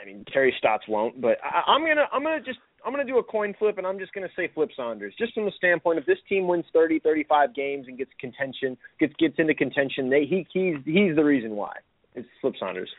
[0.00, 3.18] I mean, Terry Stotts won't, but I, I'm gonna I'm gonna just I'm gonna do
[3.18, 6.06] a coin flip, and I'm just gonna say Flip Saunders, just from the standpoint if
[6.06, 10.46] this team wins 30, 35 games and gets contention, gets gets into contention, they he
[10.52, 11.72] he's he's the reason why.
[12.14, 12.90] It's Flip Saunders.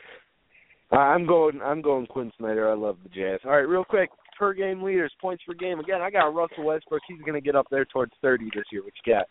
[0.92, 1.60] Uh, I'm going.
[1.64, 2.70] I'm going Quin Snyder.
[2.70, 3.40] I love the Jazz.
[3.46, 4.10] All right, real quick.
[4.38, 5.80] Per game leaders, points per game.
[5.80, 7.02] Again, I got Russell Westbrook.
[7.08, 8.84] He's going to get up there towards 30 this year.
[8.84, 9.28] What you got?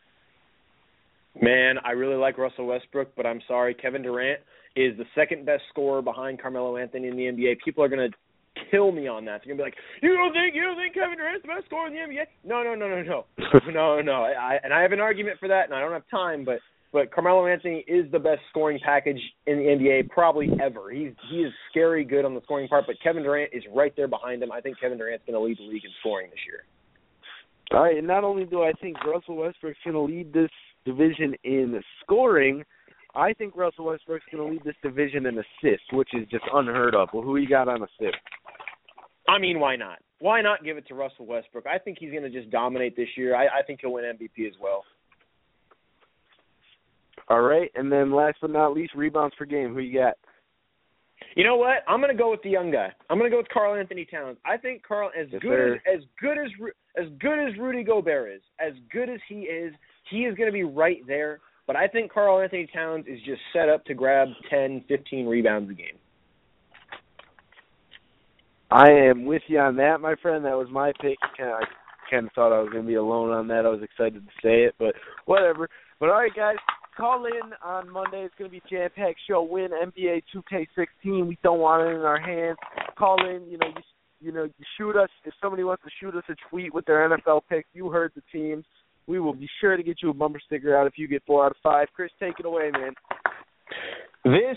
[1.40, 4.40] Man, I really like Russell Westbrook, but I'm sorry, Kevin Durant
[4.76, 7.56] is the second best scorer behind Carmelo Anthony in the NBA.
[7.64, 8.10] People are gonna
[8.70, 9.40] kill me on that.
[9.40, 11.86] They're gonna be like, "You don't think you don't think Kevin Durant's the best scorer
[11.86, 13.24] in the NBA?" No, no, no, no, no,
[13.70, 14.24] no, no.
[14.24, 16.60] I, and I have an argument for that, and I don't have time, but
[16.92, 20.90] but Carmelo Anthony is the best scoring package in the NBA probably ever.
[20.90, 24.08] He's he is scary good on the scoring part, but Kevin Durant is right there
[24.08, 24.52] behind him.
[24.52, 26.64] I think Kevin Durant's going to lead the league in scoring this year.
[27.72, 30.50] All right, and not only do I think Russell Westbrook's going to lead this
[30.84, 32.64] division in scoring,
[33.14, 36.94] I think Russell Westbrook's going to lead this division in assists, which is just unheard
[36.94, 37.08] of.
[37.12, 38.18] Well, who you got on assists?
[39.28, 39.98] I mean, why not?
[40.18, 41.66] Why not give it to Russell Westbrook?
[41.66, 43.34] I think he's going to just dominate this year.
[43.36, 44.84] I, I think he'll win MVP as well.
[47.28, 49.72] All right, and then last but not least, rebounds per game.
[49.74, 50.14] Who you got?
[51.36, 51.78] You know what?
[51.88, 52.92] I'm going to go with the young guy.
[53.08, 54.36] I'm going to go with Karl Anthony Towns.
[54.44, 55.80] I think Karl, as Yes, good sir.
[55.86, 56.50] as as good as
[56.96, 59.72] as good as Rudy Gobert is, as good as he is,
[60.12, 61.40] he is going to be right there.
[61.66, 65.70] But I think Karl Anthony Towns is just set up to grab 10, 15 rebounds
[65.70, 65.98] a game.
[68.70, 70.44] I am with you on that, my friend.
[70.44, 71.18] That was my pick.
[71.38, 71.60] I
[72.10, 73.66] kind of thought I was going to be alone on that.
[73.66, 74.94] I was excited to say it, but
[75.26, 75.68] whatever.
[76.00, 76.56] But all right, guys,
[76.96, 78.22] call in on Monday.
[78.22, 79.42] It's going to be jam-packed show.
[79.42, 81.26] Win NBA 2K16.
[81.26, 82.56] We don't want it in our hands.
[82.98, 83.46] Call in.
[83.50, 83.82] You know, you,
[84.20, 87.08] you know, you shoot us if somebody wants to shoot us a tweet with their
[87.08, 87.68] NFL picks.
[87.74, 88.64] You heard the teams.
[89.06, 91.44] We will be sure to get you a bumper sticker out if you get four
[91.44, 91.88] out of five.
[91.94, 92.94] Chris, take it away, man.
[94.24, 94.56] This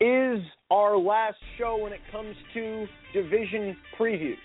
[0.00, 4.36] is our last show when it comes to division previews.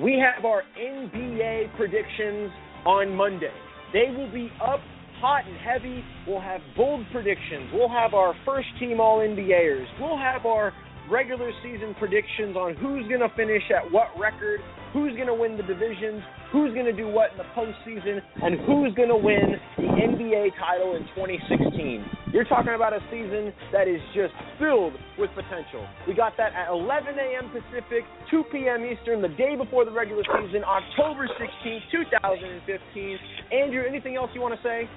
[0.00, 2.50] We have our NBA predictions
[2.84, 3.52] on Monday.
[3.92, 4.80] They will be up
[5.20, 6.02] hot and heavy.
[6.26, 7.70] We'll have bold predictions.
[7.72, 9.86] We'll have our first team All NBAers.
[10.00, 10.72] We'll have our
[11.10, 14.60] regular season predictions on who's going to finish at what record,
[14.92, 18.60] who's going to win the divisions, who's going to do what in the postseason, and
[18.66, 22.04] who's going to win the NBA title in 2016.
[22.32, 25.86] You're talking about a season that is just filled with potential.
[26.06, 27.50] We got that at 11 a.m.
[27.50, 28.84] Pacific, 2 p.m.
[28.84, 33.18] Eastern, the day before the regular season, October 16, 2015.
[33.52, 34.88] Andrew, anything else you want to say?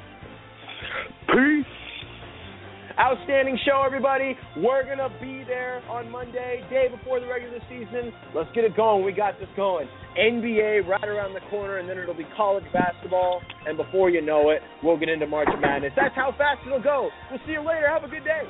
[1.28, 1.85] Peace.
[3.00, 4.38] Outstanding show, everybody.
[4.58, 8.14] We're going to be there on Monday, day before the regular season.
[8.34, 9.04] Let's get it going.
[9.04, 9.88] We got this going.
[10.18, 13.42] NBA right around the corner, and then it'll be college basketball.
[13.68, 15.92] And before you know it, we'll get into March Madness.
[15.96, 17.10] That's how fast it'll go.
[17.30, 17.90] We'll see you later.
[17.90, 18.44] Have a good day.